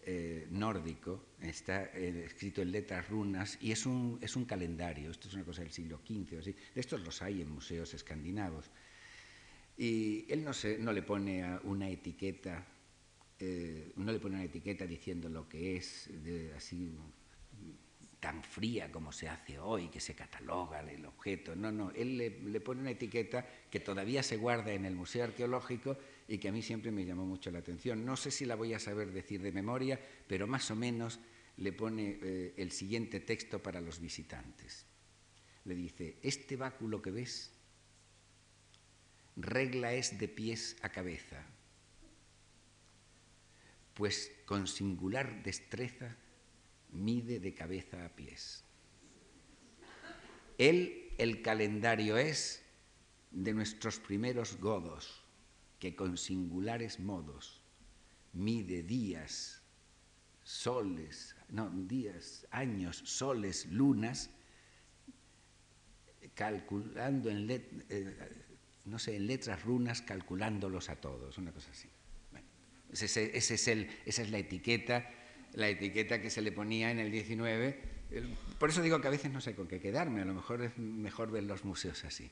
eh, 0.02 0.48
nórdico, 0.52 1.26
está 1.42 1.86
eh, 1.86 2.24
escrito 2.26 2.62
en 2.62 2.72
letras 2.72 3.10
runas 3.10 3.58
y 3.60 3.72
es 3.72 3.86
un, 3.86 4.20
es 4.22 4.36
un 4.36 4.46
calendario, 4.46 5.12
esto 5.12 5.28
es 5.28 5.34
una 5.34 5.44
cosa 5.44 5.64
del 5.64 5.72
siglo 5.72 6.00
XV 6.06 6.38
o 6.38 6.40
así, 6.40 6.54
de 6.54 6.80
estos 6.80 7.02
los 7.02 7.22
hay 7.22 7.42
en 7.42 7.50
museos 7.50 7.94
escandinavos. 7.94 8.72
Y 9.78 10.26
él 10.32 10.44
no, 10.44 10.54
se, 10.54 10.78
no 10.78 10.92
le 10.92 11.04
pone 11.04 11.60
una 11.64 11.90
etiqueta 11.90 12.66
eh, 13.40 13.92
uno 13.98 14.12
le 14.12 14.20
pone 14.20 14.36
una 14.36 14.46
etiqueta 14.46 14.88
diciendo 14.88 15.30
lo 15.30 15.48
que 15.48 15.78
es, 15.78 16.10
así 16.56 16.92
tan 18.20 18.44
fría 18.44 18.92
como 18.92 19.12
se 19.12 19.30
hace 19.30 19.60
hoy, 19.60 19.90
que 19.90 20.00
se 20.00 20.16
cataloga 20.16 20.80
el 20.82 21.06
objeto. 21.06 21.56
No, 21.56 21.72
no, 21.72 21.92
él 21.92 22.18
le, 22.18 22.62
pone 22.62 22.82
una 22.82 22.92
etiqueta 22.92 23.48
que 23.70 23.80
todavía 23.80 24.24
se 24.24 24.38
guarda 24.38 24.74
en 24.74 24.86
el 24.86 24.96
Museo 24.96 25.24
Arqueológico 25.24 25.98
y 26.28 26.40
que 26.40 26.50
a 26.50 26.52
mí 26.52 26.64
siempre 26.64 26.92
me 26.92 27.06
llamó 27.06 27.26
mucho 27.26 27.52
la 27.52 27.60
atención. 27.60 28.04
No 28.06 28.18
sé 28.18 28.32
si 28.32 28.46
la 28.46 28.56
voy 28.56 28.74
a 28.74 28.80
saber 28.80 29.12
decir 29.12 29.42
de 29.42 29.52
memoria, 29.52 30.00
pero 30.28 30.48
más 30.48 30.72
o 30.72 30.76
menos 30.76 31.20
le 31.58 31.72
pone 31.74 32.20
eh, 32.22 32.54
el 32.58 32.72
siguiente 32.72 33.20
texto 33.20 33.62
para 33.62 33.82
los 33.82 34.00
visitantes. 34.00 34.86
Le 35.66 35.76
dice, 35.76 36.18
este 36.24 36.56
báculo 36.56 37.02
que 37.02 37.12
ves, 37.12 37.52
regla 39.38 39.94
es 39.94 40.18
de 40.18 40.28
pies 40.28 40.76
a 40.82 40.90
cabeza, 40.90 41.46
pues 43.94 44.32
con 44.46 44.68
singular 44.68 45.44
destreza 45.44 46.16
mide 46.92 47.40
de 47.40 47.54
cabeza 47.54 48.06
a 48.06 48.10
pies. 48.10 48.64
Él, 50.58 51.14
el 51.20 51.42
calendario 51.44 52.18
es 52.18 52.64
de 53.32 53.54
nuestros 53.54 54.00
primeros 54.00 54.60
godos, 54.60 55.24
que 55.80 55.96
con 55.96 56.18
singulares 56.18 57.00
modos 57.00 57.62
mide 58.34 58.82
días, 58.82 59.62
soles, 60.44 61.36
no, 61.50 61.70
días, 61.70 62.48
años, 62.50 62.98
soles, 63.06 63.68
lunas, 63.68 64.32
calculando 66.34 67.30
en, 67.30 67.50
eh, 67.52 68.47
no 68.88 69.00
sé, 69.00 69.16
en 69.16 69.28
letras 69.28 69.64
runas, 69.64 70.02
calculándolos 70.02 70.90
a 70.90 70.96
todos, 70.96 71.38
una 71.38 71.52
cosa 71.52 71.70
así. 71.72 71.90
ese, 72.92 73.38
es 73.38 73.68
el, 73.68 73.90
esa 74.06 74.22
es 74.22 74.32
la 74.32 74.38
etiqueta 74.40 75.10
la 75.54 75.70
etiqueta 75.70 76.22
que 76.22 76.30
se 76.30 76.42
le 76.42 76.52
ponía 76.52 76.92
en 76.92 77.00
el 77.00 77.12
19. 77.12 77.80
Por 78.60 78.70
eso 78.70 78.82
digo 78.82 79.02
que 79.02 79.08
a 79.08 79.12
veces 79.12 79.32
no 79.32 79.42
sé 79.42 79.56
con 79.56 79.68
qué 79.68 79.80
quedarme, 79.80 80.22
a 80.22 80.26
lo 80.26 80.34
mejor 80.34 80.62
es 80.62 80.78
mejor 80.78 81.32
ver 81.32 81.44
los 81.44 81.66
museos 81.66 82.04
así. 82.06 82.30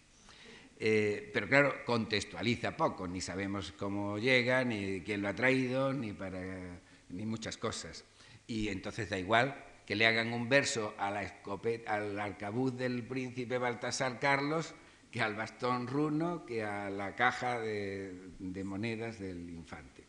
Eh, 0.78 1.32
pero 1.34 1.48
claro, 1.48 1.74
contextualiza 1.86 2.76
poco, 2.76 3.08
ni 3.08 3.22
sabemos 3.22 3.72
cómo 3.72 4.18
llega, 4.20 4.64
ni 4.64 5.02
quién 5.02 5.22
lo 5.22 5.30
ha 5.30 5.34
traído, 5.34 5.94
ni, 5.94 6.14
para, 6.14 6.80
ni 7.10 7.26
muchas 7.26 7.58
cosas. 7.58 8.04
Y 8.46 8.68
entonces 8.68 9.10
da 9.10 9.18
igual 9.18 9.64
que 9.86 9.96
le 9.96 10.06
hagan 10.06 10.34
un 10.34 10.50
verso 10.50 10.94
a 10.98 11.12
la 11.12 11.42
al 11.88 12.20
arcabuz 12.20 12.76
del 12.76 13.04
príncipe 13.04 13.58
Baltasar 13.58 14.20
Carlos, 14.20 14.74
que 15.16 15.22
al 15.22 15.34
bastón 15.34 15.88
runo, 15.88 16.46
que 16.46 16.62
a 16.62 16.90
la 16.90 17.16
caja 17.16 17.58
de 17.62 18.64
monedas 18.66 19.18
del 19.18 19.50
infante. 19.50 20.04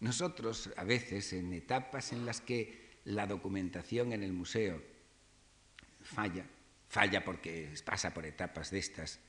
Nosotros, 0.00 0.68
a 0.76 0.84
veces, 0.84 1.32
en 1.32 1.54
etapas 1.54 2.12
en 2.12 2.26
las 2.26 2.42
que 2.42 3.00
la 3.06 3.26
documentación 3.26 4.12
en 4.12 4.22
el 4.22 4.34
museo 4.34 4.82
falla, 6.02 6.44
falla 6.86 7.24
porque 7.24 7.72
pasa 7.82 8.12
por 8.12 8.26
etapas 8.26 8.70
de 8.70 8.78
estas, 8.80 9.20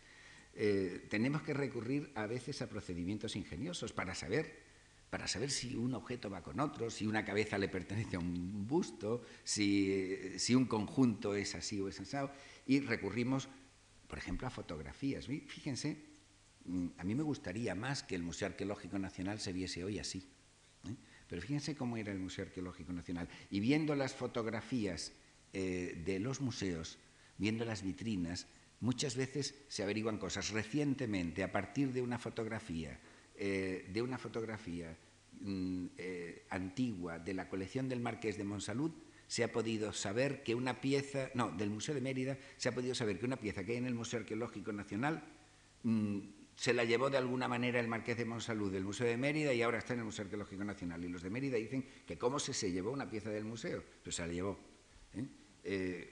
eh, 0.56 1.08
tenemos 1.10 1.42
que 1.44 1.54
recurrir 1.54 2.12
a 2.16 2.28
veces 2.28 2.62
a 2.62 2.68
procedimientos 2.68 3.38
ingeniosos 3.38 3.94
para 3.94 4.16
saber 4.16 4.62
para 5.14 5.28
saber 5.28 5.52
si 5.52 5.76
un 5.76 5.94
objeto 5.94 6.28
va 6.28 6.42
con 6.42 6.60
otro, 6.60 6.90
si 6.90 7.06
una 7.06 7.24
cabeza 7.24 7.60
le 7.60 7.70
pertenece 7.70 8.16
a 8.16 8.20
un 8.20 8.68
busto, 8.68 9.22
si, 9.44 10.40
si 10.40 10.56
un 10.56 10.66
conjunto 10.66 11.36
es 11.36 11.54
así 11.54 11.80
o 11.80 11.88
es 11.88 12.00
asado, 12.00 12.32
y 12.66 12.80
recurrimos, 12.80 13.48
por 14.14 14.20
ejemplo, 14.20 14.46
a 14.46 14.52
fotografías. 14.52 15.26
Fíjense, 15.26 15.98
mm, 16.66 16.90
a 17.00 17.04
mí 17.04 17.16
me 17.16 17.24
gustaría 17.24 17.74
más 17.74 18.04
que 18.04 18.14
el 18.14 18.22
Museo 18.22 18.48
Arqueológico 18.48 19.00
Nacional 19.00 19.40
se 19.40 19.52
viese 19.52 19.84
hoy 19.84 19.98
así. 19.98 20.24
Pero 21.28 21.42
fíjense 21.42 21.76
cómo 21.76 21.98
era 21.98 22.12
el 22.12 22.20
Museo 22.20 22.46
Arqueológico 22.46 22.94
Nacional. 22.94 23.28
Y 23.50 23.60
viendo 23.60 23.96
las 23.96 24.14
fotografías 24.14 25.14
eh, 25.52 26.00
de 26.06 26.20
los 26.20 26.42
museos, 26.42 27.00
viendo 27.40 27.66
las 27.66 27.82
vitrinas, 27.82 28.46
muchas 28.82 29.16
veces 29.16 29.56
se 29.68 29.82
averiguan 29.82 30.20
cosas. 30.20 30.52
Recientemente, 30.52 31.42
a 31.42 31.52
partir 31.52 31.92
de 31.92 32.04
una 32.04 32.20
fotografía, 32.20 33.00
eh, 33.36 33.90
de 33.92 34.02
una 34.04 34.20
fotografía 34.20 34.96
mm, 35.40 35.86
eh, 35.98 36.46
antigua 36.52 37.18
de 37.18 37.34
la 37.34 37.50
colección 37.50 37.90
del 37.90 38.00
Marqués 38.00 38.38
de 38.38 38.44
Monsalud, 38.44 38.92
se 39.28 39.44
ha 39.44 39.52
podido 39.52 39.94
saber 39.94 40.44
que 40.44 40.56
una 40.56 40.82
pieza, 40.82 41.30
no, 41.34 41.52
del 41.52 41.70
Museo 41.70 41.96
de 41.96 42.02
Mérida, 42.02 42.38
se 42.58 42.70
ha 42.70 42.72
podido 42.74 42.96
saber 42.96 43.20
que 43.20 43.26
una 43.26 43.38
pieza 43.38 43.64
que 43.64 43.74
hay 43.74 43.78
en 43.78 43.88
el 43.88 43.96
Museo 43.96 44.20
Arqueológico 44.20 44.72
Nacional 44.72 45.24
mm, 45.84 46.20
se 46.56 46.74
la 46.74 46.84
llevó 46.84 47.10
de 47.10 47.18
alguna 47.18 47.48
manera 47.48 47.80
el 47.80 47.88
Marqués 47.88 48.18
de 48.18 48.26
Monsalud 48.26 48.72
del 48.72 48.84
Museo 48.84 49.08
de 49.08 49.18
Mérida 49.18 49.54
y 49.54 49.62
ahora 49.62 49.80
está 49.80 49.94
en 49.94 50.00
el 50.00 50.06
Museo 50.06 50.26
Arqueológico 50.26 50.64
Nacional. 50.64 51.04
Y 51.04 51.10
los 51.10 51.24
de 51.24 51.30
Mérida 51.30 51.58
dicen 51.58 51.86
que 52.06 52.18
cómo 52.18 52.40
se, 52.40 52.54
se 52.54 52.72
llevó 52.72 52.92
una 52.92 53.10
pieza 53.10 53.30
del 53.30 53.46
museo, 53.46 53.84
pues 54.04 54.16
se 54.16 54.28
la 54.28 54.34
llevó. 54.34 54.60
¿eh? 55.16 55.26
Eh, 55.64 56.12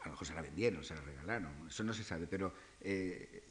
a 0.00 0.06
lo 0.06 0.10
mejor 0.12 0.26
se 0.26 0.34
la 0.34 0.42
vendieron, 0.42 0.84
se 0.84 0.94
la 0.94 1.00
regalaron, 1.00 1.66
eso 1.66 1.82
no 1.82 1.94
se 1.94 2.04
sabe, 2.04 2.26
pero 2.26 2.52
eh, 2.80 3.42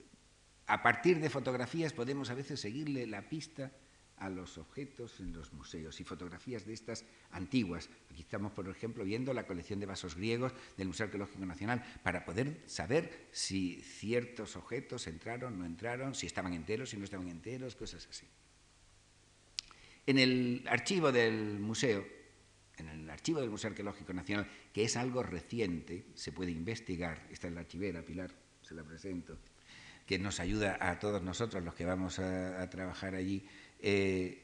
a 0.67 0.83
partir 0.83 1.19
de 1.19 1.29
fotografías 1.29 1.93
podemos 1.93 2.29
a 2.29 2.35
veces 2.35 2.59
seguirle 2.59 3.07
la 3.07 3.27
pista 3.27 3.71
a 4.23 4.29
los 4.29 4.57
objetos 4.57 5.19
en 5.19 5.33
los 5.33 5.51
museos 5.51 5.99
y 5.99 6.05
fotografías 6.05 6.65
de 6.65 6.73
estas 6.73 7.03
antiguas. 7.31 7.89
Aquí 8.09 8.21
estamos, 8.21 8.53
por 8.53 8.69
ejemplo, 8.69 9.03
viendo 9.03 9.33
la 9.33 9.45
colección 9.45 9.81
de 9.81 9.85
vasos 9.85 10.15
griegos 10.15 10.53
del 10.77 10.87
Museo 10.87 11.05
Arqueológico 11.07 11.45
Nacional 11.45 11.83
para 12.03 12.23
poder 12.23 12.61
saber 12.65 13.27
si 13.31 13.81
ciertos 13.81 14.55
objetos 14.55 15.07
entraron, 15.07 15.59
no 15.59 15.65
entraron, 15.65 16.15
si 16.15 16.25
estaban 16.25 16.53
enteros, 16.53 16.91
si 16.91 16.97
no 16.97 17.03
estaban 17.03 17.27
enteros, 17.27 17.75
cosas 17.75 18.07
así. 18.09 18.25
En 20.05 20.17
el 20.17 20.63
archivo 20.69 21.11
del 21.11 21.59
museo, 21.59 22.07
en 22.77 22.87
el 22.87 23.09
archivo 23.09 23.41
del 23.41 23.49
Museo 23.49 23.71
Arqueológico 23.71 24.13
Nacional, 24.13 24.47
que 24.71 24.85
es 24.85 24.95
algo 24.95 25.21
reciente, 25.23 26.05
se 26.15 26.31
puede 26.31 26.51
investigar, 26.51 27.27
está 27.29 27.49
en 27.49 27.55
la 27.55 27.61
archivera, 27.61 28.03
Pilar, 28.03 28.31
se 28.61 28.73
la 28.73 28.83
presento, 28.83 29.37
que 30.05 30.19
nos 30.19 30.39
ayuda 30.39 30.77
a 30.79 30.99
todos 30.99 31.21
nosotros 31.21 31.63
los 31.63 31.73
que 31.75 31.85
vamos 31.85 32.19
a 32.19 32.69
trabajar 32.69 33.15
allí, 33.15 33.45
eh, 33.85 34.39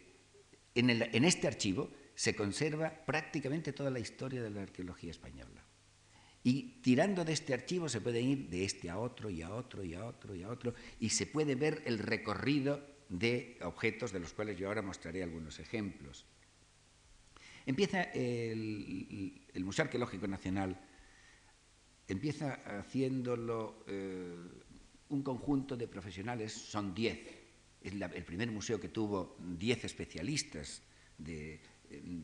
en, 0.76 1.24
este 1.24 1.48
archivo 1.48 1.90
se 2.14 2.36
conserva 2.36 3.06
prácticamente 3.06 3.72
toda 3.72 3.90
la 3.90 4.00
historia 4.00 4.44
de 4.44 4.50
la 4.50 4.64
arqueología 4.64 5.12
española. 5.12 5.64
Y 6.44 6.82
tirando 6.82 7.24
de 7.24 7.34
este 7.34 7.54
archivo 7.54 7.88
se 7.88 8.02
puede 8.02 8.22
ir 8.22 8.50
de 8.50 8.66
este 8.66 8.90
a 8.90 8.98
otro 8.98 9.30
y 9.30 9.42
a 9.42 9.54
otro 9.54 9.84
y 9.84 9.94
a 9.94 10.06
otro 10.06 10.36
y 10.36 10.44
a 10.44 10.50
otro 10.50 10.74
y 11.00 11.10
se 11.10 11.26
puede 11.26 11.56
ver 11.56 11.82
el 11.86 12.00
recorrido 12.00 12.86
de 13.08 13.58
objetos 13.62 14.12
de 14.12 14.20
los 14.20 14.34
cuales 14.34 14.58
yo 14.58 14.68
ahora 14.68 14.82
mostraré 14.82 15.24
algunos 15.24 15.58
ejemplos. 15.60 16.26
Empieza 17.66 18.04
el, 18.04 19.42
Museo 19.64 19.86
Arqueológico 19.86 20.28
Nacional, 20.28 20.80
empieza 22.08 22.56
haciéndolo 22.80 23.86
eh, 23.88 24.36
un 25.10 25.24
conjunto 25.24 25.78
de 25.78 25.88
profesionales, 25.88 26.52
son 26.52 26.94
diez, 26.94 27.39
el 27.82 28.24
primer 28.24 28.52
museo 28.52 28.80
que 28.80 28.90
tuvo 28.90 29.38
10 29.40 29.86
especialistas 29.86 30.82
de, 31.18 31.60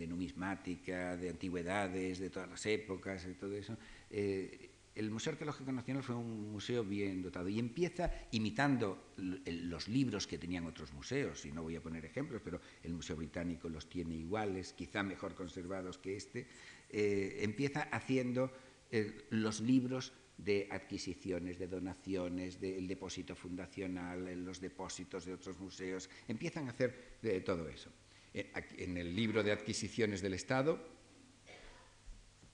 numismática, 0.07 1.15
de 1.17 1.29
antigüedades, 1.29 2.19
de 2.19 2.29
todas 2.29 2.49
las 2.49 2.65
épocas, 2.65 3.25
de 3.25 3.35
todo 3.35 3.55
eso. 3.55 3.77
Eh, 4.09 4.69
el 4.95 5.11
Museo 5.11 5.33
Arqueológico 5.33 5.71
Nacional 5.73 6.03
fue 6.03 6.15
un 6.15 6.53
museo 6.53 6.83
bien 6.83 7.21
dotado 7.21 7.49
y 7.49 7.59
empieza 7.59 8.09
imitando 8.31 9.11
los 9.17 9.89
libros 9.89 10.25
que 10.25 10.37
tenían 10.37 10.65
otros 10.65 10.93
museos, 10.93 11.45
y 11.45 11.51
no 11.51 11.63
voy 11.63 11.75
a 11.75 11.81
poner 11.81 12.05
ejemplos, 12.05 12.41
pero 12.43 12.61
el 12.81 12.93
Museo 12.93 13.17
Británico 13.17 13.67
los 13.67 13.89
tiene 13.89 14.15
iguales, 14.15 14.71
quizá 14.71 15.03
mejor 15.03 15.35
conservados 15.35 15.97
que 15.97 16.15
este, 16.15 16.47
eh, 16.89 17.39
empieza 17.41 17.83
haciendo 17.91 18.51
eh, 18.89 19.25
los 19.31 19.59
libros 19.59 20.13
de 20.37 20.67
adquisiciones, 20.69 21.57
de 21.57 21.67
donaciones, 21.67 22.59
del 22.59 22.87
depósito 22.87 23.35
fundacional, 23.35 24.27
en 24.27 24.45
los 24.45 24.59
depósitos 24.59 25.25
de 25.25 25.33
otros 25.33 25.59
museos, 25.59 26.09
empiezan 26.27 26.67
a 26.67 26.71
hacer 26.71 27.17
de 27.21 27.41
todo 27.41 27.69
eso. 27.69 27.89
Eh, 28.33 28.51
en 28.77 28.97
el 28.97 29.15
libro 29.15 29.43
de 29.43 29.53
adquisiciones 29.53 30.21
del 30.21 30.33
Estado 30.33 30.79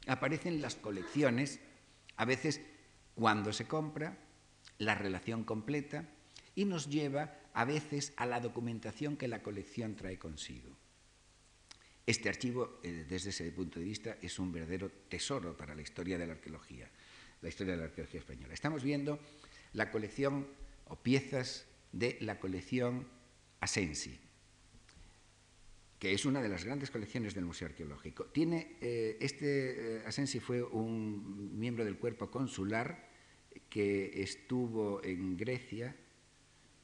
aparecen 0.07 0.61
las 0.61 0.75
colecciones, 0.75 1.59
a 2.17 2.25
veces 2.25 2.61
cuando 3.15 3.51
se 3.51 3.67
compra, 3.67 4.17
la 4.77 4.95
relación 4.95 5.43
completa, 5.43 6.07
y 6.53 6.65
nos 6.65 6.89
lleva 6.89 7.39
a 7.53 7.65
veces 7.65 8.13
a 8.17 8.25
la 8.25 8.39
documentación 8.39 9.17
que 9.17 9.27
la 9.27 9.41
colección 9.41 9.95
trae 9.95 10.19
consigo. 10.19 10.77
Este 12.05 12.29
archivo, 12.29 12.79
eh, 12.83 13.05
desde 13.07 13.29
ese 13.29 13.51
punto 13.51 13.79
de 13.79 13.85
vista, 13.85 14.17
es 14.21 14.37
un 14.39 14.51
verdadero 14.51 14.91
tesoro 15.07 15.55
para 15.55 15.75
la 15.75 15.81
historia 15.81 16.17
de 16.17 16.27
la 16.27 16.33
arqueología 16.33 16.89
la 17.41 17.49
historia 17.49 17.73
de 17.73 17.79
la 17.79 17.85
arqueología 17.85 18.19
española. 18.19 18.53
Estamos 18.53 18.83
viendo 18.83 19.19
la 19.73 19.91
colección 19.91 20.47
o 20.85 20.95
piezas 20.95 21.65
de 21.91 22.17
la 22.21 22.39
colección 22.39 23.07
Asensi, 23.59 24.19
que 25.99 26.13
es 26.13 26.25
una 26.25 26.41
de 26.41 26.49
las 26.49 26.65
grandes 26.65 26.91
colecciones 26.91 27.35
del 27.35 27.45
Museo 27.45 27.67
Arqueológico. 27.67 28.25
Tiene, 28.25 28.77
eh, 28.81 29.17
este 29.19 29.97
eh, 29.97 30.03
Asensi 30.05 30.39
fue 30.39 30.63
un 30.63 31.57
miembro 31.57 31.85
del 31.85 31.97
cuerpo 31.97 32.31
consular 32.31 33.09
que 33.69 34.21
estuvo 34.21 35.03
en 35.03 35.37
Grecia 35.37 35.95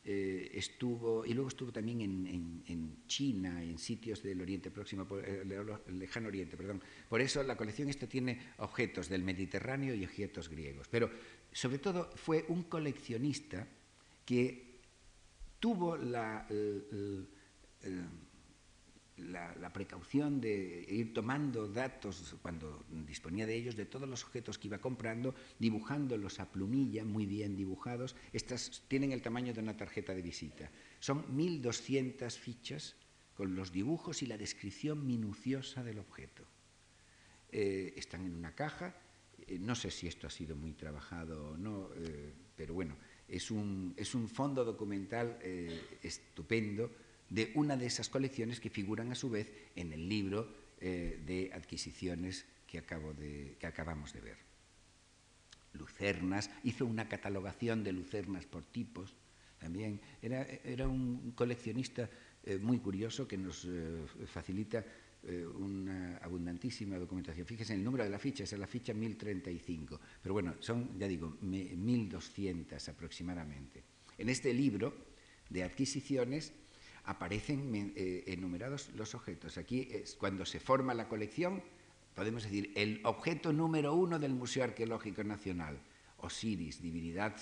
eh, 0.10 0.52
estuvo, 0.54 1.26
y 1.26 1.34
luego 1.34 1.50
estuvo 1.50 1.70
también 1.70 2.00
en, 2.00 3.04
China, 3.08 3.62
en 3.62 3.78
sitios 3.78 4.24
del 4.24 4.39
Oriente 4.39 4.72
Próximo, 4.72 5.06
eh, 5.20 5.43
Lejano 5.89 6.30
Oriente, 6.30 6.56
perdón. 6.56 6.82
Por 7.10 7.20
eso 7.20 7.43
la 7.43 7.58
colección 7.58 7.89
esta 7.89 8.08
tiene 8.08 8.54
objetos 8.60 9.10
del 9.10 9.24
Mediterráneo 9.24 9.93
y 9.93 10.06
objetos 10.06 10.48
griegos. 10.48 10.88
Pero 10.89 11.12
sobre 11.52 11.80
todo 11.80 12.10
fue 12.15 12.46
un 12.48 12.63
coleccionista 12.63 13.67
que 14.24 14.80
tuvo 15.60 15.98
la, 15.98 16.48
la, 19.17 19.71
precaución 19.73 20.39
de 20.39 20.86
ir 20.89 21.13
tomando 21.13 21.67
datos 21.67 22.36
cuando 22.41 22.86
disponía 23.06 23.45
de 23.45 23.56
ellos 23.56 23.75
de 23.75 23.86
todos 23.86 24.08
los 24.08 24.23
objetos 24.23 24.58
que 24.58 24.67
iba 24.67 24.77
comprando, 24.77 25.36
dibujándolos 25.60 26.39
a 26.39 26.51
plumilla, 26.51 27.03
muy 27.03 27.25
bien 27.25 27.56
dibujados. 27.56 28.15
Estas 28.34 28.84
tienen 28.88 29.12
el 29.12 29.21
tamaño 29.21 29.53
de 29.53 29.62
una 29.62 29.75
tarjeta 29.75 30.13
de 30.13 30.21
visita. 30.21 30.69
Son 30.99 31.25
1.200 31.36 32.32
fichas 32.38 32.95
con 33.36 33.56
los 33.56 33.71
dibujos 33.71 34.23
y 34.23 34.27
la 34.27 34.38
descripción 34.38 35.06
minuciosa 35.06 35.84
del 35.84 35.99
objeto. 35.99 36.43
Eh, 37.51 37.93
están 37.95 38.25
en 38.25 38.36
una 38.36 38.53
caja. 38.56 38.95
Eh, 39.47 39.60
no 39.60 39.75
sé 39.75 39.91
si 39.91 40.08
esto 40.08 40.27
ha 40.27 40.32
sido 40.32 40.56
muy 40.56 40.73
trabajado 40.73 41.51
o 41.51 41.58
no, 41.58 41.89
eh, 41.95 42.34
pero 42.56 42.73
bueno, 42.73 42.97
es 43.27 43.51
un, 43.51 43.93
es 43.97 44.15
un 44.15 44.27
fondo 44.27 44.63
documental 44.63 45.38
estupendo 46.01 46.89
de 47.29 47.51
una 47.55 47.75
de 47.75 47.85
esas 47.85 48.09
colecciones 48.09 48.59
que 48.59 48.69
figuran 48.69 49.11
a 49.11 49.15
su 49.15 49.29
vez 49.29 49.51
en 49.75 49.91
el 49.93 50.07
libro 50.07 50.47
eh, 50.79 51.21
de 51.25 51.51
adquisiciones 51.53 52.45
que, 52.65 52.77
acabo 52.77 53.13
de, 53.13 53.57
que 53.59 53.67
acabamos 53.67 54.13
de 54.13 54.21
ver. 54.21 54.37
Lucernas, 55.73 56.49
hizo 56.63 56.85
una 56.85 57.07
catalogación 57.07 57.83
de 57.83 57.91
lucernas 57.91 58.45
por 58.45 58.63
tipos, 58.65 59.15
también 59.59 59.99
era, 60.21 60.43
era 60.63 60.87
un 60.87 61.31
coleccionista 61.31 62.09
eh, 62.43 62.57
muy 62.57 62.79
curioso 62.79 63.27
que 63.27 63.37
nos 63.37 63.65
eh, 63.65 64.05
facilita 64.25 64.85
una 65.55 66.17
abundantísima 66.17 66.97
documentación. 66.97 67.45
Fíjese 67.45 67.73
en 67.73 67.79
el 67.79 67.85
número 67.85 68.05
de 68.05 68.09
la 68.09 68.19
ficha, 68.19 68.45
es 68.45 68.53
la 68.53 68.67
ficha 68.67 68.93
1035, 68.93 69.99
pero 70.21 70.31
bueno, 70.31 70.55
son, 70.59 70.97
ya 70.97 71.05
digo, 71.05 71.35
1200 71.41 72.87
aproximadamente. 72.87 73.83
En 74.17 74.29
este 74.29 74.53
libro 74.53 74.93
de 75.49 75.63
adquisiciones 75.63 76.53
aparecen 77.08 77.93
eh, 77.96 78.24
enumerados 78.28 78.89
los 78.96 79.15
objetos. 79.15 79.58
Aquí 79.58 79.88
es 79.91 80.15
cuando 80.15 80.46
se 80.46 80.60
forma 80.60 80.93
la 80.93 81.08
colección, 81.08 81.63
podemos 82.13 82.43
decir, 82.43 82.72
el 82.76 83.00
objeto 83.04 83.54
número 83.54 83.96
uno 83.96 84.20
del 84.20 84.34
Museo 84.34 84.65
Arqueológico 84.65 85.24
Nacional, 85.24 85.80
Osiris, 86.17 86.82
divinidad 86.82 87.38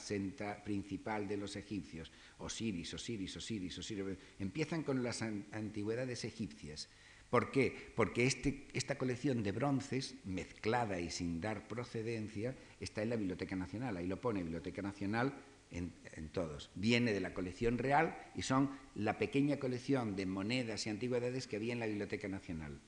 principal 0.64 1.28
de 1.28 1.38
los 1.38 1.56
egipcios. 1.56 2.12
Osiris, 2.38 2.94
Osiris, 2.94 3.38
Osiris, 3.38 3.78
Osiris. 3.80 4.18
Empiezan 4.38 4.84
con 4.84 5.02
las 5.02 5.22
antigüedades 5.22 6.26
egipcias. 6.26 6.88
¿Por 7.30 7.52
qué? 7.52 7.92
Porque 7.96 8.26
este, 8.28 8.68
esta 8.74 8.98
colección 8.98 9.42
de 9.42 9.52
bronces, 9.52 10.16
mezclada 10.26 11.00
y 11.00 11.10
sin 11.10 11.42
dar 11.42 11.68
procedencia, 11.68 12.56
está 12.80 13.02
en 13.02 13.10
la 13.10 13.16
Biblioteca 13.16 13.56
Nacional. 13.56 13.98
Ahí 13.98 14.06
lo 14.06 14.22
pone 14.22 14.44
Biblioteca 14.44 14.84
Nacional 14.84 15.34
en, 15.72 16.30
todos. 16.30 16.70
Viene 16.76 17.14
de 17.14 17.20
la 17.20 17.34
colección 17.34 17.78
real 17.78 18.18
y 18.36 18.42
son 18.42 18.72
la 18.96 19.18
pequeña 19.18 19.58
colección 19.58 20.16
de 20.16 20.26
monedas 20.26 20.86
y 20.86 20.90
antigüedades 20.90 21.48
que 21.48 21.58
había 21.58 21.74
en 21.74 21.80
la 21.80 21.88
Biblioteca 21.88 22.28
Nacional, 22.28 22.80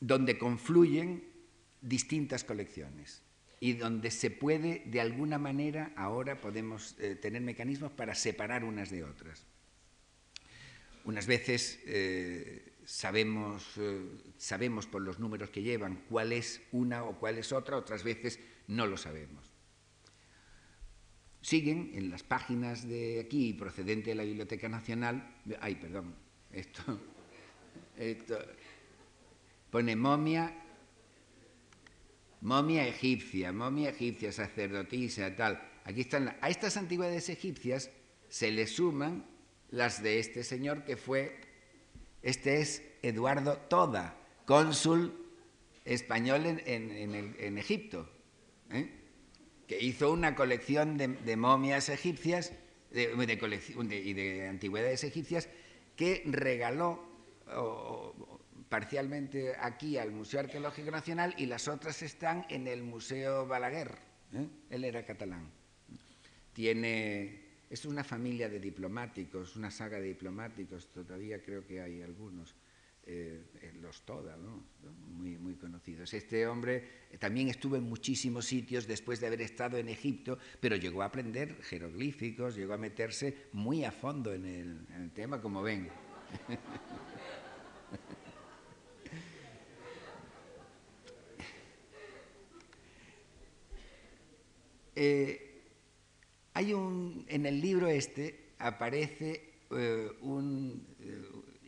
donde 0.00 0.38
confluyen 0.38 1.24
distintas 1.80 2.44
colecciones 2.44 3.22
y 3.60 3.74
donde 3.74 4.10
se 4.10 4.30
puede, 4.30 4.82
de 4.86 5.00
alguna 5.00 5.38
manera, 5.38 5.92
ahora 5.96 6.40
podemos 6.40 6.96
eh, 6.98 7.16
tener 7.16 7.42
mecanismos 7.42 7.92
para 7.92 8.14
separar 8.14 8.64
unas 8.64 8.90
de 8.90 9.04
otras. 9.04 9.44
Unas 11.04 11.26
veces 11.26 11.80
eh, 11.86 12.74
sabemos, 12.84 13.72
eh, 13.78 14.00
sabemos 14.36 14.86
por 14.86 15.02
los 15.02 15.18
números 15.18 15.50
que 15.50 15.62
llevan 15.62 16.04
cuál 16.08 16.32
es 16.32 16.60
una 16.72 17.04
o 17.04 17.18
cuál 17.18 17.38
es 17.38 17.52
otra, 17.52 17.76
otras 17.76 18.04
veces 18.04 18.38
no 18.66 18.86
lo 18.86 18.96
sabemos 18.96 19.47
siguen 21.48 21.92
en 21.94 22.10
las 22.10 22.22
páginas 22.22 22.86
de 22.86 23.20
aquí, 23.20 23.54
procedente 23.54 24.10
de 24.10 24.16
la 24.16 24.24
Biblioteca 24.24 24.68
Nacional, 24.68 25.34
ay, 25.60 25.76
perdón, 25.76 26.14
esto, 26.52 26.82
esto 27.96 28.38
pone 29.70 29.96
momia, 29.96 30.54
momia 32.42 32.86
egipcia, 32.86 33.50
momia 33.50 33.88
egipcia, 33.88 34.30
sacerdotisa, 34.30 35.34
tal. 35.34 35.58
Aquí 35.84 36.02
están, 36.02 36.36
a 36.38 36.50
estas 36.50 36.76
antigüedades 36.76 37.30
egipcias 37.30 37.90
se 38.28 38.50
le 38.50 38.66
suman 38.66 39.24
las 39.70 40.02
de 40.02 40.18
este 40.18 40.44
señor 40.44 40.84
que 40.84 40.98
fue, 40.98 41.40
este 42.20 42.60
es 42.60 42.82
Eduardo 43.00 43.56
Toda, 43.56 44.20
cónsul 44.44 45.16
español 45.86 46.44
en, 46.44 46.60
en, 46.66 47.36
en 47.38 47.56
Egipto. 47.56 48.06
¿eh? 48.70 48.97
Que 49.68 49.78
hizo 49.80 50.10
una 50.10 50.34
colección 50.34 50.96
de, 50.96 51.36
momias 51.36 51.90
egipcias 51.90 52.52
de, 52.90 53.12
y 54.02 54.12
de 54.14 54.48
antigüedades 54.48 55.04
egipcias 55.04 55.48
que 55.94 56.22
regaló 56.24 57.06
parcialmente 58.70 59.54
aquí 59.60 59.98
al 59.98 60.10
Museo 60.10 60.40
Arqueológico 60.40 60.90
Nacional 60.90 61.34
y 61.36 61.46
las 61.46 61.68
otras 61.68 62.02
están 62.02 62.46
en 62.48 62.66
el 62.66 62.82
Museo 62.82 63.46
Balaguer. 63.46 63.98
¿eh? 64.32 64.46
Él 64.70 64.84
era 64.84 65.04
catalán. 65.04 65.50
Tiene, 66.54 67.42
es 67.68 67.84
una 67.84 68.04
familia 68.04 68.48
de 68.48 68.60
diplomáticos, 68.60 69.54
una 69.54 69.70
saga 69.70 69.98
de 69.98 70.08
diplomáticos, 70.08 70.88
todavía 70.88 71.42
creo 71.42 71.66
que 71.66 71.82
hay 71.82 72.02
algunos. 72.02 72.54
Eh, 73.10 73.40
los 73.80 74.02
Toda, 74.02 74.36
muy, 74.36 75.38
muy 75.38 75.54
conocidos. 75.54 76.12
Este 76.12 76.46
hombre 76.46 77.06
eh, 77.10 77.16
también 77.16 77.48
estuvo 77.48 77.74
en 77.76 77.84
muchísimos 77.84 78.44
sitios 78.44 78.86
después 78.86 79.18
de 79.18 79.28
haber 79.28 79.40
estado 79.40 79.78
en 79.78 79.88
Egipto, 79.88 80.36
pero 80.60 80.76
llegó 80.76 81.00
a 81.00 81.06
aprender 81.06 81.56
jeroglíficos, 81.62 82.54
llegó 82.54 82.74
a 82.74 82.76
meterse 82.76 83.46
muy 83.54 83.82
a 83.84 83.92
fondo 83.92 84.34
en 84.34 84.44
el, 84.44 85.10
tema, 85.12 85.40
como 85.40 85.62
ven. 85.62 85.88
Eh, 95.00 95.62
hay 96.54 96.72
un, 96.72 97.24
en 97.28 97.46
el 97.46 97.60
libro 97.60 97.86
este 97.86 98.54
aparece 98.58 99.60
un, 100.22 100.84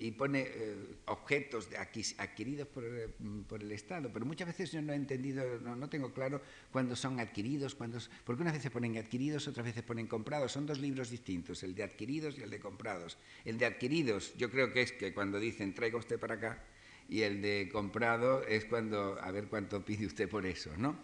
y 0.00 0.12
pone 0.12 0.46
eh, 0.46 0.76
objetos 1.06 1.68
adquiridos 2.16 2.68
eh, 2.76 3.08
por, 3.46 3.62
el 3.62 3.70
Estado, 3.70 4.10
pero 4.10 4.24
muchas 4.24 4.48
veces 4.48 4.72
yo 4.72 4.80
no 4.80 4.94
he 4.94 4.96
entendido, 4.96 5.60
no, 5.60 5.88
tengo 5.90 6.12
claro 6.14 6.40
cuándo 6.72 6.96
son 6.96 7.20
adquiridos, 7.20 7.74
cuándo, 7.74 7.98
porque 8.24 8.40
unas 8.40 8.54
veces 8.54 8.70
ponen 8.70 8.96
adquiridos, 8.96 9.46
otras 9.46 9.66
veces 9.66 9.82
ponen 9.82 10.06
comprados, 10.06 10.52
son 10.52 10.64
dos 10.64 10.78
libros 10.78 11.10
distintos, 11.10 11.62
el 11.62 11.74
de 11.74 11.82
adquiridos 11.82 12.38
y 12.38 12.42
el 12.42 12.48
de 12.48 12.58
comprados. 12.58 13.18
El 13.44 13.58
de 13.58 13.66
adquiridos 13.66 14.34
yo 14.38 14.50
creo 14.50 14.72
que 14.72 14.80
es 14.80 14.92
que 14.92 15.12
cuando 15.12 15.38
dicen 15.38 15.74
traiga 15.74 15.98
usted 15.98 16.18
para 16.18 16.34
acá, 16.34 16.64
y 17.06 17.20
el 17.22 17.42
de 17.42 17.68
comprado 17.70 18.42
es 18.46 18.64
cuando, 18.64 19.20
a 19.20 19.30
ver 19.32 19.48
cuánto 19.48 19.84
pide 19.84 20.06
usted 20.06 20.30
por 20.30 20.46
eso, 20.46 20.74
¿no? 20.78 20.96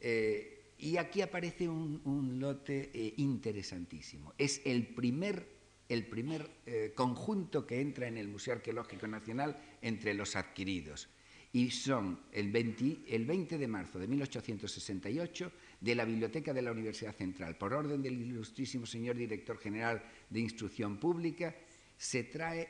Eh, 0.00 0.62
y 0.78 0.96
aquí 0.96 1.20
aparece 1.20 1.68
un, 1.68 2.38
lote 2.40 2.90
interesantísimo. 3.18 4.32
Es 4.38 4.62
el 4.64 4.86
primer 4.86 5.59
el 5.90 6.06
primer 6.06 6.48
eh, 6.66 6.92
conjunto 6.94 7.66
que 7.66 7.80
entra 7.80 8.06
en 8.06 8.16
el 8.16 8.28
Museo 8.28 8.54
Arqueológico 8.54 9.08
Nacional 9.08 9.60
entre 9.82 10.14
los 10.14 10.36
adquiridos. 10.36 11.08
Y 11.52 11.72
son 11.72 12.20
el 12.30 12.52
20, 12.52 13.58
de 13.58 13.66
marzo 13.66 13.98
de 13.98 14.06
1868 14.06 15.52
de 15.80 15.94
la 15.96 16.04
Biblioteca 16.04 16.54
de 16.54 16.62
la 16.62 16.70
Universidad 16.70 17.16
Central, 17.16 17.58
por 17.58 17.74
orden 17.74 18.00
del 18.02 18.20
ilustrísimo 18.20 18.86
señor 18.86 19.16
director 19.16 19.58
general 19.58 20.00
de 20.30 20.38
Instrucción 20.38 20.98
Pública, 20.98 21.56
se 21.98 22.22
trae 22.22 22.68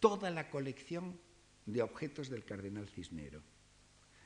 toda 0.00 0.30
la 0.30 0.48
colección 0.48 1.20
de 1.66 1.82
objetos 1.82 2.30
del 2.30 2.46
cardenal 2.46 2.88
Cisnero. 2.88 3.42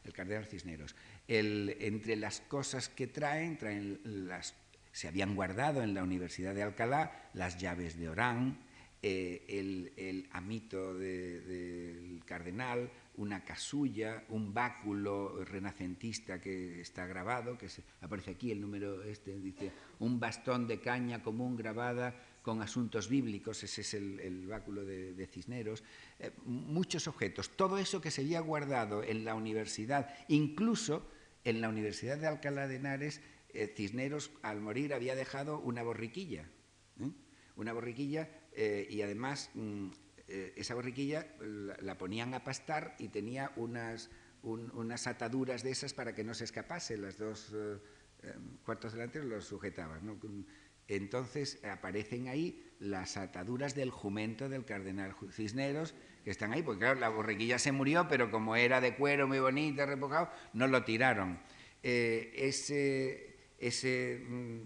El 0.04 0.12
cardenal 0.12 0.46
Cisneros. 0.46 0.94
entre 1.26 2.14
las 2.14 2.40
cosas 2.42 2.88
que 2.88 3.08
traen, 3.08 3.58
traen 3.58 4.00
las 4.04 4.54
se 4.92 5.08
habían 5.08 5.34
guardado 5.34 5.82
en 5.82 5.94
la 5.94 6.02
Universidad 6.02 6.54
de 6.54 6.62
Alcalá 6.62 7.30
las 7.34 7.58
llaves 7.58 7.98
de 7.98 8.08
Orán, 8.08 8.58
eh, 9.04 9.44
el, 9.96 10.28
amito 10.30 10.94
del 10.94 12.22
cardenal, 12.24 12.88
una 13.16 13.44
casulla, 13.44 14.22
un 14.28 14.54
báculo 14.54 15.44
renacentista 15.44 16.40
que 16.40 16.80
está 16.80 17.06
grabado, 17.06 17.58
que 17.58 17.68
aparece 18.00 18.30
aquí 18.30 18.52
el 18.52 18.60
número 18.60 19.02
este, 19.02 19.40
dice, 19.40 19.72
un 19.98 20.20
bastón 20.20 20.68
de 20.68 20.78
caña 20.78 21.22
común 21.22 21.56
grabada 21.56 22.14
con 22.42 22.62
asuntos 22.62 23.08
bíblicos, 23.08 23.62
ese 23.64 23.80
es 23.80 23.94
el, 23.94 24.46
báculo 24.46 24.84
de, 24.84 25.26
Cisneros, 25.26 25.82
eh, 26.18 26.30
muchos 26.44 27.08
objetos, 27.08 27.50
todo 27.56 27.78
eso 27.78 28.00
que 28.00 28.10
se 28.10 28.20
había 28.20 28.40
guardado 28.40 29.02
en 29.02 29.24
la 29.24 29.34
universidad, 29.34 30.14
incluso 30.28 31.08
en 31.44 31.60
la 31.60 31.68
Universidad 31.68 32.18
de 32.18 32.28
Alcalá 32.28 32.68
de 32.68 32.76
Henares, 32.76 33.20
eh, 33.54 33.72
Cisneros 33.76 34.30
al 34.42 34.60
morir 34.60 34.94
había 34.94 35.14
dejado 35.14 35.60
una 35.60 35.82
borriquilla, 35.82 36.48
¿eh? 37.00 37.10
una 37.56 37.72
borriquilla 37.72 38.28
eh, 38.52 38.86
y 38.88 39.02
además 39.02 39.50
mm, 39.54 39.90
esa 40.56 40.74
borriquilla 40.74 41.26
la, 41.40 41.98
ponían 41.98 42.32
a 42.32 42.42
pastar 42.42 42.96
y 42.98 43.08
tenía 43.08 43.52
unas, 43.56 44.08
unas 44.42 45.06
ataduras 45.06 45.62
de 45.62 45.70
esas 45.70 45.92
para 45.92 46.14
que 46.14 46.24
no 46.24 46.32
se 46.32 46.44
escapase, 46.44 46.96
las 46.96 47.18
dos 47.18 47.54
cuartos 48.64 48.92
delanteros 48.92 49.28
los 49.28 49.44
sujetaban. 49.44 50.18
Entonces 50.88 51.62
aparecen 51.64 52.28
ahí 52.28 52.64
las 52.78 53.18
ataduras 53.18 53.74
del 53.74 53.90
jumento 53.90 54.48
del 54.48 54.64
cardenal 54.64 55.14
Cisneros, 55.30 55.94
que 56.24 56.30
están 56.30 56.54
ahí, 56.54 56.62
porque 56.62 56.80
claro, 56.80 56.98
la 56.98 57.10
borriquilla 57.10 57.58
se 57.58 57.72
murió, 57.72 58.06
pero 58.08 58.30
como 58.30 58.56
era 58.56 58.80
de 58.80 58.96
cuero 58.96 59.28
muy 59.28 59.40
bonita, 59.40 59.84
repojado, 59.84 60.30
no 60.54 60.66
lo 60.66 60.82
tiraron. 60.82 61.40
ese 61.82 63.31
ese 63.62 64.20
mm, 64.28 64.60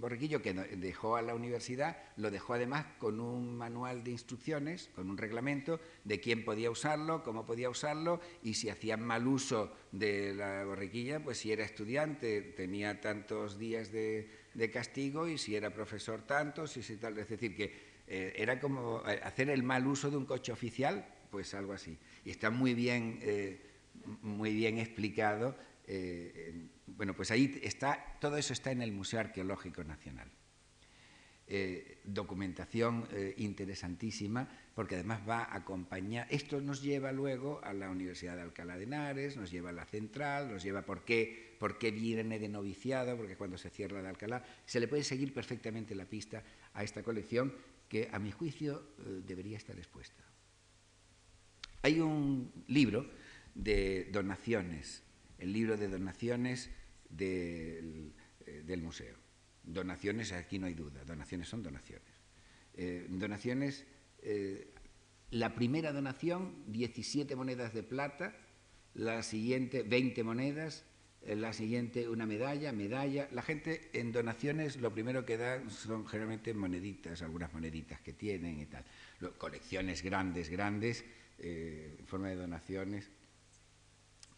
borriquillo 0.00 0.40
que 0.40 0.54
dejó 0.54 1.16
a 1.16 1.22
la 1.22 1.34
universidad 1.34 1.98
lo 2.16 2.30
dejó 2.30 2.54
además 2.54 2.86
con 2.98 3.20
un 3.20 3.56
manual 3.56 4.02
de 4.02 4.12
instrucciones, 4.12 4.90
con 4.94 5.10
un 5.10 5.18
reglamento 5.18 5.80
de 6.04 6.20
quién 6.20 6.44
podía 6.44 6.70
usarlo, 6.70 7.22
cómo 7.22 7.44
podía 7.44 7.68
usarlo 7.68 8.20
y 8.42 8.54
si 8.54 8.70
hacían 8.70 9.02
mal 9.02 9.26
uso 9.26 9.74
de 9.92 10.34
la 10.34 10.64
borriquilla, 10.64 11.22
pues 11.22 11.38
si 11.38 11.52
era 11.52 11.64
estudiante 11.64 12.40
tenía 12.42 13.00
tantos 13.00 13.58
días 13.58 13.92
de, 13.92 14.28
castigo 14.72 15.28
y 15.28 15.38
si 15.38 15.56
era 15.56 15.72
profesor 15.72 16.22
tantos 16.22 16.76
y 16.76 16.82
si 16.82 16.96
tal. 16.96 17.18
Es 17.18 17.28
decir, 17.28 17.56
que 17.56 17.72
eh, 18.06 18.34
era 18.36 18.60
como 18.60 19.02
eh, 19.06 19.20
hacer 19.22 19.50
el 19.50 19.62
mal 19.62 19.86
uso 19.86 20.10
de 20.10 20.16
un 20.16 20.26
coche 20.26 20.52
oficial, 20.52 21.06
pues 21.30 21.54
algo 21.54 21.72
así. 21.72 21.96
Y 22.24 22.30
está 22.30 22.50
muy 22.50 22.74
bien, 22.74 23.18
eh, 23.22 23.60
muy 24.22 24.54
bien 24.54 24.78
explicado 24.78 25.56
bueno, 26.86 27.14
pues 27.14 27.30
ahí 27.30 27.60
está, 27.62 28.18
todo 28.20 28.36
eso 28.36 28.52
está 28.52 28.70
en 28.70 28.82
el 28.82 28.92
Museo 28.92 29.20
Arqueológico 29.20 29.82
Nacional. 29.84 30.30
Eh, 31.52 31.98
documentación 32.04 33.08
eh, 33.10 33.34
interesantísima, 33.38 34.48
porque 34.72 34.94
además 34.94 35.28
va 35.28 35.42
a 35.42 35.56
acompañar, 35.56 36.28
esto 36.30 36.60
nos 36.60 36.80
lleva 36.80 37.10
luego 37.10 37.60
a 37.64 37.72
la 37.72 37.90
Universidad 37.90 38.36
de 38.36 38.42
Alcalá 38.42 38.76
de 38.78 38.84
Henares, 38.84 39.36
nos 39.36 39.50
lleva 39.50 39.70
a 39.70 39.72
la 39.72 39.84
Central, 39.84 40.48
nos 40.48 40.62
lleva 40.62 40.82
por 40.82 41.04
qué, 41.04 41.56
por 41.58 41.76
qué 41.76 41.90
viene 41.90 42.38
de 42.38 42.48
noviciado, 42.48 43.16
porque 43.16 43.36
cuando 43.36 43.58
se 43.58 43.68
cierra 43.68 44.00
de 44.00 44.06
Alcalá, 44.06 44.44
se 44.64 44.78
le 44.78 44.86
puede 44.86 45.02
seguir 45.02 45.34
perfectamente 45.34 45.96
la 45.96 46.04
pista 46.04 46.44
a 46.72 46.84
esta 46.84 47.02
colección 47.02 47.52
que 47.88 48.08
a 48.12 48.20
mi 48.20 48.30
juicio 48.30 48.84
eh, 49.00 49.20
debería 49.26 49.56
estar 49.56 49.76
expuesta. 49.76 50.22
Hay 51.82 51.98
un 51.98 52.64
libro 52.68 53.10
de 53.56 54.08
donaciones, 54.12 55.02
el 55.40 55.52
libro 55.52 55.76
de 55.76 55.88
donaciones 55.88 56.70
eh, 57.18 57.82
del, 58.64 58.82
museo. 58.82 59.16
Donaciones, 59.62 60.32
aquí 60.32 60.58
no 60.58 60.66
hay 60.66 60.74
duda, 60.74 61.04
donaciones 61.04 61.48
son 61.48 61.62
donaciones. 61.62 62.08
Eh, 62.74 63.06
donaciones, 63.08 63.84
eh, 64.22 64.72
la 65.30 65.54
primera 65.54 65.92
donación, 65.92 66.64
17 66.68 67.34
monedas 67.36 67.74
de 67.74 67.82
plata, 67.82 68.36
la 68.94 69.22
siguiente, 69.22 69.82
20 69.82 70.24
monedas, 70.24 70.84
la 71.26 71.52
siguiente, 71.52 72.08
una 72.08 72.26
medalla, 72.26 72.72
medalla. 72.72 73.28
La 73.32 73.42
gente 73.42 73.90
en 73.92 74.10
donaciones 74.10 74.76
lo 74.76 74.92
primero 74.92 75.26
que 75.26 75.36
da 75.36 75.68
son 75.68 76.06
generalmente 76.06 76.54
moneditas, 76.54 77.22
algunas 77.22 77.52
moneditas 77.52 78.00
que 78.00 78.14
tienen 78.14 78.58
y 78.58 78.66
tal. 78.66 78.84
colecciones 79.36 80.02
grandes, 80.02 80.48
grandes, 80.48 81.04
en 81.38 82.06
forma 82.06 82.28
de 82.28 82.36
donaciones. 82.36 83.10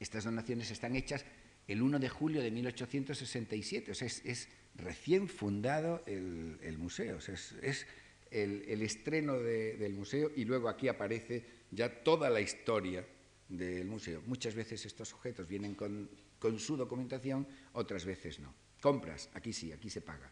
Estas 0.03 0.25
donaciones 0.25 0.69
están 0.73 0.97
hechas 0.97 1.25
el 1.69 1.81
1 1.81 2.01
de 2.01 2.09
julio 2.09 2.43
de 2.43 2.51
1867. 2.51 3.93
O 3.93 3.95
sea, 3.95 4.09
es, 4.09 4.49
recién 4.75 5.29
fundado 5.29 6.03
el, 6.07 6.77
museo. 6.77 7.19
O 7.19 7.21
sea, 7.21 7.35
es, 7.35 7.87
el, 8.33 8.83
estreno 8.83 9.39
del 9.39 9.95
museo 9.95 10.33
y 10.35 10.45
luego 10.45 10.69
aquí 10.69 10.89
aparece 10.89 11.45
ya 11.71 12.03
toda 12.03 12.29
la 12.31 12.41
historia 12.41 13.07
del 13.49 13.87
museo. 13.87 14.23
Muchas 14.27 14.57
veces 14.57 14.85
estos 14.87 15.13
objetos 15.13 15.47
vienen 15.47 15.77
con, 15.77 16.11
su 16.59 16.77
documentación, 16.77 17.47
otras 17.75 18.05
veces 18.05 18.41
no. 18.41 18.53
Compras, 18.81 19.31
aquí 19.35 19.53
sí, 19.53 19.71
aquí 19.71 19.89
se 19.89 20.01
paga. 20.01 20.29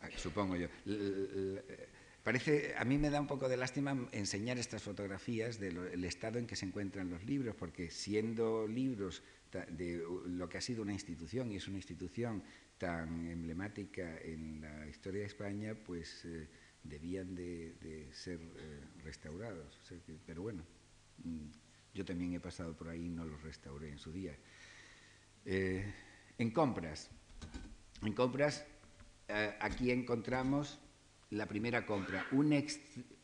Ah, 0.00 0.08
supongo 0.16 0.56
yo. 0.56 0.68
Parece, 2.28 2.74
a 2.76 2.84
mí 2.84 2.98
me 2.98 3.08
da 3.08 3.22
un 3.22 3.26
poco 3.26 3.48
de 3.48 3.56
lástima 3.56 3.96
enseñar 4.12 4.58
estas 4.58 4.82
fotografías 4.82 5.58
del 5.58 6.04
estado 6.04 6.38
en 6.38 6.46
que 6.46 6.56
se 6.56 6.66
encuentran 6.66 7.08
los 7.08 7.24
libros, 7.24 7.56
porque 7.56 7.88
siendo 7.88 8.68
libros 8.68 9.22
de 9.50 10.04
lo 10.26 10.46
que 10.46 10.58
ha 10.58 10.60
sido 10.60 10.82
una 10.82 10.92
institución, 10.92 11.50
y 11.50 11.56
es 11.56 11.66
una 11.68 11.78
institución 11.78 12.42
tan 12.76 13.26
emblemática 13.28 14.18
en 14.18 14.60
la 14.60 14.86
historia 14.86 15.20
de 15.20 15.26
España, 15.26 15.74
pues 15.74 16.26
eh, 16.26 16.46
debían 16.84 17.34
de, 17.34 18.10
ser 18.12 18.38
eh, 18.42 18.80
restaurados. 19.02 19.78
pero 20.26 20.42
bueno, 20.42 20.62
mm, 21.24 21.48
yo 21.94 22.04
también 22.04 22.34
he 22.34 22.40
pasado 22.40 22.76
por 22.76 22.90
ahí 22.90 23.06
y 23.06 23.08
no 23.08 23.24
los 23.24 23.42
restauré 23.42 23.88
en 23.88 23.98
su 23.98 24.12
día. 24.12 24.36
Eh, 25.46 25.94
en 26.36 26.50
compras, 26.50 27.08
en 28.02 28.12
compras, 28.12 28.66
aquí 29.60 29.90
encontramos 29.90 30.78
la 31.30 31.46
primera 31.46 31.84
compra, 31.84 32.26
un, 32.32 32.64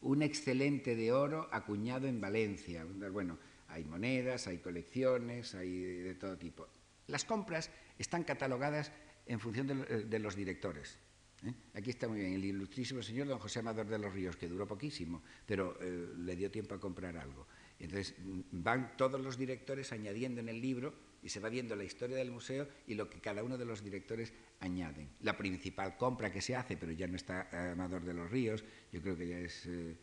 un 0.02 0.22
excelente 0.22 0.94
de 0.94 1.12
oro 1.12 1.48
acuñado 1.50 2.06
en 2.06 2.20
Valencia. 2.20 2.84
Bueno, 3.10 3.38
hay 3.68 3.84
monedas, 3.84 4.46
hay 4.46 4.58
colecciones, 4.58 5.54
hay 5.54 5.80
de 5.80 6.14
todo 6.14 6.36
tipo. 6.36 6.68
Las 7.06 7.24
compras 7.24 7.70
están 7.98 8.24
catalogadas 8.24 8.92
en 9.26 9.40
función 9.40 9.66
de, 9.66 10.18
los 10.18 10.36
directores. 10.36 10.98
¿eh? 11.44 11.52
Aquí 11.74 11.90
está 11.90 12.08
muy 12.08 12.20
bien 12.20 12.34
el 12.34 12.44
ilustrísimo 12.44 13.02
señor 13.02 13.26
don 13.26 13.38
José 13.38 13.60
Amador 13.60 13.86
de 13.86 13.98
los 13.98 14.12
Ríos, 14.12 14.36
que 14.36 14.48
duró 14.48 14.66
poquísimo, 14.66 15.22
pero 15.46 15.78
eh, 15.80 16.08
le 16.18 16.36
dio 16.36 16.50
tiempo 16.50 16.74
a 16.74 16.80
comprar 16.80 17.16
algo. 17.16 17.46
Entonces 17.78 18.14
van 18.52 18.96
todos 18.96 19.20
los 19.20 19.36
directores 19.36 19.92
añadiendo 19.92 20.40
en 20.40 20.48
el 20.48 20.60
libro 20.60 20.94
y 21.24 21.30
se 21.30 21.40
va 21.40 21.48
viendo 21.48 21.74
la 21.74 21.84
historia 21.84 22.16
del 22.16 22.30
museo 22.30 22.68
y 22.86 22.94
lo 22.94 23.08
que 23.08 23.18
cada 23.18 23.42
uno 23.42 23.56
de 23.56 23.64
los 23.64 23.82
directores 23.82 24.32
añaden. 24.60 25.08
La 25.22 25.36
principal 25.36 25.96
compra 25.96 26.30
que 26.30 26.42
se 26.42 26.54
hace, 26.54 26.76
pero 26.76 26.92
ya 26.92 27.08
no 27.08 27.16
está 27.16 27.72
Amador 27.72 28.04
de 28.04 28.12
los 28.12 28.30
Ríos, 28.30 28.62
yo 28.92 29.00
creo 29.00 29.16
que 29.16 29.26
ya 29.26 29.38
es... 29.38 29.66
Eh, 29.66 29.96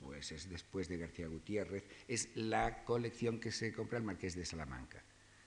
pues 0.00 0.32
es 0.32 0.48
después 0.48 0.88
de 0.88 0.98
García 0.98 1.28
Gutiérrez, 1.28 1.84
es 2.08 2.30
la 2.34 2.84
colección 2.84 3.38
que 3.38 3.52
se 3.52 3.72
compra 3.72 3.98
el 3.98 4.04
Marqués 4.04 4.34
de 4.34 4.44
Salamanca, 4.44 5.02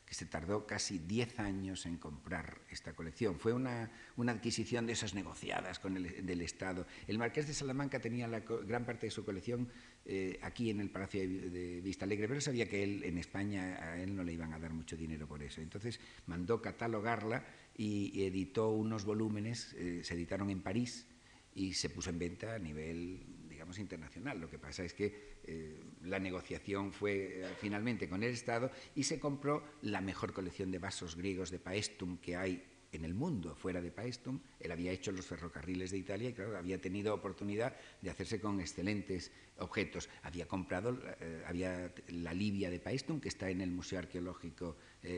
que 0.06 0.14
se 0.14 0.26
tardó 0.26 0.68
casi 0.68 1.00
10 1.00 1.40
años 1.40 1.86
en 1.86 1.98
comprar 1.98 2.62
esta 2.70 2.94
colección. 2.94 3.40
Fue 3.40 3.54
una, 3.54 3.92
adquisición 4.28 4.86
de 4.86 4.94
esas 4.94 5.14
negociadas 5.14 5.80
con 5.80 5.98
el 5.98 6.26
del 6.26 6.42
Estado. 6.42 6.86
El 7.08 7.18
Marqués 7.18 7.48
de 7.48 7.54
Salamanca 7.54 8.00
tenía 8.00 8.28
la 8.28 8.40
gran 8.40 8.86
parte 8.86 9.08
de 9.08 9.12
su 9.12 9.26
colección 9.26 9.68
eh, 10.06 10.40
aquí 10.44 10.70
en 10.70 10.80
el 10.80 10.92
Palacio 10.92 11.22
de, 11.22 11.82
Vista 11.82 12.06
Alegre, 12.06 12.28
pero 12.28 12.42
sabía 12.42 12.70
que 12.70 12.84
él 12.84 13.04
en 13.04 13.18
España 13.18 13.78
a 13.82 14.02
él 14.02 14.16
no 14.16 14.24
le 14.24 14.34
iban 14.34 14.54
a 14.54 14.60
dar 14.60 14.74
mucho 14.74 14.96
dinero 14.96 15.28
por 15.28 15.42
eso. 15.42 15.62
Entonces 15.62 16.00
mandó 16.28 16.62
catalogarla 16.62 17.44
y, 17.76 18.24
editó 18.24 18.70
unos 18.70 19.06
volúmenes, 19.06 19.74
eh, 19.74 20.02
se 20.04 20.14
editaron 20.14 20.50
en 20.50 20.62
París 20.62 21.08
y 21.54 21.74
se 21.74 21.90
puso 21.90 22.10
en 22.10 22.20
venta 22.20 22.56
a 22.56 22.60
nivel 22.60 23.36
internacional. 23.80 24.40
Lo 24.40 24.50
que 24.50 24.60
pasa 24.60 24.84
es 24.84 24.94
que 24.94 25.35
eh, 25.48 25.84
la 26.04 26.20
negociación 26.20 26.92
fue 26.92 27.42
eh, 27.42 27.46
finalmente 27.60 28.10
con 28.10 28.24
el 28.24 28.32
Estado 28.32 28.72
y 28.96 29.04
se 29.04 29.20
compró 29.20 29.64
la 29.84 30.02
mejor 30.02 30.34
colección 30.34 30.72
de 30.72 30.80
vasos 30.80 31.16
griegos 31.16 31.52
de 31.52 31.60
Paestum 31.60 32.18
que 32.18 32.36
hay 32.36 32.64
en 32.92 33.06
el 33.06 33.14
mundo, 33.14 33.56
fuera 33.56 33.82
de 33.82 33.92
Paestum. 33.92 34.40
Él 34.60 34.72
había 34.72 34.92
hecho 34.92 35.12
los 35.12 35.26
ferrocarriles 35.26 35.92
de 35.92 35.98
Italia 35.98 36.30
y, 36.30 36.34
claro, 36.34 36.58
había 36.58 36.80
tenido 36.80 37.14
oportunidad 37.14 37.76
de 38.02 38.10
hacerse 38.10 38.40
con 38.40 38.60
excelentes 38.60 39.32
objetos. 39.58 40.10
Había 40.24 40.48
comprado 40.48 40.98
eh, 41.20 41.44
había 41.46 41.94
la 42.08 42.34
Libia 42.34 42.70
de 42.70 42.80
Paestum, 42.80 43.20
que 43.20 43.30
está 43.30 43.50
en 43.50 43.62
el 43.62 43.72
Museo 43.72 44.00
Arqueológico 44.00 44.78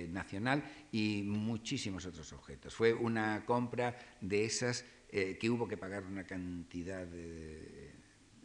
Nacional, 0.10 0.63
y 0.92 1.24
muchísimos 1.26 2.06
otros 2.06 2.34
objetos. 2.34 2.76
Fue 2.76 2.94
una 2.94 3.46
compra 3.46 3.98
de 4.19 4.44
esas 4.44 4.84
que 5.10 5.50
hubo 5.50 5.65
que 5.65 5.78
pagar 5.78 6.04
una 6.04 6.25
cantidad 6.25 7.08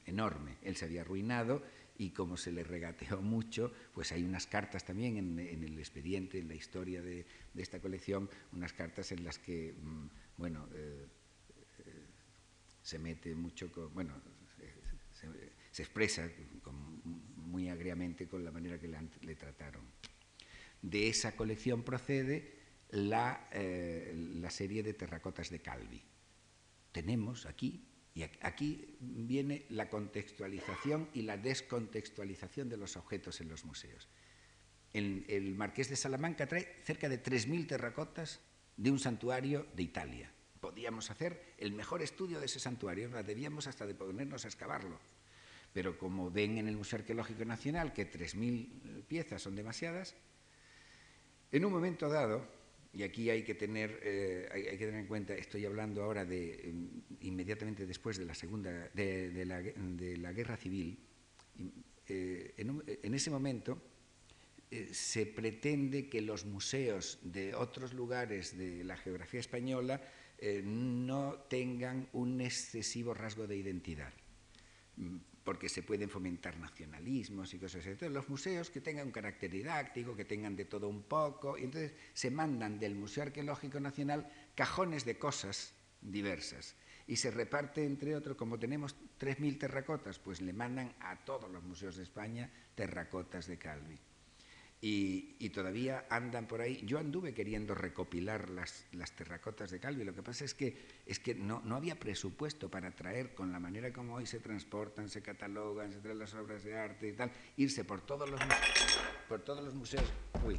enorme. 0.07 0.57
Él 0.63 0.77
se 0.77 0.85
había 0.85 1.03
arruinado 1.03 1.63
y 1.99 2.11
como 2.11 2.37
se 2.37 2.53
le 2.53 2.65
regateó 2.65 3.21
mucho, 3.23 3.73
pues 3.93 4.13
hay 4.13 4.25
unas 4.25 4.47
cartas 4.47 4.85
también 4.85 5.17
en, 5.17 5.39
el 5.39 5.79
expediente, 5.79 6.39
en 6.39 6.49
la 6.49 6.55
historia 6.55 7.03
de, 7.03 7.27
esta 7.57 7.81
colección, 7.81 8.29
unas 8.53 8.73
cartas 8.73 9.13
en 9.13 9.25
las 9.25 9.39
que, 9.39 9.75
mm, 9.81 10.07
bueno, 10.37 10.69
eh, 10.75 11.07
eh, 11.87 12.07
se 12.83 12.99
mete 12.99 13.35
mucho, 13.35 13.71
con, 13.71 13.93
bueno, 13.95 14.15
se, 15.71 15.83
expresa 15.83 16.29
muy 17.37 17.69
agriamente 17.69 18.27
con 18.27 18.45
la 18.45 18.51
manera 18.51 18.79
que 18.79 18.89
le, 18.89 19.35
trataron. 19.37 19.85
De 20.81 21.09
esa 21.09 21.37
colección 21.37 21.83
procede 21.83 22.59
la, 22.91 23.49
eh, 23.53 24.13
la 24.35 24.51
serie 24.51 24.83
de 24.83 24.95
terracotas 24.95 25.51
de 25.51 25.61
Calvi. 25.61 26.03
Tenemos 26.91 27.47
aquí 27.47 27.92
y 28.15 28.25
aquí 28.43 28.97
viene 29.01 29.65
la 29.71 29.89
contextualización 29.89 31.09
y 31.15 31.23
la 31.23 31.39
descontextualización 31.39 32.69
de 32.69 32.77
los 32.77 32.97
objetos 32.97 33.41
en 33.41 33.49
los 33.49 33.65
museos. 33.65 34.09
El, 34.93 35.55
Marqués 35.57 35.89
de 35.89 35.97
Salamanca 35.97 36.47
trae 36.47 36.77
cerca 36.85 37.09
de 37.09 37.23
3.000 37.23 37.67
terracotas 37.67 38.41
de 38.77 38.91
un 38.91 38.99
santuario 38.99 39.67
de 39.75 39.83
Italia. 39.83 40.31
Podíamos 40.61 41.11
hacer 41.11 41.55
el 41.57 41.73
mejor 41.73 42.03
estudio 42.03 42.39
de 42.39 42.47
ese 42.47 42.61
santuario, 42.61 43.09
debíamos 43.23 43.67
hasta 43.67 43.87
de 43.87 43.95
ponernos 43.95 44.45
a 44.45 44.49
excavarlo. 44.49 45.01
Pero 45.73 45.97
como 45.97 46.31
ven 46.31 46.59
en 46.59 46.69
el 46.69 46.77
Museo 46.77 46.99
Arqueológico 46.99 47.47
Nacional 47.47 47.95
que 47.95 48.11
3.000 48.11 49.05
piezas 49.05 49.41
son 49.41 49.57
demasiadas, 49.57 50.15
en 51.51 51.65
un 51.65 51.73
momento 51.73 52.11
dado, 52.11 52.47
y 52.95 53.03
aquí 53.03 53.31
hay 53.31 53.43
que 53.43 53.55
tener, 53.55 54.01
eh, 54.03 54.49
hay, 54.53 54.63
que 54.77 54.87
tener 54.87 55.01
en 55.01 55.07
cuenta, 55.07 55.35
estoy 55.35 55.65
hablando 55.65 56.03
ahora 56.03 56.25
de 56.25 56.73
mm, 56.73 57.27
inmediatamente 57.27 57.87
después 57.87 58.19
de 58.19 58.27
la 58.27 58.35
segunda, 58.35 58.71
de, 58.93 59.45
la, 59.47 60.33
guerra 60.33 60.57
civil, 60.57 60.99
eh, 62.07 62.55
en, 62.57 63.15
ese 63.15 63.31
momento 63.31 63.81
eh, 64.71 64.89
se 64.93 65.25
pretende 65.25 66.09
que 66.09 66.21
los 66.21 66.45
museos 66.45 67.19
de 67.23 67.55
otros 67.55 67.95
lugares 67.95 68.59
de 68.59 68.85
la 68.85 68.97
geografía 68.97 69.41
española 69.41 70.01
no 70.65 71.35
tengan 71.49 72.09
un 72.13 72.41
excesivo 72.41 73.15
rasgo 73.15 73.47
de 73.47 73.57
identidad 73.57 74.13
porque 75.45 75.69
se 75.69 75.83
pueden 75.83 76.09
fomentar 76.09 76.59
nacionalismos 76.59 77.53
y 77.55 77.59
cosas 77.59 77.81
así. 77.81 77.91
Entonces, 77.91 78.13
los 78.13 78.29
museos 78.29 78.71
que 78.71 78.81
tengan 78.81 79.07
un 79.07 79.13
carácter 79.13 79.51
didáctico, 79.51 80.17
que 80.17 80.25
tengan 80.25 80.57
de 80.57 80.65
todo 80.65 80.89
un 80.89 81.03
poco, 81.03 81.59
y 81.59 81.65
entonces 81.65 81.93
se 82.13 82.31
mandan 82.31 82.79
del 82.79 82.95
Museo 82.95 83.25
Arqueológico 83.25 83.81
Nacional 83.81 84.31
cajones 84.55 85.05
de 85.05 85.19
cosas 85.19 85.75
diversas. 86.01 86.75
Y 87.07 87.17
se 87.17 87.31
reparte, 87.31 87.85
entre 87.85 88.15
otros, 88.15 88.37
como 88.37 88.59
tenemos 88.59 88.95
3.000 89.19 89.59
terracotas, 89.59 90.19
pues 90.19 90.41
le 90.41 90.53
mandan 90.53 90.95
a 91.01 91.25
todos 91.25 91.51
los 91.51 91.63
museos 91.65 91.97
de 91.97 92.05
España 92.05 92.51
terracotas 92.75 93.47
de 93.47 93.59
Calvi 93.59 93.99
y, 94.85 95.49
todavía 95.51 96.07
andan 96.11 96.49
por 96.49 96.61
ahí. 96.61 96.83
Yo 96.85 96.99
anduve 96.99 97.33
queriendo 97.33 97.73
recopilar 97.73 98.51
las, 98.51 98.85
terracotas 99.15 99.71
de 99.71 99.79
Calvi, 99.79 100.03
lo 100.03 100.13
que 100.13 100.25
pasa 100.25 100.45
es 100.45 100.55
que, 100.55 100.77
es 101.07 101.21
que 101.21 101.37
no, 101.37 101.63
no, 101.65 101.77
había 101.77 101.95
presupuesto 101.95 102.69
para 102.69 102.91
traer, 102.91 103.33
con 103.33 103.53
la 103.53 103.61
manera 103.61 103.93
como 103.93 104.17
hoy 104.17 104.27
se 104.27 104.41
transportan, 104.41 105.09
se 105.09 105.23
catalogan, 105.23 105.93
se 105.93 106.01
traen 106.01 106.19
las 106.19 106.35
obras 106.35 106.65
de 106.65 106.77
arte 106.77 107.09
y 107.09 107.13
tal, 107.13 107.31
irse 107.57 107.85
por 107.85 108.01
todos 108.01 108.29
los, 108.29 108.41
por 109.29 109.41
todos 109.43 109.65
los 109.65 109.73
museos. 109.73 110.13
Uy, 110.45 110.59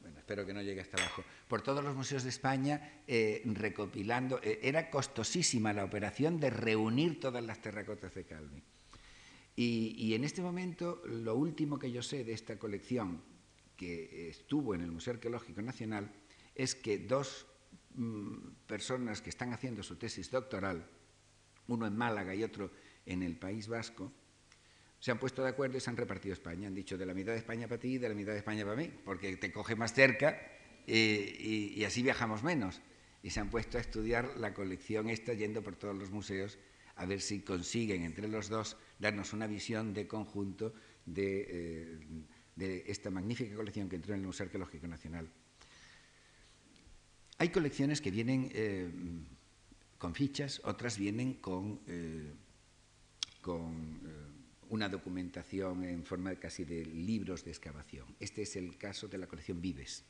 bueno, 0.00 0.18
espero 0.18 0.44
que 0.44 0.52
no 0.52 0.62
llegue 0.62 0.80
hasta 0.80 1.00
abajo, 1.00 1.22
por 1.46 1.62
todos 1.62 1.84
los 1.84 1.94
museos 1.94 2.24
de 2.24 2.30
España 2.30 3.02
eh, 3.06 3.42
recopilando. 3.44 4.40
Eh, 4.42 4.58
era 4.64 4.90
costosísima 4.90 5.72
la 5.72 5.84
operación 5.84 6.40
de 6.40 6.50
reunir 6.50 7.20
todas 7.20 7.44
las 7.44 7.62
terracotas 7.62 8.12
de 8.12 8.24
Calvi. 8.24 8.62
Y, 9.56 10.14
en 10.14 10.24
este 10.24 10.42
momento, 10.42 11.00
lo 11.06 11.36
último 11.36 11.78
que 11.78 11.92
yo 11.92 12.02
sé 12.02 12.24
de 12.24 12.32
esta 12.32 12.58
colección, 12.58 13.22
que 13.76 14.28
estuvo 14.28 14.74
en 14.74 14.80
el 14.80 14.90
Museo 14.90 15.14
Arqueológico 15.14 15.62
Nacional, 15.62 16.12
es 16.54 16.74
que 16.74 16.98
dos 16.98 17.46
mm, 17.94 18.66
personas 18.66 19.22
que 19.22 19.30
están 19.30 19.52
haciendo 19.52 19.82
su 19.82 19.96
tesis 19.96 20.30
doctoral, 20.30 20.88
uno 21.68 21.86
en 21.86 21.96
Málaga 21.96 22.34
y 22.34 22.42
otro 22.42 22.70
en 23.06 23.22
el 23.22 23.36
País 23.36 23.68
Vasco, 23.68 24.12
se 24.98 25.10
han 25.10 25.18
puesto 25.18 25.42
de 25.42 25.50
acuerdo 25.50 25.76
y 25.76 25.80
se 25.80 25.90
han 25.90 25.96
repartido 25.96 26.32
España. 26.32 26.66
Han 26.66 26.74
dicho 26.74 26.98
de 26.98 27.06
la 27.06 27.14
mitad 27.14 27.32
de 27.32 27.38
España 27.38 27.68
para 27.68 27.80
ti 27.80 27.94
y 27.94 27.98
de 27.98 28.08
la 28.08 28.14
mitad 28.14 28.32
de 28.32 28.38
España 28.38 28.64
para 28.64 28.76
mí, 28.76 28.90
porque 29.04 29.36
te 29.36 29.52
coge 29.52 29.76
más 29.76 29.92
cerca 29.92 30.40
eh, 30.86 31.72
y 31.76 31.84
así 31.84 32.02
viajamos 32.02 32.42
menos. 32.42 32.80
Y 33.22 33.30
se 33.30 33.40
han 33.40 33.50
puesto 33.50 33.78
a 33.78 33.80
estudiar 33.80 34.36
la 34.36 34.52
colección 34.52 35.10
esta 35.10 35.32
yendo 35.32 35.62
por 35.62 35.76
todos 35.76 35.96
los 35.96 36.10
museos 36.10 36.58
a 36.96 37.06
ver 37.06 37.20
si 37.20 37.40
consiguen 37.40 38.02
entre 38.02 38.28
los 38.28 38.48
dos 38.48 38.76
darnos 38.98 39.32
una 39.32 39.46
visión 39.46 39.92
de 39.92 40.06
conjunto 40.06 40.74
de, 41.06 41.98
eh, 42.56 42.84
esta 42.86 43.10
magnífica 43.10 43.54
colección 43.56 43.88
que 43.88 43.96
entró 43.96 44.14
en 44.14 44.20
el 44.20 44.26
Museo 44.26 44.46
Arqueológico 44.46 44.86
Nacional. 44.86 45.28
Hay 47.38 47.48
colecciones 47.48 48.00
que 48.00 48.10
vienen 48.10 48.50
eh, 48.52 48.88
con 49.98 50.14
fichas, 50.14 50.60
otras 50.64 50.98
vienen 50.98 51.34
con, 51.34 51.80
eh, 51.86 52.32
con 53.40 54.00
una 54.70 54.88
documentación 54.88 55.84
en 55.84 56.04
forma 56.04 56.34
casi 56.36 56.64
de 56.64 56.86
libros 56.86 57.44
de 57.44 57.50
excavación. 57.50 58.06
Este 58.20 58.42
es 58.42 58.56
el 58.56 58.76
caso 58.78 59.08
de 59.08 59.18
la 59.18 59.26
colección 59.26 59.60
Vives. 59.60 60.04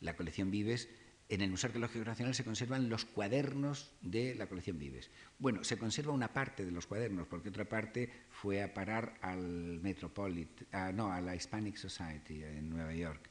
La 0.00 0.16
colección 0.16 0.50
Vives 0.50 0.88
en 1.28 1.42
el 1.42 1.50
Museo 1.50 1.68
Arqueológico 1.68 2.04
Nacional 2.04 2.34
se 2.34 2.44
conservan 2.44 2.88
los 2.88 3.04
cuadernos 3.04 3.92
de 4.00 4.34
la 4.34 4.46
colección 4.46 4.78
Vives. 4.78 5.10
Bueno, 5.38 5.62
se 5.62 5.76
conserva 5.76 6.12
una 6.12 6.32
parte 6.32 6.64
de 6.64 6.70
los 6.70 6.86
cuadernos, 6.86 7.26
porque 7.26 7.50
otra 7.50 7.68
parte 7.68 8.10
fue 8.30 8.62
a 8.62 8.72
parar 8.72 9.18
al 9.20 9.80
Metropolitan, 9.80 10.96
no, 10.96 11.12
a 11.12 11.20
la 11.20 11.36
Hispanic 11.36 11.76
Society 11.76 12.42
en 12.42 12.70
Nueva 12.70 12.94
York. 12.94 13.28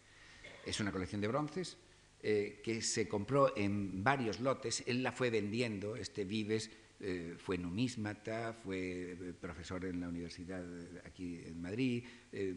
Es 0.65 0.79
una 0.79 0.91
colección 0.91 1.21
de 1.21 1.27
bronces 1.27 1.77
eh, 2.21 2.61
que 2.63 2.81
se 2.81 3.07
compró 3.07 3.57
en 3.57 4.03
varios 4.03 4.39
lotes. 4.39 4.83
Él 4.85 5.01
la 5.01 5.11
fue 5.11 5.29
vendiendo, 5.31 5.95
este 5.95 6.23
Vives, 6.23 6.69
eh, 6.99 7.35
fue 7.37 7.59
numísmata, 7.59 8.53
fue 8.53 9.11
eh, 9.11 9.33
profesor 9.39 9.85
en 9.85 9.99
la 10.01 10.09
universidad 10.09 10.65
aquí 11.05 11.39
en 11.45 11.61
Madrid, 11.61 12.03
eh, 12.31 12.55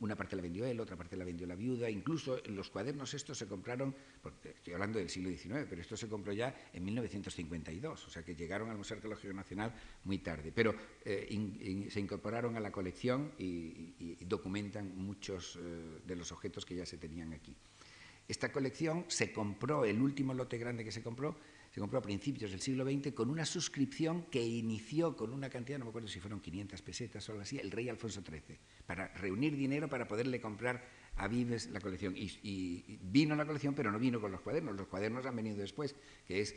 una 0.00 0.16
parte 0.16 0.36
la 0.36 0.42
vendió 0.42 0.64
él, 0.64 0.80
otra 0.80 0.96
parte 0.96 1.16
la 1.16 1.24
vendió 1.26 1.46
la 1.46 1.54
viuda, 1.54 1.90
incluso 1.90 2.40
los 2.46 2.70
cuadernos 2.70 3.12
estos 3.12 3.36
se 3.36 3.46
compraron, 3.46 3.94
estoy 4.42 4.72
hablando 4.72 4.98
del 4.98 5.10
siglo 5.10 5.28
XIX, 5.28 5.66
pero 5.68 5.82
esto 5.82 5.98
se 5.98 6.08
compró 6.08 6.32
ya 6.32 6.70
en 6.72 6.82
1952, 6.82 8.06
o 8.06 8.10
sea 8.10 8.24
que 8.24 8.34
llegaron 8.34 8.70
al 8.70 8.78
Museo 8.78 8.96
Arqueológico 8.96 9.34
Nacional 9.34 9.74
muy 10.04 10.18
tarde, 10.18 10.50
pero 10.50 10.74
se 11.04 12.00
incorporaron 12.00 12.56
a 12.56 12.60
la 12.60 12.72
colección 12.72 13.32
y 13.38 14.16
documentan 14.24 14.96
muchos 14.96 15.58
de 16.06 16.16
los 16.16 16.32
objetos 16.32 16.64
que 16.64 16.74
ya 16.74 16.86
se 16.86 16.96
tenían 16.96 17.34
aquí. 17.34 17.54
Esta 18.28 18.52
colección 18.52 19.06
se 19.08 19.32
compró, 19.32 19.86
el 19.86 20.00
último 20.02 20.34
lote 20.34 20.58
grande 20.58 20.84
que 20.84 20.92
se 20.92 21.02
compró, 21.02 21.36
se 21.70 21.80
compró 21.80 21.98
a 21.98 22.02
principios 22.02 22.50
del 22.50 22.60
siglo 22.60 22.84
XX 22.84 23.12
con 23.12 23.30
una 23.30 23.44
suscripción 23.44 24.24
que 24.30 24.44
inició 24.44 25.16
con 25.16 25.32
una 25.32 25.50
cantidad, 25.50 25.78
no 25.78 25.84
me 25.84 25.90
acuerdo 25.90 26.08
si 26.08 26.20
fueron 26.20 26.40
500 26.40 26.82
pesetas 26.82 27.28
o 27.28 27.32
algo 27.32 27.42
así, 27.42 27.58
el 27.58 27.70
rey 27.70 27.88
Alfonso 27.88 28.22
XIII, 28.22 28.58
para 28.86 29.08
reunir 29.08 29.56
dinero 29.56 29.88
para 29.88 30.08
poderle 30.08 30.40
comprar 30.40 30.82
a 31.16 31.28
Vives 31.28 31.70
la 31.70 31.80
colección. 31.80 32.14
Y, 32.16 32.98
vino 33.02 33.34
la 33.34 33.44
colección, 33.44 33.74
pero 33.74 33.90
no 33.90 33.98
vino 33.98 34.20
con 34.20 34.32
los 34.32 34.40
cuadernos. 34.40 34.76
Los 34.76 34.86
cuadernos 34.86 35.26
han 35.26 35.36
venido 35.36 35.56
después, 35.56 35.94
que 36.26 36.40
es 36.40 36.54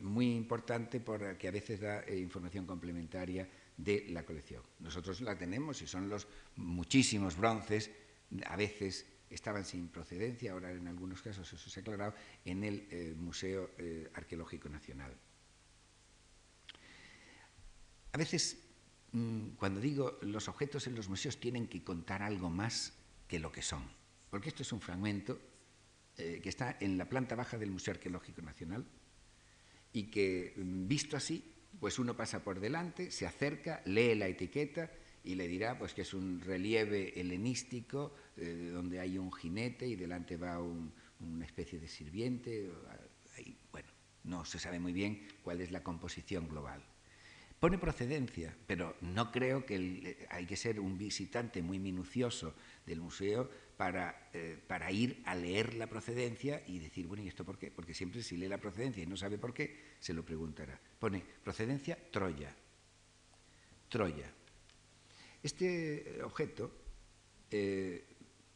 muy 0.00 0.36
importante 0.36 1.00
porque 1.00 1.48
a 1.48 1.50
veces 1.50 1.80
da 1.80 2.02
eh, 2.02 2.18
información 2.18 2.66
complementaria 2.66 3.48
de 3.76 4.06
la 4.10 4.24
colección. 4.24 4.62
Nosotros 4.80 5.20
la 5.20 5.36
tenemos 5.36 5.80
y 5.82 5.86
son 5.86 6.08
los 6.08 6.28
muchísimos 6.56 7.36
bronces, 7.36 7.90
a 8.44 8.56
veces 8.56 9.06
estaban 9.30 9.64
sin 9.64 9.88
procedencia, 9.88 10.52
ahora 10.52 10.70
en 10.70 10.86
algunos 10.86 11.22
casos 11.22 11.52
eso 11.52 11.70
se 11.70 11.80
ha 11.80 11.82
aclarado, 11.82 12.14
en 12.44 12.64
el 12.64 12.86
eh, 12.90 13.14
Museo 13.16 13.70
eh, 13.78 14.10
Arqueológico 14.14 14.68
Nacional. 14.68 15.14
A 18.12 18.18
veces, 18.18 18.58
mm, 19.12 19.50
cuando 19.56 19.80
digo 19.80 20.18
los 20.22 20.48
objetos 20.48 20.86
en 20.86 20.94
los 20.94 21.08
museos 21.08 21.38
tienen 21.38 21.66
que 21.66 21.82
contar 21.82 22.22
algo 22.22 22.50
más 22.50 22.94
que 23.28 23.38
lo 23.38 23.50
que 23.52 23.62
son, 23.62 23.82
porque 24.30 24.48
esto 24.48 24.62
es 24.62 24.72
un 24.72 24.80
fragmento 24.80 25.40
eh, 26.16 26.40
que 26.42 26.48
está 26.48 26.76
en 26.80 26.96
la 26.96 27.08
planta 27.08 27.34
baja 27.34 27.58
del 27.58 27.70
Museo 27.70 27.92
Arqueológico 27.92 28.40
Nacional 28.42 28.86
y 29.92 30.04
que, 30.04 30.54
mm, 30.56 30.86
visto 30.86 31.16
así, 31.16 31.52
pues 31.78 31.98
uno 31.98 32.16
pasa 32.16 32.42
por 32.42 32.60
delante, 32.60 33.10
se 33.10 33.26
acerca, 33.26 33.82
lee 33.84 34.14
la 34.14 34.28
etiqueta 34.28 34.90
y 35.26 35.34
le 35.34 35.48
dirá 35.48 35.76
pues, 35.76 35.92
que 35.92 36.02
es 36.02 36.14
un 36.14 36.40
relieve 36.40 37.20
helenístico 37.20 38.14
eh, 38.36 38.70
donde 38.72 39.00
hay 39.00 39.18
un 39.18 39.32
jinete 39.32 39.86
y 39.86 39.96
delante 39.96 40.36
va 40.36 40.60
una 40.60 41.44
especie 41.44 41.78
de 41.78 41.88
sirviente. 41.88 42.70
bueno, 43.72 43.88
no 44.24 44.44
se 44.44 44.58
sabe 44.58 44.78
muy 44.78 44.92
bien 44.92 45.26
cuál 45.42 45.60
es 45.60 45.70
la 45.72 45.82
composición 45.82 46.48
global. 46.48 46.82
Pone 47.58 47.78
procedencia, 47.78 48.54
pero 48.66 48.96
no 49.00 49.32
creo 49.32 49.66
que 49.66 49.76
eh, 49.76 50.26
hay 50.30 50.46
que 50.46 50.56
ser 50.56 50.78
un 50.78 50.96
visitante 50.96 51.62
muy 51.62 51.78
minucioso 51.78 52.54
del 52.84 53.00
museo 53.00 53.50
para, 53.76 54.28
eh, 54.32 54.58
para, 54.66 54.92
ir 54.92 55.22
a 55.24 55.34
leer 55.34 55.74
la 55.74 55.88
procedencia 55.88 56.62
y 56.66 56.78
decir, 56.78 57.06
bueno, 57.06 57.24
¿y 57.24 57.28
esto 57.28 57.44
por 57.44 57.58
qué? 57.58 57.70
Porque 57.70 57.94
siempre 57.94 58.22
si 58.22 58.36
lee 58.36 58.48
la 58.48 58.58
procedencia 58.58 59.02
y 59.02 59.06
no 59.06 59.16
sabe 59.16 59.38
por 59.38 59.52
qué, 59.52 59.96
se 59.98 60.14
lo 60.14 60.24
preguntará. 60.24 60.78
Pone 60.98 61.22
procedencia 61.42 61.98
Troya. 62.10 62.54
Troya. 63.88 64.32
Este 65.46 66.20
objeto 66.24 66.72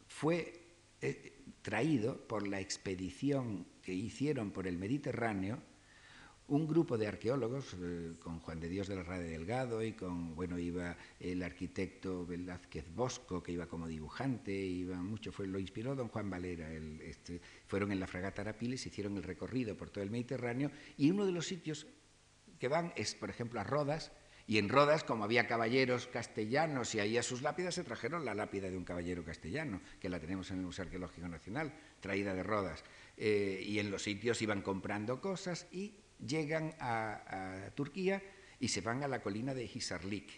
fue 0.09 0.53
eh, 1.01 1.33
traído 1.63 2.19
por 2.27 2.49
la 2.49 2.59
expedición 2.59 3.65
que 3.81 3.95
hicieron 3.95 4.51
por 4.51 4.67
el 4.67 4.77
Mediterráneo 4.77 5.63
un 6.49 6.67
grupo 6.67 6.99
de 6.99 7.07
arqueólogos, 7.07 7.77
eh, 7.81 8.15
con 8.19 8.41
Juan 8.41 8.59
de 8.59 8.69
Dios 8.69 8.89
de 8.89 8.97
la 8.97 9.05
Rade 9.05 9.31
Delgado 9.31 9.85
y 9.85 9.93
con, 9.93 10.35
bueno, 10.35 10.59
iba 10.59 10.97
el 11.21 11.45
arquitecto 11.45 12.27
Velázquez 12.27 12.93
Bosco, 12.93 13.41
que 13.41 13.53
iba 13.53 13.69
como 13.69 13.87
dibujante, 13.87 14.53
iba 14.53 14.97
mucho, 14.97 15.31
fue, 15.31 15.47
lo 15.47 15.61
inspiró 15.61 15.95
don 15.95 16.09
Juan 16.09 16.29
Valera, 16.29 16.73
este, 16.73 17.41
fueron 17.69 17.93
en 17.93 18.01
la 18.01 18.09
fragata 18.09 18.43
Arapiles, 18.43 18.85
hicieron 18.85 19.17
el 19.17 19.23
recorrido 19.23 19.77
por 19.77 19.91
todo 19.91 20.03
el 20.03 20.11
Mediterráneo, 20.11 20.73
y 20.97 21.13
uno 21.13 21.25
de 21.25 21.31
los 21.31 21.47
sitios 21.47 21.87
que 22.59 22.67
van 22.67 22.93
es, 22.97 23.15
por 23.15 23.31
ejemplo, 23.31 23.61
a 23.61 23.65
Rodas, 23.65 24.11
y 24.51 24.59
en 24.59 24.69
Rodas, 24.69 25.05
como 25.05 25.23
había 25.23 25.47
caballeros 25.47 26.09
castellanos 26.09 26.93
y 26.97 26.99
ahí 26.99 27.17
a 27.17 27.23
sus 27.23 27.41
lápidas, 27.41 27.77
se 27.77 27.85
trajeron 27.85 28.25
la 28.25 28.35
lápida 28.35 28.69
de 28.69 28.77
un 28.77 28.83
caballero 28.83 29.25
castellano, 29.25 29.81
que 30.01 30.09
la 30.09 30.19
tenemos 30.19 30.51
en 30.51 30.57
el 30.57 30.65
Museo 30.65 30.87
Arqueológico 30.87 31.29
Nacional, 31.29 31.73
traída 32.01 32.35
de 32.35 32.43
Rodas. 32.43 32.83
eh, 33.17 33.63
y 33.65 33.79
en 33.79 33.93
los 33.93 34.03
sitios 34.03 34.43
iban 34.43 34.61
comprando 34.63 35.21
cosas 35.21 35.69
y 35.71 35.95
llegan 36.19 36.75
a, 36.81 37.71
Turquía 37.77 38.21
y 38.59 38.67
se 38.67 38.81
van 38.81 39.05
a 39.05 39.09
la 39.09 39.23
colina 39.23 39.55
de 39.55 39.71
Hisarlik, 39.73 40.33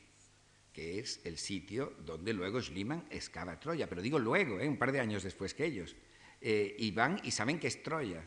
que 0.75 0.99
es 0.99 1.23
el 1.25 1.39
sitio 1.39 1.95
donde 2.05 2.35
luego 2.35 2.61
Schliemann 2.61 3.07
excava 3.09 3.59
Troya, 3.59 3.89
pero 3.89 4.03
digo 4.03 4.19
luego, 4.19 4.61
¿eh? 4.61 4.69
un 4.69 4.77
par 4.77 4.93
de 4.93 5.01
años 5.01 5.23
después 5.23 5.55
que 5.55 5.65
ellos. 5.65 5.97
Eh, 6.39 6.77
y 6.79 6.91
van 6.91 7.19
y 7.25 7.31
saben 7.31 7.59
que 7.59 7.69
es 7.69 7.83
Troya, 7.83 8.23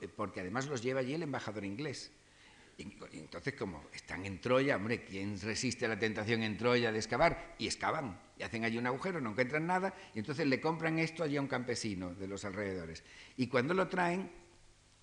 eh, 0.00 0.06
porque 0.14 0.42
además 0.42 0.68
los 0.68 0.80
lleva 0.80 1.00
allí 1.00 1.14
el 1.14 1.24
embajador 1.24 1.64
inglés. 1.64 2.12
Y 2.78 3.18
entonces, 3.18 3.54
como 3.54 3.84
están 3.94 4.26
en 4.26 4.38
Troya, 4.40 4.76
hombre, 4.76 5.02
¿quién 5.02 5.40
resiste 5.40 5.88
la 5.88 5.98
tentación 5.98 6.42
en 6.42 6.58
Troya 6.58 6.92
de 6.92 6.98
excavar? 6.98 7.54
Y 7.58 7.66
excavan, 7.66 8.20
y 8.38 8.42
hacen 8.42 8.64
allí 8.64 8.76
un 8.76 8.86
agujero, 8.86 9.20
no 9.20 9.30
encuentran 9.30 9.66
nada, 9.66 9.94
y 10.14 10.18
entonces 10.18 10.46
le 10.46 10.60
compran 10.60 10.98
esto 10.98 11.24
allí 11.24 11.38
a 11.38 11.40
un 11.40 11.46
campesino 11.46 12.14
de 12.14 12.28
los 12.28 12.44
alrededores. 12.44 13.02
Y 13.38 13.46
cuando 13.46 13.72
lo 13.72 13.88
traen, 13.88 14.30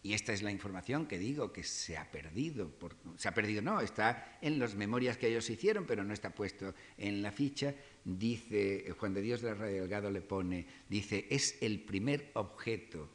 y 0.03 0.13
esta 0.13 0.33
es 0.33 0.43
la 0.43 0.51
información 0.51 1.07
que 1.07 1.17
digo 1.17 1.51
que 1.51 1.63
se 1.63 1.97
ha 1.97 2.11
perdido. 2.11 2.71
se 3.15 3.27
ha 3.27 3.33
perdido, 3.33 3.61
no, 3.61 3.79
está 3.81 4.37
en 4.41 4.59
las 4.59 4.75
memorias 4.75 5.17
que 5.17 5.29
ellos 5.29 5.49
hicieron, 5.49 5.85
pero 5.85 6.03
no 6.03 6.13
está 6.13 6.29
puesto 6.29 6.75
en 6.97 7.23
la 7.23 7.31
ficha. 7.31 7.73
Dice, 8.03 8.93
Juan 8.99 9.13
de 9.13 9.21
Dios 9.21 9.41
de 9.41 9.49
la 9.49 9.55
Radio 9.55 9.81
Delgado 9.81 10.11
le 10.11 10.21
pone, 10.21 10.67
dice, 10.89 11.25
es 11.29 11.57
el 11.61 11.85
primer 11.85 12.31
objeto 12.33 13.09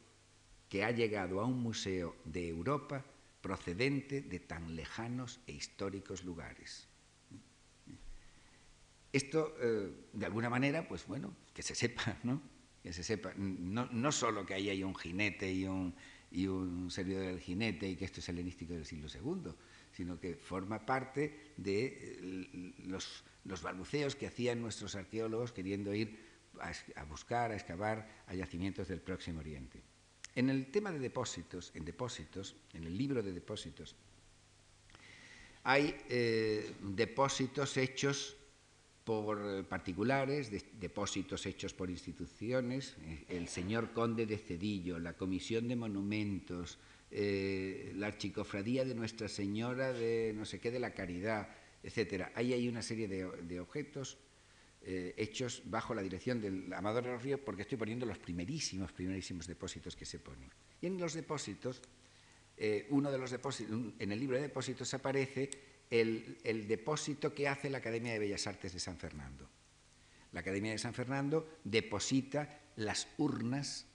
que 0.67 0.83
ha 0.83 0.91
llegado 0.91 1.39
a 1.39 1.45
un 1.45 1.61
museo 1.61 2.17
de 2.25 2.49
Europa 2.49 3.05
procedente 3.41 4.21
de 4.21 4.39
tan 4.39 4.75
lejanos 4.75 5.39
e 5.47 5.53
históricos 5.53 6.23
lugares. 6.23 6.87
Esto, 9.11 9.55
eh, 9.59 9.91
de 10.13 10.25
alguna 10.25 10.49
manera, 10.49 10.87
pues 10.87 11.07
bueno, 11.07 11.33
que 11.53 11.63
se 11.63 11.73
sepa, 11.75 12.17
¿no? 12.23 12.41
Que 12.83 12.93
se 12.93 13.03
sepa, 13.03 13.33
no, 13.35 13.87
no 13.91 14.11
solo 14.11 14.45
que 14.45 14.53
ahí 14.53 14.69
hay 14.69 14.83
un 14.83 14.95
jinete 14.95 15.51
y 15.51 15.65
un 15.65 15.95
y 16.31 16.47
un 16.47 16.91
servidor 16.91 17.25
del 17.25 17.39
jinete 17.39 17.89
y 17.89 17.95
que 17.95 18.05
esto 18.05 18.19
es 18.19 18.29
helenístico 18.29 18.73
del 18.73 18.85
siglo 18.85 19.07
II, 19.11 19.51
sino 19.91 20.19
que 20.19 20.35
forma 20.35 20.85
parte 20.85 21.53
de 21.57 21.85
eh, 21.85 22.73
los, 22.85 23.23
los 23.45 24.15
que 24.15 24.27
hacían 24.27 24.61
nuestros 24.61 24.95
arqueólogos 24.95 25.51
queriendo 25.51 25.93
ir 25.93 26.29
a, 26.95 27.03
buscar, 27.05 27.51
a 27.51 27.55
excavar 27.55 28.07
a 28.27 28.33
yacimientos 28.35 28.87
del 28.87 29.01
Próximo 29.01 29.39
Oriente. 29.39 29.81
En 30.39 30.49
el 30.49 30.67
tema 30.67 30.89
de 30.89 30.99
depósitos, 30.99 31.73
en 31.75 31.83
depósitos, 31.83 32.55
en 32.73 32.85
el 32.85 32.97
libro 32.97 33.21
de 33.21 33.33
depósitos, 33.33 33.93
hay 35.63 35.93
eh, 36.07 36.75
depósitos 36.79 37.75
hechos 37.75 38.37
por 39.03 39.37
eh, 39.43 39.63
particulares, 39.63 40.49
depósitos 40.79 41.45
hechos 41.45 41.73
por 41.73 41.89
instituciones, 41.89 42.95
eh, 43.03 43.25
el 43.27 43.49
señor 43.49 43.91
conde 43.91 44.25
de 44.25 44.37
Cedillo, 44.37 44.97
la 44.97 45.11
Comisión 45.11 45.67
de 45.67 45.75
Monumentos, 45.75 46.77
la 47.11 48.07
Archicofradía 48.07 48.85
de 48.85 48.95
Nuestra 48.95 49.27
Señora 49.27 49.91
de 49.91 50.31
no 50.33 50.45
sé 50.45 50.61
qué 50.61 50.71
de 50.71 50.79
la 50.79 50.93
Caridad, 50.93 51.49
etcétera. 51.83 52.31
Ahí 52.33 52.53
hay 52.53 52.69
una 52.69 52.81
serie 52.81 53.09
de, 53.09 53.59
objetos 53.59 54.17
hechos 54.81 55.61
bajo 55.65 55.93
la 55.93 56.01
dirección 56.01 56.41
del 56.41 56.71
Amador 56.73 57.03
de 57.03 57.11
los 57.11 57.23
Ríos, 57.23 57.39
porque 57.39 57.63
estoy 57.63 57.77
poniendo 57.77 58.05
los 58.05 58.17
primerísimos, 58.17 58.91
primerísimos 58.91 59.45
depósitos 59.45 59.95
que 59.95 60.05
se 60.05 60.19
ponen. 60.19 60.49
Y 60.81 60.87
en 60.87 60.97
los 60.97 61.13
depósitos, 61.13 61.81
uno 62.89 63.11
de 63.11 63.17
los 63.17 63.31
depósitos, 63.31 63.77
en 63.99 64.11
el 64.11 64.19
libro 64.19 64.37
de 64.37 64.43
depósitos 64.43 64.93
aparece 64.93 65.49
el, 65.89 66.67
depósito 66.67 67.33
que 67.33 67.47
hace 67.47 67.69
la 67.69 67.79
Academia 67.79 68.13
de 68.13 68.19
Bellas 68.19 68.47
Artes 68.47 68.73
de 68.73 68.79
San 68.79 68.97
Fernando. 68.97 69.49
La 70.31 70.41
Academia 70.41 70.71
de 70.71 70.77
San 70.77 70.93
Fernando 70.93 71.59
deposita 71.63 72.61
las 72.75 73.07
urnas 73.17 73.87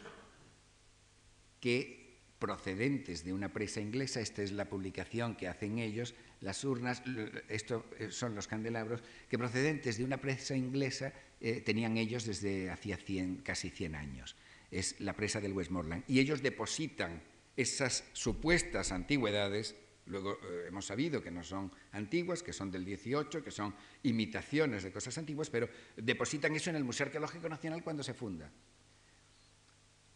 que 1.61 2.19
procedentes 2.39 3.25
de 3.25 3.33
una 3.33 3.53
presa 3.53 3.81
inglesa, 3.81 4.21
esta 4.21 4.43
es 4.43 4.53
la 4.53 4.69
publicación 4.69 5.37
que 5.37 5.49
hacen 5.49 5.79
ellos, 5.79 6.15
las 6.45 6.63
urnas, 6.65 7.03
estos 7.49 7.85
eh, 7.99 8.11
son 8.11 8.35
los 8.35 8.47
candelabros, 8.47 9.03
que 9.29 9.39
procedentes 9.39 9.97
de 9.99 10.05
una 10.05 10.19
presa 10.19 10.55
inglesa 10.55 11.13
eh, 11.41 11.63
tenían 11.63 11.97
ellos 11.97 12.25
desde 12.25 12.71
hacía 12.71 12.99
casi 13.43 13.71
100 13.71 13.95
años. 13.95 14.37
Es 14.71 15.01
la 15.01 15.15
presa 15.15 15.41
del 15.41 15.53
Westmoreland. 15.53 16.05
Y 16.07 16.21
ellos 16.21 16.43
depositan 16.43 17.23
esas 17.57 18.05
supuestas 18.13 18.93
antigüedades 18.93 19.75
Luego 20.07 20.33
eh, 20.33 20.67
hemos 20.69 20.85
sabido 20.87 21.23
que 21.23 21.31
no 21.31 21.43
son 21.43 21.73
antiguas, 21.93 22.43
que 22.43 22.53
son 22.53 22.71
del 22.71 22.85
18, 22.85 23.43
que 23.43 23.51
son 23.51 23.75
imitaciones 24.03 24.83
de 24.83 24.93
cosas 24.93 25.17
antiguas, 25.17 25.49
pero 25.49 25.69
depositan 25.97 26.55
eso 26.55 26.71
en 26.71 26.77
el 26.77 26.85
Museo 26.85 27.07
Arqueológico 27.07 27.49
Nacional 27.49 27.83
cuando 27.83 28.03
se 28.03 28.13
funda. 28.13 28.51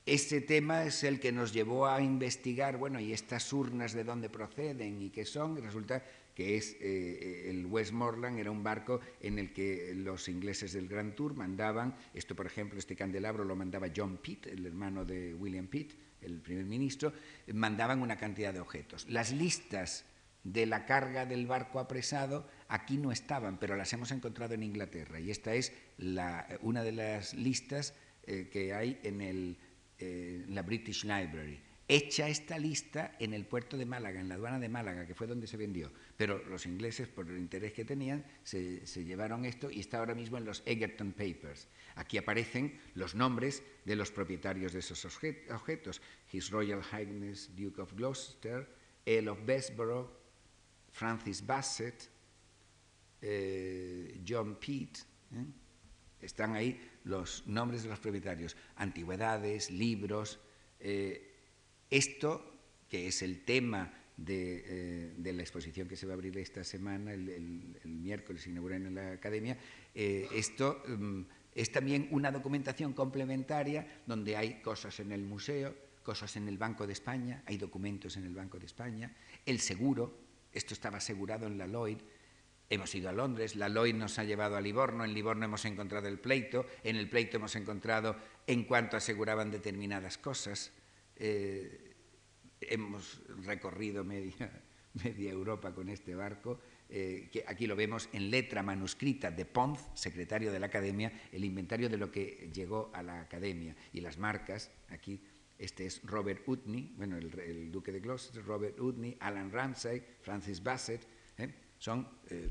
Ese 0.05 0.41
tema 0.41 0.85
es 0.85 1.05
el 1.05 1.21
que 1.21 1.33
nos 1.33 1.53
llevó 1.53 1.87
a 1.87 2.01
investigar, 2.01 2.79
bueno, 2.79 2.99
y 2.99 3.13
estas 3.13 3.53
urnas 3.53 3.93
de 3.93 4.05
dónde 4.05 4.31
proceden 4.31 5.03
y 5.03 5.11
qué 5.11 5.27
son, 5.27 5.61
resulta 5.63 6.03
que 6.39 6.57
es 6.57 6.77
eh, 6.81 7.51
el 7.51 7.67
Westmoreland, 7.67 8.39
era 8.39 8.53
un 8.53 8.63
barco 8.63 9.01
en 9.21 9.41
el 9.41 9.53
que 9.53 9.93
los 9.97 10.29
ingleses 10.29 10.73
del 10.73 10.87
Grand 10.87 11.17
Tour 11.17 11.35
mandaban, 11.35 11.97
esto 12.15 12.37
por 12.37 12.47
ejemplo, 12.47 12.79
este 12.79 12.95
candelabro 12.95 13.45
lo 13.45 13.57
mandaba 13.57 13.89
John 13.95 14.19
Pitt, 14.19 14.47
el 14.47 14.65
hermano 14.65 15.05
de 15.05 15.35
William 15.35 15.67
Pitt, 15.67 15.95
el 16.21 16.41
primer 16.41 16.65
ministro, 16.65 17.13
mandaban 17.53 18.03
una 18.03 18.17
cantidad 18.17 18.55
de 18.55 18.61
objetos. 18.61 19.09
Las 19.09 19.33
listas 19.33 20.05
de 20.45 20.65
la 20.67 20.87
carga 20.87 21.27
del 21.27 21.49
barco 21.49 21.81
apresado 21.81 22.49
aquí 22.69 22.99
no 22.99 23.11
estaban, 23.11 23.59
pero 23.59 23.75
las 23.75 23.93
hemos 23.93 24.13
encontrado 24.13 24.55
en 24.55 24.63
Inglaterra. 24.63 25.19
Y 25.19 25.33
esta 25.33 25.55
es 25.55 25.73
una 26.61 26.85
de 26.85 26.93
las 26.93 27.35
listas 27.35 27.95
eh, 28.29 28.49
que 28.49 28.73
hay 28.75 29.01
en, 29.03 29.21
eh, 29.23 29.57
en 29.99 30.55
la 30.55 30.63
British 30.63 31.03
Library 31.03 31.63
hecha 31.89 32.29
esta 32.29 32.59
lista 32.59 33.17
en 33.19 33.33
el 33.33 33.47
puerto 33.47 33.77
de 33.77 33.87
Málaga, 33.87 34.21
en 34.21 34.29
la 34.29 34.35
aduana 34.35 34.61
de 34.61 34.69
Málaga, 34.69 35.07
que 35.07 35.15
fue 35.15 35.27
donde 35.27 35.47
se 35.47 35.57
vendió. 35.57 35.91
Pero 36.19 36.43
los 36.49 36.67
ingleses, 36.67 37.07
por 37.07 37.31
el 37.31 37.39
interés 37.39 37.73
que 37.73 37.85
tenían, 37.85 38.27
se, 38.43 38.83
llevaron 39.05 39.45
esto 39.45 39.71
y 39.71 39.79
está 39.79 40.01
ahora 40.01 40.17
mismo 40.17 40.37
en 40.37 40.45
los 40.45 40.65
Egerton 40.67 41.13
Papers. 41.13 41.69
Aquí 41.95 42.19
aparecen 42.19 42.77
los 42.95 43.15
nombres 43.15 43.63
de 43.85 43.95
los 43.95 44.11
propietarios 44.11 44.73
de 44.73 44.81
esos 44.81 45.05
objetos. 45.05 46.03
His 46.33 46.51
Royal 46.51 46.83
Highness 46.83 47.55
Duke 47.55 47.81
of 47.81 47.95
Gloucester, 47.95 48.69
Earl 49.07 49.29
of 49.29 49.47
Bessborough, 49.47 50.11
Francis 50.91 51.47
Bassett, 51.47 52.11
eh, 53.23 54.21
John 54.27 54.57
Pitt. 54.57 54.99
¿eh? 54.99 55.45
Están 56.21 56.57
ahí 56.57 56.81
los 57.05 57.47
nombres 57.47 57.85
de 57.85 57.91
los 57.91 58.01
propietarios. 58.01 58.57
Antigüedades, 58.75 59.71
libros. 59.71 60.41
Eh, 60.81 61.33
esto, 61.89 62.59
que 62.89 63.07
es 63.07 63.23
el 63.23 63.45
tema 63.45 63.98
de, 64.19 65.15
eh, 65.25 65.33
la 65.33 65.43
exposición 65.43 65.89
que 65.89 65.97
se 65.97 66.07
va 66.07 66.13
a 66.13 66.15
abrir 66.15 66.37
esta 66.39 66.65
semana, 66.65 67.15
el, 67.15 67.79
miércoles 67.85 68.43
se 68.43 68.51
inaugura 68.51 68.77
en 68.77 68.95
la 68.95 69.13
academia, 69.13 69.57
eh, 69.95 70.29
esto 70.35 70.83
mm, 70.87 71.23
es 71.55 71.73
también 71.73 72.09
una 72.11 72.31
documentación 72.31 72.93
complementaria 72.93 74.03
donde 74.07 74.37
hay 74.37 74.61
cosas 74.61 74.99
en 75.01 75.13
el 75.13 75.23
museo, 75.23 75.75
cosas 76.03 76.37
en 76.37 76.49
el 76.49 76.59
Banco 76.59 76.87
de 76.87 76.93
España, 76.93 77.43
hay 77.47 77.57
documentos 77.57 78.17
en 78.17 78.25
el 78.25 78.35
Banco 78.35 78.59
de 78.59 78.67
España, 78.67 79.15
el 79.47 79.61
seguro, 79.61 80.19
esto 80.53 80.75
estaba 80.75 80.99
asegurado 80.99 81.47
en 81.47 81.57
la 81.57 81.67
Lloyd, 81.67 81.99
Hemos 82.71 82.95
ido 82.95 83.09
a 83.09 83.13
Londres, 83.13 83.57
la 83.57 83.71
Lloyd 83.71 83.95
nos 83.95 84.19
ha 84.19 84.25
llevado 84.25 84.55
a 84.55 84.61
Livorno, 84.61 85.03
en 85.03 85.15
Livorno 85.15 85.47
hemos 85.47 85.65
encontrado 85.65 86.07
el 86.07 86.19
pleito, 86.19 86.67
en 86.85 86.97
el 86.97 87.09
pleito 87.09 87.39
hemos 87.39 87.57
encontrado 87.57 88.15
en 88.47 88.65
cuanto 88.65 88.99
aseguraban 88.99 89.51
determinadas 89.51 90.19
cosas. 90.19 90.71
Eh, 91.17 91.88
hemos 92.61 93.21
recorrido 93.45 94.05
media, 94.05 94.51
media, 95.05 95.31
Europa 95.31 95.75
con 95.75 95.89
este 95.89 96.15
barco, 96.15 96.61
eh, 96.89 97.29
que 97.31 97.45
aquí 97.47 97.67
lo 97.67 97.77
vemos 97.77 98.09
en 98.13 98.31
letra 98.31 98.63
manuscrita 98.63 99.31
de 99.31 99.45
Pons, 99.45 99.81
secretario 99.95 100.53
de 100.53 100.61
la 100.61 100.67
Academia, 100.67 101.13
el 101.33 101.45
inventario 101.45 101.89
de 101.89 101.99
lo 101.99 102.11
que 102.11 102.51
llegó 102.53 102.91
a 102.95 103.03
la 103.03 103.21
Academia 103.21 103.77
y 103.93 104.01
las 104.01 104.19
marcas, 104.19 104.71
aquí 104.89 105.21
este 105.59 105.87
es 105.87 106.01
Robert 106.05 106.47
Utney, 106.47 106.95
bueno, 106.97 107.17
el, 107.17 107.73
duque 107.73 107.91
de 107.91 108.01
Gloucester, 108.01 108.45
Robert 108.45 108.79
Utney, 108.79 109.17
Alan 109.21 109.51
Ramsay, 109.51 110.03
Francis 110.23 110.63
Bassett, 110.63 111.05
¿eh? 111.37 111.53
son 111.79 112.09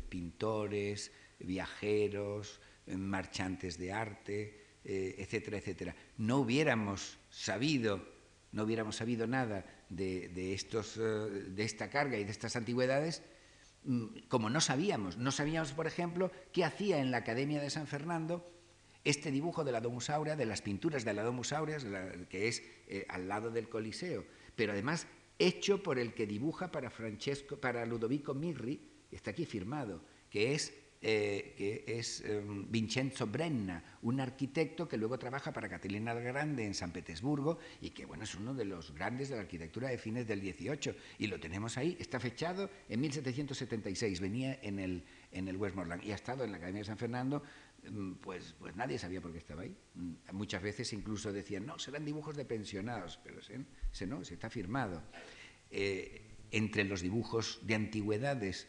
pintores, 0.09 1.11
viajeros, 1.39 2.59
marchantes 2.87 3.77
de 3.77 3.93
arte, 3.93 4.65
etcétera, 4.83 5.57
etcétera. 5.57 5.95
No 6.17 6.39
hubiéramos 6.39 7.17
sabido 7.29 8.17
no 8.51 8.63
hubiéramos 8.63 8.95
sabido 8.95 9.27
nada 9.27 9.65
de, 9.89 10.53
estos, 10.53 10.97
eh, 10.97 11.01
de 11.01 11.63
esta 11.63 11.89
carga 11.89 12.17
y 12.17 12.23
de 12.23 12.31
estas 12.31 12.55
antigüedades, 12.55 13.23
mm, 13.83 14.27
como 14.27 14.49
no 14.49 14.61
sabíamos. 14.61 15.17
No 15.17 15.31
sabíamos, 15.31 15.73
por 15.73 15.87
ejemplo, 15.87 16.31
qué 16.51 16.63
hacía 16.63 16.99
en 16.99 17.11
la 17.11 17.17
Academia 17.17 17.61
de 17.61 17.69
San 17.69 17.87
Fernando 17.87 18.45
este 19.03 19.31
dibujo 19.31 19.63
de 19.63 19.71
la 19.71 19.79
Domus 19.79 20.09
Aurea, 20.09 20.35
de 20.35 20.45
las 20.45 20.61
pinturas 20.61 21.05
de 21.05 21.13
la 21.13 21.23
Domus 21.23 21.53
Aurea, 21.53 21.77
que 22.29 22.47
es 22.49 22.61
eh, 22.87 23.05
al 23.07 23.27
lado 23.27 23.51
del 23.51 23.69
Coliseo, 23.69 24.25
pero 24.55 24.73
además 24.73 25.07
hecho 25.39 25.81
por 25.81 25.97
el 25.97 26.13
que 26.13 26.27
dibuja 26.27 26.71
para, 26.71 26.89
Francesco, 26.89 27.57
para 27.57 27.85
Ludovico 27.85 28.33
Mirri, 28.33 28.81
está 29.11 29.31
aquí 29.31 29.45
firmado, 29.45 30.03
que 30.29 30.53
es 30.53 30.73
eh, 30.99 31.53
que 31.55 31.83
es 31.85 32.21
em, 32.21 32.65
Vincenzo 32.71 33.27
Brenna, 33.27 33.83
un 34.01 34.19
arquitecto 34.19 34.87
que 34.87 34.97
luego 34.97 35.19
trabaja 35.19 35.53
para 35.53 35.69
Catalina 35.69 36.11
el 36.11 36.23
Grande 36.23 36.65
en 36.65 36.73
San 36.73 36.91
Petersburgo 36.91 37.59
y 37.81 37.91
que 37.91 38.05
bueno, 38.05 38.23
es 38.23 38.33
uno 38.33 38.55
de 38.55 38.65
los 38.65 38.95
grandes 38.95 39.29
de 39.29 39.35
la 39.35 39.41
arquitectura 39.41 39.89
de 39.89 39.99
fines 39.99 40.27
del 40.27 40.41
18 40.41 40.95
y 41.19 41.27
lo 41.27 41.39
tenemos 41.39 41.77
ahí, 41.77 41.95
está 41.99 42.19
fechado 42.19 42.71
en 42.89 42.99
1776, 42.99 44.19
venía 44.19 44.59
en 44.63 44.79
el, 44.79 45.03
en 45.31 45.47
el 45.47 45.57
Westmoreland 45.57 46.03
y 46.03 46.13
ha 46.13 46.15
estado 46.15 46.43
en 46.43 46.51
la 46.51 46.57
Academia 46.57 46.81
de 46.81 46.85
San 46.85 46.97
Fernando 46.97 47.43
mm, 47.87 48.13
pues, 48.13 48.55
pues 48.57 48.75
nadie 48.75 48.97
sabía 48.97 49.21
por 49.21 49.31
qué 49.31 49.37
estaba 49.37 49.61
ahí. 49.61 49.77
Mm, 49.93 50.13
muchas 50.31 50.63
veces 50.63 50.91
incluso 50.93 51.31
decían, 51.31 51.67
no, 51.67 51.77
serán 51.77 52.05
dibujos 52.05 52.35
de 52.35 52.45
pensionados, 52.45 53.19
pero 53.23 53.39
ese, 53.39 54.07
no, 54.07 54.25
se 54.25 54.33
está 54.33 54.49
firmado. 54.49 55.03
Eh, 55.69 56.23
entre 56.49 56.85
los 56.85 57.01
dibujos 57.01 57.59
de 57.61 57.75
antigüedades 57.75 58.67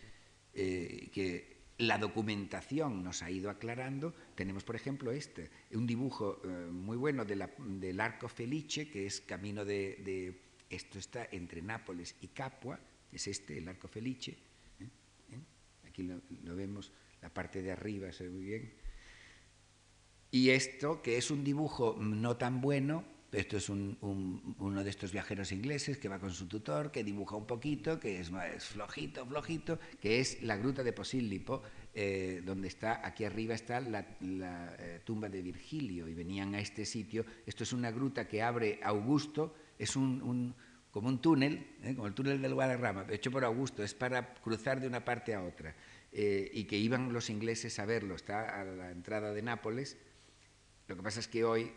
eh, 0.53 1.09
que 1.12 1.57
la 1.79 1.97
documentación 1.97 3.05
nos 3.05 3.22
ha 3.22 3.31
ido 3.31 3.51
aclarando. 3.51 4.14
Tenemos, 4.35 4.64
por 4.64 4.74
ejemplo, 4.74 5.12
este, 5.12 5.51
un 5.72 5.87
dibujo 5.87 6.43
eh, 6.45 6.49
muy 6.70 6.97
bueno 6.97 7.24
del 7.24 8.01
Arco 8.01 8.29
Felice, 8.29 8.91
que 8.91 9.07
es 9.07 9.20
camino 9.20 9.64
de, 9.64 10.41
Esto 10.68 10.99
está 10.99 11.29
entre 11.31 11.62
Nápoles 11.62 12.16
y 12.20 12.29
Capua, 12.29 12.79
es 13.12 13.29
este, 13.29 13.59
el 13.59 13.68
Arco 13.68 13.87
Felice. 13.87 14.33
¿eh? 14.33 14.89
¿Eh? 15.33 15.39
Aquí 15.87 16.03
lo, 16.03 16.20
lo, 16.43 16.57
vemos, 16.57 16.93
la 17.22 17.33
parte 17.33 17.62
de 17.62 17.70
arriba 17.70 18.12
se 18.12 18.24
ve 18.24 18.31
muy 18.31 18.45
bien. 18.45 18.72
Y 20.31 20.51
esto, 20.51 21.01
que 21.01 21.16
es 21.16 21.31
un 21.31 21.45
dibujo 21.45 21.97
no 21.99 22.37
tan 22.37 22.61
bueno, 22.61 23.05
esto 23.31 23.59
es 23.59 23.68
uno 23.68 24.85
de 24.85 24.89
estos 24.89 25.12
viajeros 25.12 25.53
ingleses 25.53 25.99
que 25.99 26.09
va 26.09 26.18
con 26.18 26.31
su 26.31 26.47
tutor, 26.47 26.91
que 26.91 27.05
dibuja 27.05 27.37
un 27.37 27.47
poquito, 27.47 28.01
que 28.01 28.20
es, 28.20 28.31
flojito, 28.61 29.26
flojito, 29.26 29.79
que 30.01 30.20
es 30.20 30.43
la 30.43 30.57
gruta 30.57 30.83
de 30.83 30.95
Posílipo, 30.95 31.62
eh, 31.93 32.43
donde 32.45 32.68
está, 32.68 33.07
aquí 33.07 33.24
arriba 33.24 33.55
está 33.55 33.81
la, 33.81 34.07
eh, 34.20 35.01
tumba 35.05 35.29
de 35.29 35.43
Virgilio, 35.43 36.09
y 36.09 36.14
venían 36.14 36.55
a 36.55 36.61
este 36.61 36.87
sitio. 36.87 37.26
Esto 37.45 37.64
es 37.64 37.72
una 37.74 37.91
gruta 37.91 38.26
que 38.26 38.43
abre 38.43 38.81
Augusto, 38.83 39.55
es 39.79 39.95
un, 39.95 40.55
como 40.91 41.09
un 41.09 41.20
túnel, 41.20 41.76
eh, 41.83 41.95
como 41.95 42.07
el 42.07 42.14
túnel 42.14 42.41
del 42.41 42.55
Guadarrama, 42.55 43.07
hecho 43.11 43.31
por 43.31 43.45
Augusto, 43.45 43.83
es 43.83 43.93
para 43.93 44.33
cruzar 44.35 44.81
de 44.81 44.87
una 44.87 45.05
parte 45.05 45.35
a 45.35 45.43
otra. 45.43 45.74
y 46.11 46.64
que 46.64 46.79
iban 46.79 47.12
los 47.12 47.29
ingleses 47.29 47.79
a 47.79 47.85
verlo, 47.85 48.14
está 48.14 48.59
a 48.59 48.64
la 48.64 48.91
entrada 48.91 49.35
de 49.35 49.43
Nápoles. 49.43 49.99
Lo 50.87 50.97
que 50.97 51.03
pasa 51.03 51.20
es 51.20 51.29
que 51.29 51.45
hoy 51.45 51.70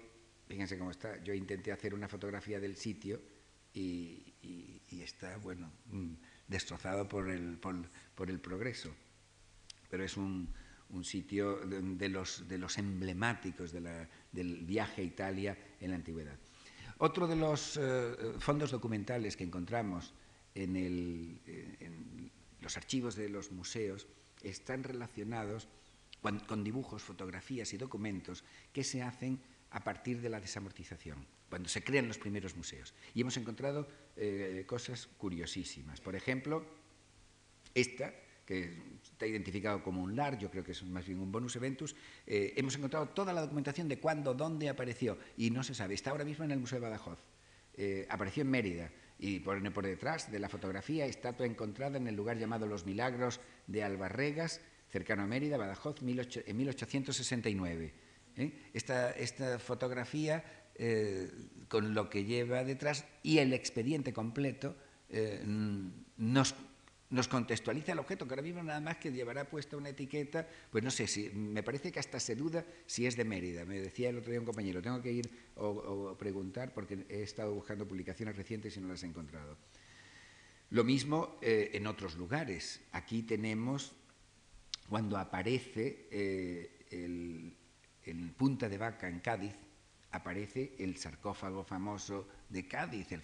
Fíjense 0.52 0.78
cómo 0.78 0.91
está. 0.91 1.24
Yo 1.24 1.34
intenté 1.34 1.72
hacer 1.72 1.93
una 1.93 2.10
fotografía 2.10 2.60
del 2.60 2.76
sitio 2.76 3.22
y, 3.74 4.34
está, 4.91 5.38
bueno, 5.38 5.72
mm, 5.86 6.12
destrozado 6.45 7.08
por 7.08 7.30
el, 7.30 7.58
por, 7.58 8.30
el 8.30 8.41
progreso. 8.41 8.93
Pero 9.89 10.04
es 10.04 10.18
un, 10.18 10.54
sitio 11.04 11.56
de, 11.56 12.10
los, 12.10 12.49
de 12.49 12.58
los 12.58 12.78
emblemáticos 12.78 13.72
del 13.72 14.66
viaje 14.66 15.04
a 15.04 15.06
Italia 15.06 15.58
en 15.80 15.91
la 15.91 15.95
antigüedad. 15.95 16.38
Otro 16.97 17.28
de 17.28 17.38
los 17.38 17.80
eh, 17.82 18.14
fondos 18.39 18.72
documentales 18.72 19.38
que 19.38 19.45
encontramos 19.45 20.14
en, 20.54 20.76
eh, 20.76 21.78
en, 21.80 22.30
los 22.60 22.76
archivos 22.76 23.16
de 23.16 23.30
los 23.30 23.54
museos 23.54 24.06
están 24.43 24.84
relacionados 24.84 25.70
con 26.22 26.62
dibujos, 26.62 27.02
fotografías 27.02 27.74
y 27.74 27.78
documentos 27.78 28.43
que 28.74 28.84
se 28.84 29.02
hacen 29.02 29.39
a 29.72 29.84
partir 29.84 30.22
de 30.22 30.30
la 30.30 30.39
desamortización, 30.39 31.26
cuando 31.49 31.69
se 31.69 31.84
crean 31.84 32.07
los 32.07 32.17
primeros 32.17 32.55
museos. 32.55 32.93
Y 33.13 33.22
hemos 33.22 33.38
encontrado 33.38 33.88
eh, 34.17 34.63
cosas 34.67 35.07
curiosísimas. 35.17 36.01
Por 36.01 36.15
ejemplo, 36.15 36.65
esta, 37.74 38.13
que 38.45 38.78
está 39.01 39.26
identificado 39.26 39.82
como 39.82 40.03
un 40.03 40.15
LAR, 40.15 40.38
yo 40.38 40.51
creo 40.51 40.63
que 40.63 40.74
es 40.74 40.84
más 40.84 41.05
bien 41.05 41.19
un 41.19 41.32
bonus 41.32 41.55
eventus, 41.55 41.95
eh, 42.28 42.53
hemos 42.57 42.76
encontrado 42.76 43.09
toda 43.09 43.32
la 43.32 43.41
documentación 43.41 43.88
de 43.88 43.97
cuándo, 43.97 44.34
dónde 44.34 44.67
apareció, 44.67 45.17
y 45.38 45.51
no 45.51 45.63
se 45.63 45.74
sabe. 45.74 45.93
Está 45.93 46.11
ahora 46.11 46.26
mismo 46.26 46.43
en 46.43 46.51
el 46.51 46.59
Museo 46.59 46.80
de 46.80 46.86
Badajoz. 46.86 47.19
Eh, 47.76 48.05
apareció 48.09 48.41
en 48.41 48.49
Mérida 48.49 48.91
y 49.17 49.39
por, 49.39 49.72
por, 49.72 49.86
detrás 49.86 50.30
de 50.30 50.39
la 50.39 50.49
fotografía, 50.49 51.05
estatua 51.05 51.45
encontrada 51.45 51.97
en 51.97 52.07
el 52.07 52.15
lugar 52.15 52.38
llamado 52.38 52.67
Los 52.67 52.86
Milagros 52.86 53.39
de 53.67 53.84
Albarregas, 53.84 54.59
cercano 54.89 55.24
a 55.24 55.28
Mérida, 55.28 55.55
Badajoz, 55.55 55.95
en 56.01 56.57
1869. 56.57 57.93
¿Eh? 58.38 58.51
esta, 58.73 59.11
esta, 59.11 59.59
fotografía 59.59 60.43
eh, 60.75 61.29
con 61.67 61.93
lo 61.93 62.09
que 62.09 62.25
lleva 62.25 62.63
detrás 62.63 63.05
y 63.23 63.39
el 63.39 63.53
expediente 63.53 64.13
completo 64.13 64.75
eh, 65.09 65.41
nos, 65.45 66.55
nos, 67.09 67.27
contextualiza 67.27 67.91
el 67.91 67.99
objeto, 67.99 68.25
que 68.25 68.34
ahora 68.34 68.41
mismo 68.41 68.63
nada 68.63 68.79
más 68.79 68.97
que 68.97 69.11
llevará 69.11 69.49
puesta 69.49 69.77
una 69.77 69.89
etiqueta, 69.89 70.47
pues 70.69 70.84
no 70.84 70.91
sé, 70.91 71.07
si, 71.07 71.29
me 71.29 71.63
parece 71.63 71.91
que 71.91 71.99
hasta 71.99 72.19
se 72.19 72.36
duda 72.36 72.65
si 72.86 73.05
es 73.05 73.15
de 73.15 73.25
Mérida. 73.25 73.65
Me 73.65 73.79
decía 73.79 74.09
el 74.09 74.17
otro 74.17 74.32
día 74.32 74.39
un 74.39 74.45
compañero, 74.45 74.82
tengo 74.82 75.01
que 75.01 75.11
ir 75.11 75.29
o, 75.55 76.15
preguntar 76.17 76.73
porque 76.73 77.05
he 77.09 77.21
estado 77.21 77.53
buscando 77.53 77.88
publicaciones 77.88 78.36
recientes 78.36 78.75
y 78.77 78.82
no 78.82 78.88
las 78.88 79.03
he 79.03 79.07
encontrado. 79.07 79.57
Lo 80.69 80.86
mismo 80.86 81.38
en 81.41 81.86
otros 81.86 82.15
lugares. 82.15 82.79
Aquí 82.93 83.23
tenemos, 83.23 83.93
cuando 84.88 85.17
aparece 85.17 86.07
el, 86.89 87.53
en 88.06 88.34
Punta 88.34 88.68
de 88.70 88.78
Vaca, 88.78 89.08
en 89.08 89.20
Cádiz, 89.20 89.56
aparece 90.12 90.76
el 90.80 90.97
sarcófago 90.97 91.64
famoso 91.64 92.28
de 92.49 92.68
Cádiz, 92.68 93.12
el 93.12 93.22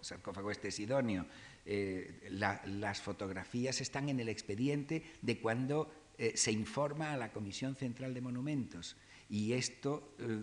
sarcófago 0.00 0.50
este 0.50 0.70
sidonio. 0.70 1.26
Eh, 1.64 2.28
las 2.30 3.00
fotografías 3.00 3.80
están 3.80 4.08
en 4.08 4.20
el 4.20 4.28
expediente 4.28 5.02
de 5.22 5.38
cuando 5.38 6.12
eh, 6.18 6.32
se 6.36 6.52
informa 6.52 7.12
a 7.12 7.16
la 7.16 7.32
Comisión 7.32 7.74
Central 7.76 8.14
de 8.14 8.20
Monumentos. 8.20 8.96
Y 9.28 9.52
esto, 9.52 10.14
eh, 10.18 10.42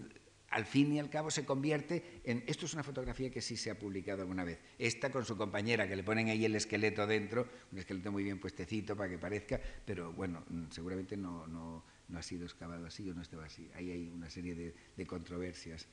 al 0.50 0.66
fin 0.66 0.94
y 0.94 1.00
al 1.00 1.10
cabo, 1.10 1.32
se 1.32 1.46
convierte 1.46 2.22
en... 2.24 2.44
Esto 2.48 2.66
es 2.66 2.74
una 2.74 2.84
fotografía 2.84 3.30
que 3.30 3.42
sí 3.42 3.58
se 3.58 3.72
ha 3.72 3.80
publicado 3.80 4.22
alguna 4.22 4.44
vez. 4.44 4.60
Esta 4.78 5.10
con 5.12 5.26
su 5.26 5.36
compañera, 5.36 5.88
que 5.88 5.96
le 5.96 6.04
ponen 6.04 6.30
ahí 6.30 6.46
el 6.46 6.56
esqueleto 6.56 7.08
dentro, 7.08 7.48
un 7.72 7.80
esqueleto 7.80 8.12
muy 8.12 8.24
bien 8.24 8.40
puestecito 8.40 8.96
para 8.96 9.10
que 9.10 9.18
parezca, 9.18 9.60
pero 9.86 10.14
bueno, 10.14 10.44
seguramente 10.70 11.18
no, 11.18 11.48
no 11.48 11.84
no 12.08 12.20
ha 12.20 12.24
sido 12.24 12.46
excavado 12.46 12.86
así 12.86 13.10
o 13.10 13.14
no 13.14 13.22
estaba 13.22 13.46
así. 13.46 13.70
Ahí 13.76 13.92
hay 13.92 14.10
una 14.10 14.30
serie 14.30 14.56
de, 14.96 15.06
controversias. 15.06 15.88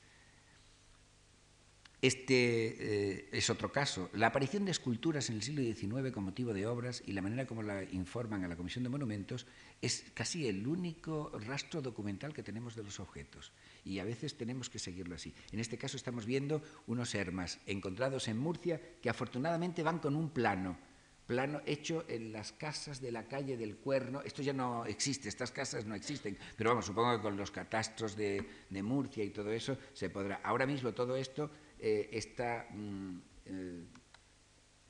Este 2.03 3.19
eh, 3.19 3.29
es 3.31 3.51
otro 3.51 3.71
caso. 3.71 4.09
La 4.15 4.29
aparición 4.29 4.65
de 4.65 4.71
esculturas 4.71 5.29
en 5.29 5.37
el 5.37 5.43
siglo 5.43 5.63
XIX 5.63 6.13
con 6.13 6.25
motivo 6.25 6.55
de 6.55 6.67
obras 6.67 7.03
y 7.07 7.13
la 7.13 7.21
manera 7.21 7.47
como 7.47 7.63
la 7.63 7.83
informan 7.85 8.43
a 8.43 8.49
la 8.49 8.57
Comisión 8.57 8.85
de 8.85 8.91
Monumentos 8.91 9.47
es 9.83 10.07
casi 10.15 10.47
el 10.47 10.67
único 10.67 11.31
rastro 11.41 11.83
documental 11.83 12.33
que 12.33 12.43
tenemos 12.43 12.75
de 12.75 12.85
los 12.85 13.01
objetos. 13.01 13.53
Y 13.85 13.99
a 13.99 14.05
veces 14.05 14.39
tenemos 14.39 14.71
que 14.71 14.79
seguirlo 14.79 15.15
así. 15.15 15.35
En 15.53 15.61
este 15.61 15.77
caso 15.77 15.99
estamos 15.99 16.25
viendo 16.25 16.63
unos 16.87 17.15
hermas 17.15 17.61
encontrados 17.67 18.29
en 18.29 18.39
Murcia 18.39 18.81
que 19.03 19.11
afortunadamente 19.11 19.83
van 19.83 19.99
con 19.99 20.17
un 20.17 20.31
plano 20.31 20.79
plano 21.31 21.61
hecho 21.65 22.05
en 22.09 22.33
las 22.33 22.51
casas 22.51 23.01
de 23.01 23.13
la 23.13 23.29
calle 23.29 23.57
del 23.57 23.77
Cuerno. 23.77 24.21
Esto 24.21 24.43
ya 24.43 24.53
no 24.53 24.85
existe, 24.85 25.29
estas 25.29 25.53
casas 25.53 25.87
no 25.87 25.95
existen, 25.95 26.37
pero 26.57 26.71
vamos, 26.71 26.87
supongo 26.87 27.17
que 27.17 27.23
con 27.23 27.37
los 27.37 27.53
catastros 27.53 28.17
de, 28.17 28.45
Murcia 28.83 29.23
y 29.23 29.31
todo 29.31 29.53
eso 29.53 29.79
se 29.93 30.11
podrá. 30.11 30.41
Ahora 30.43 30.67
mismo 30.67 30.93
todo 30.93 31.15
esto 31.15 31.49
eh, 31.79 32.09
está, 32.11 32.67
mm, 32.73 33.19
eh, 33.47 33.85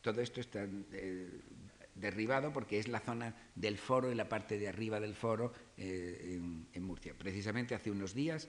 todo 0.00 0.22
esto 0.22 0.40
está 0.40 0.66
eh, 0.92 1.28
derribado 1.94 2.54
porque 2.54 2.78
es 2.78 2.88
la 2.88 3.00
zona 3.00 3.36
del 3.54 3.76
foro 3.76 4.10
y 4.10 4.14
la 4.14 4.26
parte 4.26 4.58
de 4.58 4.66
arriba 4.66 4.98
del 4.98 5.14
foro 5.14 5.52
en, 5.76 6.68
en 6.72 6.82
Murcia. 6.82 7.12
Precisamente 7.18 7.74
hace 7.74 7.90
unos 7.90 8.14
días, 8.14 8.48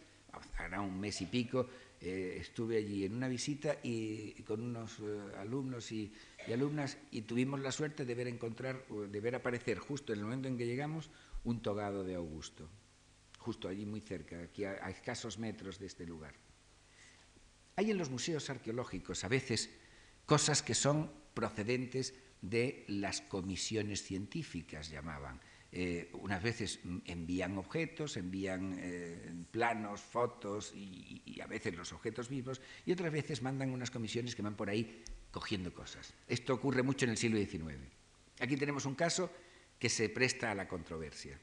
hará 0.55 0.79
un 0.79 0.97
mes 0.97 1.19
y 1.19 1.25
pico, 1.25 1.67
eh, 2.01 2.37
estuve 2.39 2.77
allí 2.77 3.05
en 3.05 3.13
una 3.13 3.27
visita 3.27 3.77
y, 3.83 4.33
con 4.41 4.61
unos 4.61 4.99
eh, 4.99 5.37
alumnos 5.37 5.91
y, 5.91 6.11
alumnas 6.51 6.97
y 7.11 7.21
tuvimos 7.21 7.59
la 7.59 7.71
suerte 7.71 8.05
de 8.05 8.15
ver 8.15 8.27
encontrar, 8.27 8.87
de 8.87 9.19
ver 9.19 9.35
aparecer 9.35 9.77
justo 9.77 10.11
en 10.11 10.19
el 10.19 10.25
momento 10.25 10.47
en 10.47 10.57
que 10.57 10.65
llegamos 10.65 11.11
un 11.43 11.61
togado 11.61 12.03
de 12.03 12.15
Augusto, 12.15 12.67
justo 13.37 13.67
allí 13.67 13.85
muy 13.85 14.01
cerca, 14.01 14.41
aquí 14.41 14.63
a, 14.63 14.83
a 14.83 14.89
escasos 14.89 15.37
metros 15.37 15.77
de 15.77 15.85
este 15.85 16.05
lugar. 16.07 16.33
Hay 17.75 17.91
en 17.91 17.99
los 17.99 18.09
museos 18.09 18.49
arqueológicos 18.49 19.23
a 19.23 19.27
veces 19.27 19.69
cosas 20.25 20.63
que 20.63 20.73
son 20.73 21.11
procedentes 21.35 22.15
de 22.41 22.83
las 22.87 23.21
comisiones 23.21 24.01
científicas, 24.01 24.89
llamaban. 24.89 25.39
Eh, 25.73 26.09
unas 26.13 26.43
veces 26.43 26.81
envían 27.05 27.57
objetos, 27.57 28.17
envían 28.17 28.75
eh, 28.77 29.33
planos, 29.51 30.01
fotos 30.01 30.73
y, 30.75 31.39
a 31.41 31.47
veces 31.47 31.75
los 31.75 31.93
objetos 31.93 32.27
vivos, 32.27 32.61
y 32.85 32.91
otras 32.91 33.11
veces 33.11 33.41
mandan 33.41 33.71
unas 33.71 33.89
comisiones 33.89 34.35
que 34.35 34.41
van 34.41 34.55
por 34.55 34.69
ahí 34.69 35.03
cogiendo 35.31 35.73
cosas. 35.73 36.13
Esto 36.27 36.53
ocurre 36.53 36.83
mucho 36.83 37.05
en 37.05 37.11
el 37.11 37.17
siglo 37.17 37.37
XIX. 37.37 37.79
Aquí 38.39 38.57
tenemos 38.57 38.85
un 38.85 38.95
caso 38.95 39.31
que 39.79 39.87
se 39.87 40.09
presta 40.09 40.51
a 40.51 40.55
la 40.55 40.67
controversia. 40.67 41.39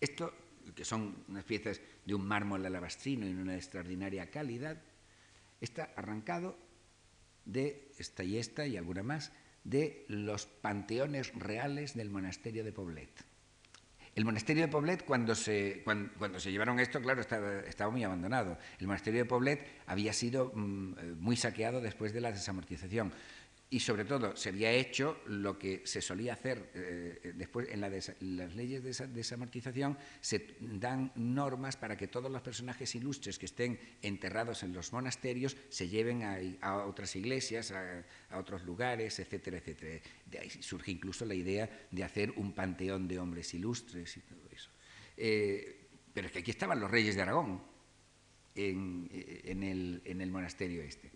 Esto, 0.00 0.32
que 0.74 0.84
son 0.84 1.24
unas 1.28 1.44
piezas 1.44 1.80
de 2.04 2.14
un 2.14 2.26
mármol 2.26 2.64
alabastrino 2.64 3.26
en 3.26 3.38
una 3.38 3.56
extraordinaria 3.56 4.30
calidad, 4.30 4.80
está 5.60 5.92
arrancado 5.96 6.56
de 7.44 7.90
esta 7.98 8.22
y 8.22 8.38
esta 8.38 8.66
y 8.66 8.76
alguna 8.76 9.02
más 9.02 9.32
de 9.66 10.04
los 10.08 10.46
panteones 10.46 11.34
reales 11.34 11.94
del 11.94 12.10
monasterio 12.10 12.64
de 12.64 12.72
Poblet. 12.72 13.10
El 14.14 14.24
monasterio 14.24 14.62
de 14.62 14.68
Poblet, 14.68 15.04
cuando 15.04 15.34
se, 15.34 15.82
cuando, 15.84 16.40
se 16.40 16.50
llevaron 16.50 16.80
esto, 16.80 17.02
claro, 17.02 17.20
estaba, 17.20 17.90
muy 17.90 18.02
abandonado. 18.02 18.56
El 18.78 18.86
monasterio 18.86 19.20
de 19.20 19.26
Poblet 19.26 19.66
había 19.86 20.14
sido 20.14 20.52
mm, 20.54 20.92
eh, 20.98 21.14
muy 21.18 21.36
saqueado 21.36 21.82
después 21.82 22.14
de 22.14 22.22
la 22.22 22.32
desamortización 22.32 23.12
y 23.68 23.80
sobre 23.80 24.04
todo 24.04 24.36
se 24.36 24.50
había 24.50 24.70
hecho 24.70 25.20
lo 25.26 25.58
que 25.58 25.82
se 25.84 26.00
solía 26.00 26.34
hacer 26.34 26.70
eh, 26.74 27.32
después 27.34 27.68
en, 27.68 27.80
las 27.80 28.54
leyes 28.54 28.82
de, 28.84 28.90
esa, 28.90 29.06
desamortización 29.08 29.98
se 30.20 30.54
dan 30.60 31.10
normas 31.16 31.76
para 31.76 31.96
que 31.96 32.06
todos 32.06 32.30
los 32.30 32.42
personajes 32.42 32.94
ilustres 32.94 33.38
que 33.38 33.46
estén 33.46 33.80
enterrados 34.02 34.62
en 34.62 34.72
los 34.72 34.92
monasterios 34.92 35.56
se 35.68 35.88
lleven 35.88 36.22
a, 36.62 36.76
otras 36.84 37.16
iglesias, 37.16 37.72
a, 37.72 38.04
otros 38.38 38.62
lugares, 38.62 39.18
etcétera, 39.18 39.58
etcétera. 39.58 40.00
De 40.26 40.38
ahí 40.38 40.50
surge 40.50 40.92
incluso 40.92 41.24
la 41.24 41.34
idea 41.34 41.88
de 41.90 42.04
hacer 42.04 42.30
un 42.36 42.52
panteón 42.52 43.08
de 43.08 43.18
hombres 43.18 43.52
ilustres 43.52 44.16
y 44.16 44.20
todo 44.20 44.48
eso. 44.52 44.70
Eh, 45.16 45.88
pero 46.14 46.28
es 46.28 46.32
que 46.32 46.38
aquí 46.38 46.52
estaban 46.52 46.78
los 46.78 46.90
reyes 46.90 47.16
de 47.16 47.22
Aragón 47.22 47.60
en, 48.54 49.08
el, 49.62 50.02
el, 50.04 50.30
monasterio 50.30 50.82
este. 50.82 51.10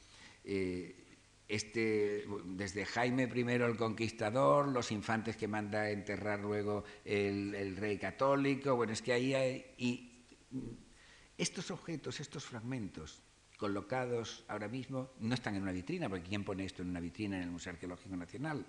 Eh, 0.44 1.09
este, 1.50 2.24
desde 2.44 2.86
Jaime 2.86 3.24
I 3.24 3.40
el 3.40 3.76
Conquistador, 3.76 4.68
los 4.68 4.92
infantes 4.92 5.36
que 5.36 5.48
manda 5.48 5.90
enterrar 5.90 6.38
luego 6.38 6.84
el, 7.04 7.76
rey 7.76 7.98
católico, 7.98 8.76
bueno, 8.76 8.92
es 8.92 9.02
que 9.02 9.12
ahí 9.12 9.34
hay... 9.34 9.74
Y 9.76 10.26
estos 11.36 11.72
objetos, 11.72 12.20
estos 12.20 12.44
fragmentos 12.44 13.22
colocados 13.56 14.44
ahora 14.46 14.68
mismo 14.68 15.10
no 15.18 15.34
están 15.34 15.56
en 15.56 15.62
una 15.62 15.72
vitrina, 15.72 16.08
porque 16.08 16.28
¿quién 16.28 16.44
pone 16.44 16.64
esto 16.64 16.82
en 16.82 16.90
una 16.90 17.00
vitrina 17.00 17.36
en 17.36 17.42
el 17.42 17.50
Museo 17.50 17.72
Arqueológico 17.72 18.16
Nacional? 18.16 18.64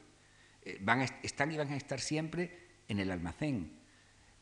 Eh, 0.63 0.79
van 0.82 1.01
están 1.21 1.51
y 1.51 1.57
van 1.57 1.71
a 1.71 1.77
estar 1.77 1.99
siempre 1.99 2.82
en 2.88 2.99
el 2.99 3.11
almacén. 3.11 3.79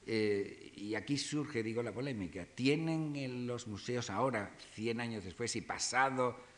Eh, 0.05 0.71
y 0.77 0.95
aquí 0.95 1.17
surge, 1.17 1.61
digo, 1.61 1.83
la 1.83 1.91
polémica. 1.91 2.45
¿Tienen 2.45 3.17
en 3.17 3.45
los 3.45 3.67
museos 3.67 4.09
ahora, 4.09 4.55
100 4.75 5.01
años 5.01 5.25
después 5.25 5.55
y 5.57 5.61
pasado 5.61 6.48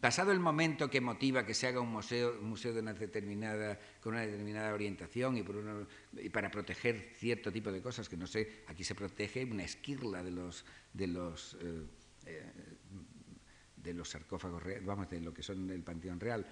pasado 0.00 0.32
el 0.32 0.40
momento 0.40 0.88
que 0.88 1.00
motiva 1.00 1.44
que 1.44 1.54
se 1.54 1.66
haga 1.66 1.80
un 1.80 1.90
museo, 1.90 2.40
museo 2.40 2.72
de 2.72 2.80
una 2.80 2.94
determinada, 2.94 3.78
con 4.00 4.14
una 4.14 4.22
determinada 4.22 4.72
orientación 4.72 5.36
y, 5.36 6.28
para 6.30 6.50
proteger 6.50 7.12
cierto 7.16 7.52
tipo 7.52 7.70
de 7.70 7.82
cosas, 7.82 8.08
que 8.08 8.16
no 8.16 8.26
sé, 8.26 8.62
aquí 8.68 8.84
se 8.84 8.94
protege 8.94 9.44
una 9.44 9.64
esquirla 9.64 10.22
de 10.22 10.30
los, 10.30 10.64
de 10.92 11.06
los, 11.06 11.56
eh, 11.60 11.84
eh, 12.26 14.04
sarcófagos, 14.04 14.62
vamos, 14.84 15.10
de 15.10 15.20
lo 15.20 15.34
que 15.34 15.42
son 15.42 15.68
el 15.70 15.82
Panteón 15.82 16.20
Real, 16.20 16.46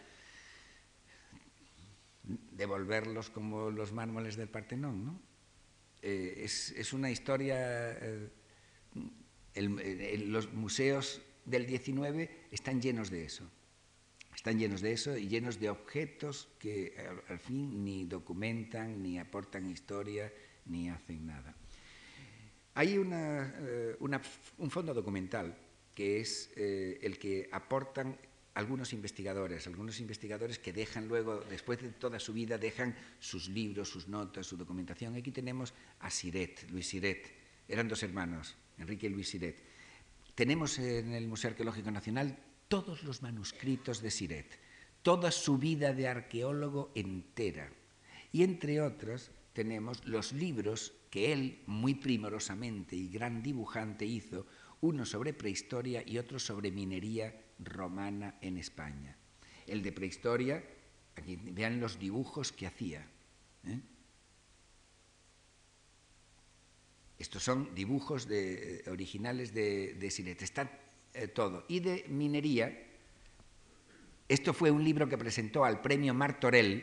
devolverlos 2.24 3.30
como 3.30 3.70
los 3.70 3.93
mármoles 3.93 4.36
del 4.36 4.49
Partenón, 4.49 5.05
¿no? 5.05 5.20
Eh, 6.03 6.43
es, 6.45 6.93
una 6.93 7.11
historia... 7.11 7.99
los 9.55 10.53
museos 10.53 11.22
del 11.51 11.66
19 11.66 12.48
están 12.51 12.80
llenos 12.80 13.11
de 13.11 13.24
eso. 13.24 13.51
Están 14.34 14.59
llenos 14.59 14.80
de 14.80 14.92
eso 14.92 15.16
y 15.16 15.28
llenos 15.28 15.61
de 15.61 15.68
objetos 15.68 16.48
que 16.59 16.94
al, 17.28 17.38
fin 17.38 17.84
ni 17.84 18.07
documentan, 18.07 19.03
ni 19.03 19.18
aportan 19.18 19.68
historia, 19.68 20.32
ni 20.66 20.88
hacen 20.88 21.26
nada. 21.26 21.55
Hay 22.74 22.94
eh, 22.96 23.96
un 23.98 24.70
fondo 24.70 24.94
documental 24.94 25.55
que 25.94 26.20
es 26.20 26.51
eh, 26.57 26.98
el 27.03 27.18
que 27.18 27.48
aportan 27.53 28.16
algunos 28.55 28.92
investigadores, 28.92 29.66
algunos 29.66 30.01
investigadores 30.01 30.59
que 30.59 30.72
dejan 30.72 31.09
luego, 31.09 31.40
después 31.48 31.80
de 31.82 31.90
toda 31.90 32.18
su 32.18 32.32
vida, 32.32 32.59
dejan 32.59 32.96
sus 33.18 33.48
libros, 33.48 33.88
sus 33.88 34.09
notas, 34.09 34.46
su 34.46 34.57
documentación. 34.57 35.14
Aquí 35.14 35.30
tenemos 35.30 35.74
a 36.01 36.11
Siret, 36.11 36.70
Luis 36.70 36.88
Siret. 36.88 37.30
Eran 37.68 37.88
dos 37.88 38.03
hermanos, 38.03 38.57
Enrique 38.78 39.07
y 39.07 39.11
Luis 39.11 39.28
Siret. 39.28 39.70
Tenemos 40.35 40.78
en 40.78 41.12
el 41.12 41.28
Museo 41.28 41.51
Arqueológico 41.51 41.91
Nacional 41.91 42.39
todos 42.68 43.03
los 43.03 43.22
manuscritos 43.22 44.01
de 44.01 44.11
Siret, 44.11 44.59
toda 45.03 45.31
su 45.31 45.59
vida 45.59 45.93
de 45.93 46.09
arqueólogo 46.09 46.93
entera. 46.95 47.72
Y 48.33 48.45
entre 48.45 48.81
otros 48.81 49.33
tenemos 49.53 50.05
los 50.07 50.33
libros 50.33 50.93
que 51.11 51.33
él 51.33 51.62
muy 51.66 51.95
primorosamente 51.95 52.97
y 52.97 53.09
gran 53.09 53.43
dibujante 53.43 54.07
hizo, 54.07 54.47
uno 54.81 55.05
sobre 55.05 55.35
prehistoria 55.35 56.03
y 56.07 56.16
otro 56.18 56.39
sobre 56.39 56.70
minería 56.70 57.35
romana 57.59 58.37
en 58.41 58.57
España. 58.57 59.16
El 59.66 59.83
de 59.83 59.93
prehistoria, 59.93 60.64
aquí 61.16 61.37
vean 61.37 61.81
los 61.81 61.99
dibujos 61.99 62.53
que 62.53 62.66
hacía. 62.66 63.07
¿eh? 63.66 63.81
Estos 67.21 67.43
son 67.45 67.75
dibujos 67.75 68.27
de, 68.27 68.83
originales 68.89 69.53
de, 69.53 69.93
de 69.93 70.07
está 70.07 70.81
eh, 71.12 71.29
todo. 71.29 71.66
Y 71.68 71.81
de 71.81 72.07
minería, 72.09 72.87
esto 74.27 74.55
fue 74.55 74.71
un 74.71 74.83
libro 74.83 75.07
que 75.07 75.18
presentó 75.18 75.66
al 75.66 75.83
premio 75.83 76.14
Martorell 76.14 76.83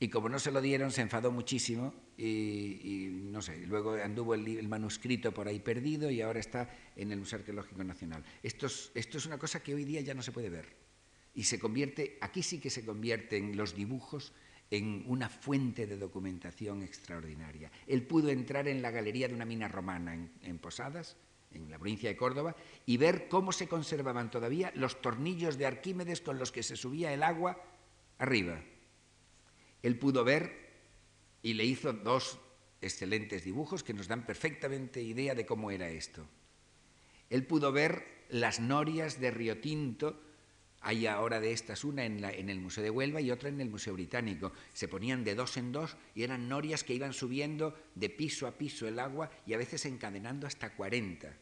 y 0.00 0.08
como 0.08 0.30
no 0.30 0.38
se 0.38 0.52
lo 0.52 0.62
dieron 0.62 0.90
se 0.90 1.02
enfadó 1.02 1.30
muchísimo 1.30 1.92
y, 2.16 3.08
no 3.24 3.42
sé, 3.42 3.66
luego 3.66 3.92
anduvo 3.92 4.34
el, 4.34 4.66
manuscrito 4.66 5.34
por 5.34 5.48
ahí 5.48 5.60
perdido 5.60 6.10
y 6.10 6.22
ahora 6.22 6.40
está 6.40 6.74
en 6.96 7.12
el 7.12 7.18
Museo 7.18 7.40
Arqueológico 7.40 7.84
Nacional. 7.84 8.24
Esto 8.42 8.66
es, 8.66 8.90
esto 8.94 9.18
es 9.18 9.26
una 9.26 9.38
cosa 9.38 9.62
que 9.62 9.74
hoy 9.74 9.84
día 9.84 10.00
ya 10.00 10.14
no 10.14 10.22
se 10.22 10.32
puede 10.32 10.48
ver 10.48 10.66
y 11.34 11.44
se 11.44 11.58
convierte, 11.58 12.16
aquí 12.22 12.42
sí 12.42 12.58
que 12.58 12.70
se 12.70 12.86
convierte 12.86 13.36
en 13.36 13.54
los 13.54 13.74
dibujos 13.74 14.32
en 14.70 15.04
una 15.06 15.28
fuente 15.28 15.86
de 15.86 15.96
documentación 15.96 16.82
extraordinaria. 16.82 17.70
Él 17.86 18.02
pudo 18.02 18.28
entrar 18.28 18.68
en 18.68 18.82
la 18.82 18.90
galería 18.90 19.28
de 19.28 19.34
una 19.34 19.44
mina 19.44 19.68
romana 19.68 20.14
en, 20.42 20.58
Posadas, 20.58 21.16
en 21.52 21.70
la 21.70 21.78
provincia 21.78 22.10
de 22.10 22.16
Córdoba, 22.16 22.54
y 22.84 22.96
ver 22.96 23.28
cómo 23.28 23.52
se 23.52 23.68
conservaban 23.68 24.30
todavía 24.30 24.72
los 24.74 25.00
tornillos 25.00 25.56
de 25.56 25.66
Arquímedes 25.66 26.20
con 26.20 26.38
los 26.38 26.52
que 26.52 26.62
se 26.62 26.76
subía 26.76 27.14
el 27.14 27.22
agua 27.22 27.62
arriba. 28.18 28.60
Él 29.82 29.98
pudo 29.98 30.24
ver 30.24 30.68
y 31.42 31.54
le 31.54 31.64
hizo 31.64 31.92
dos 31.92 32.38
excelentes 32.80 33.44
dibujos 33.44 33.82
que 33.82 33.94
nos 33.94 34.08
dan 34.08 34.26
perfectamente 34.26 35.02
idea 35.02 35.34
de 35.34 35.46
cómo 35.46 35.70
era 35.70 35.88
esto. 35.88 36.26
Él 37.30 37.46
pudo 37.46 37.72
ver 37.72 38.26
las 38.28 38.60
norias 38.60 39.20
de 39.20 39.30
Río 39.30 39.60
Tinto 39.60 40.20
hay 40.80 41.06
ahora 41.06 41.40
de 41.40 41.52
estas 41.52 41.84
una 41.84 42.04
en, 42.04 42.24
el 42.24 42.60
Museo 42.60 42.84
de 42.84 42.90
Huelva 42.90 43.20
y 43.20 43.30
otra 43.30 43.48
en 43.48 43.60
el 43.60 43.70
Museo 43.70 43.94
Británico. 43.94 44.52
Se 44.72 44.88
ponían 44.88 45.24
de 45.24 45.34
dos 45.34 45.56
en 45.56 45.72
dos 45.72 45.96
y 46.14 46.22
eran 46.22 46.48
norias 46.48 46.84
que 46.84 46.94
iban 46.94 47.12
subiendo 47.12 47.74
de 47.94 48.10
piso 48.10 48.46
a 48.46 48.52
piso 48.52 48.86
el 48.86 48.98
agua 48.98 49.30
y 49.46 49.54
a 49.54 49.58
veces 49.58 49.84
encadenando 49.86 50.46
hasta 50.46 50.74
40. 50.74 51.34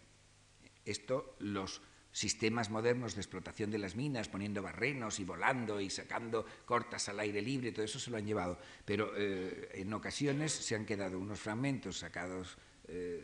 Esto 0.84 1.36
los 1.40 1.82
sistemas 2.12 2.70
modernos 2.70 3.14
de 3.14 3.20
explotación 3.20 3.70
de 3.70 3.76
las 3.76 3.94
minas, 3.94 4.30
poniendo 4.30 4.62
barrenos 4.62 5.20
y 5.20 5.24
volando 5.24 5.82
y 5.82 5.90
sacando 5.90 6.46
cortas 6.64 7.10
al 7.10 7.20
aire 7.20 7.42
libre, 7.42 7.72
todo 7.72 7.84
eso 7.84 7.98
se 7.98 8.10
lo 8.10 8.16
han 8.16 8.26
llevado. 8.26 8.58
Pero 8.86 9.12
eh, 9.14 9.68
en 9.74 9.92
ocasiones 9.92 10.52
se 10.52 10.74
han 10.74 10.86
quedado 10.86 11.18
unos 11.18 11.38
fragmentos 11.38 11.98
sacados 11.98 12.56
eh, 12.88 13.22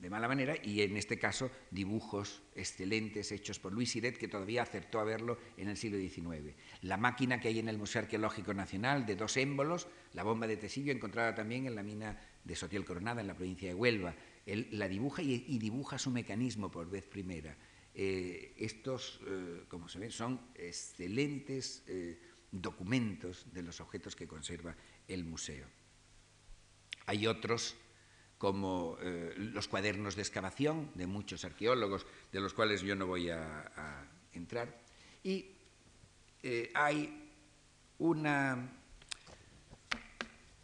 de 0.00 0.10
mala 0.10 0.28
manera 0.28 0.54
y 0.62 0.82
en 0.82 0.96
este 0.96 1.18
caso 1.18 1.50
dibujos 1.70 2.42
excelentes 2.54 3.32
hechos 3.32 3.58
por 3.58 3.72
Luis 3.72 3.90
Siret 3.90 4.16
que 4.16 4.28
todavía 4.28 4.62
acertó 4.62 5.00
a 5.00 5.04
verlo 5.04 5.38
en 5.56 5.68
el 5.68 5.76
siglo 5.76 5.98
XIX. 5.98 6.54
La 6.82 6.96
máquina 6.96 7.40
que 7.40 7.48
hay 7.48 7.58
en 7.58 7.68
el 7.68 7.78
Museo 7.78 8.02
Arqueológico 8.02 8.54
Nacional 8.54 9.06
de 9.06 9.16
dos 9.16 9.36
émbolos, 9.36 9.88
la 10.12 10.22
bomba 10.22 10.46
de 10.46 10.56
Tesillo 10.56 10.92
encontrada 10.92 11.34
también 11.34 11.66
en 11.66 11.74
la 11.74 11.82
mina 11.82 12.18
de 12.44 12.56
Sotiel 12.56 12.84
Coronada 12.84 13.20
en 13.20 13.26
la 13.26 13.34
provincia 13.34 13.68
de 13.68 13.74
Huelva. 13.74 14.14
Él 14.46 14.68
la 14.72 14.88
dibuja 14.88 15.22
y, 15.22 15.58
dibuja 15.58 15.98
su 15.98 16.10
mecanismo 16.10 16.70
por 16.70 16.88
vez 16.88 17.06
primera. 17.06 17.56
Eh, 17.94 18.54
estos, 18.56 19.20
eh, 19.26 19.64
como 19.68 19.88
se 19.88 19.98
ven, 19.98 20.10
son 20.10 20.40
excelentes 20.54 21.82
eh, 21.86 22.18
documentos 22.50 23.46
de 23.52 23.62
los 23.62 23.80
objetos 23.80 24.16
que 24.16 24.26
conserva 24.26 24.74
el 25.06 25.24
museo. 25.24 25.66
Hay 27.06 27.26
otros 27.26 27.76
como 28.38 28.96
eh, 29.02 29.34
los 29.36 29.66
cuadernos 29.66 30.14
de 30.14 30.22
excavación 30.22 30.90
de 30.94 31.06
muchos 31.06 31.44
arqueólogos, 31.44 32.06
de 32.32 32.40
los 32.40 32.54
cuales 32.54 32.80
yo 32.82 32.94
no 32.94 33.06
voy 33.06 33.30
a, 33.30 34.08
entrar. 34.32 34.80
Y 35.24 35.50
eh, 36.44 36.70
hay 36.74 37.28
una, 37.98 38.70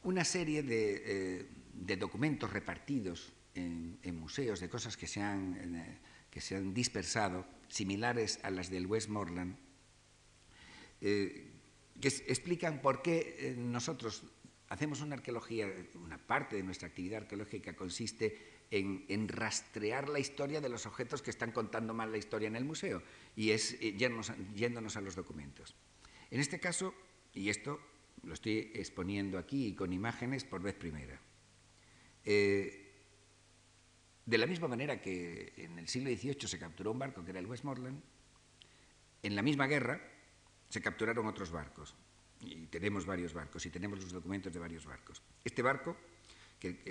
una 0.04 0.24
serie 0.24 0.62
de, 0.62 1.48
eh, 1.82 1.96
documentos 1.96 2.52
repartidos 2.52 3.32
en, 3.56 3.98
museos, 4.16 4.60
de 4.60 4.68
cosas 4.68 4.96
que 4.96 5.08
se, 5.08 5.20
que 6.30 6.40
se 6.40 6.56
han 6.56 6.72
dispersado, 6.72 7.44
similares 7.68 8.38
a 8.44 8.50
las 8.50 8.70
del 8.70 8.86
Westmoreland, 8.86 9.56
que 11.00 11.58
explican 12.28 12.80
por 12.80 13.02
qué 13.02 13.54
nosotros 13.58 14.22
hacemos 14.68 15.00
una 15.00 15.16
arqueología, 15.16 15.70
una 15.94 16.18
parte 16.18 16.56
de 16.56 16.62
nuestra 16.62 16.88
actividad 16.88 17.22
arqueológica 17.22 17.74
consiste 17.74 18.54
en, 18.70 19.28
rastrear 19.28 20.08
la 20.08 20.18
historia 20.18 20.60
de 20.60 20.68
los 20.68 20.86
objetos 20.86 21.22
que 21.22 21.30
están 21.30 21.52
contando 21.52 21.94
mal 21.94 22.10
la 22.10 22.18
historia 22.18 22.48
en 22.48 22.56
el 22.56 22.64
museo 22.64 23.02
y 23.36 23.50
es 23.50 23.74
eh, 23.80 23.96
yéndonos, 23.96 24.96
a 24.96 25.00
los 25.00 25.14
documentos. 25.14 25.74
En 26.30 26.40
este 26.40 26.58
caso, 26.58 26.94
Y 27.34 27.48
esto 27.48 27.80
lo 28.22 28.32
estoy 28.32 28.70
exponiendo 28.74 29.38
aquí 29.38 29.74
con 29.74 29.92
imágenes 29.92 30.44
por 30.44 30.62
vez 30.62 30.74
primera. 30.74 31.20
Eh, 32.24 32.84
de 34.24 34.38
la 34.38 34.46
misma 34.46 34.68
manera 34.68 35.00
que 35.02 35.52
en 35.56 35.78
el 35.78 35.88
siglo 35.88 36.10
XVIII 36.10 36.48
se 36.48 36.58
capturó 36.58 36.92
un 36.92 36.98
barco 36.98 37.24
que 37.24 37.30
era 37.30 37.40
el 37.40 37.46
Westmoreland, 37.46 38.00
en 39.22 39.36
la 39.36 39.42
misma 39.42 39.66
guerra 39.66 40.00
se 40.68 40.80
capturaron 40.80 41.26
otros 41.26 41.50
barcos. 41.50 41.94
Y 42.46 42.66
tenemos 42.66 43.06
varios 43.06 43.32
barcos 43.32 43.66
y 43.66 43.70
tenemos 43.70 44.00
los 44.00 44.12
documentos 44.12 44.52
de 44.52 44.58
varios 44.58 44.86
barcos. 44.86 45.22
Este 45.44 45.62
barco, 45.62 45.96
que 46.58 46.82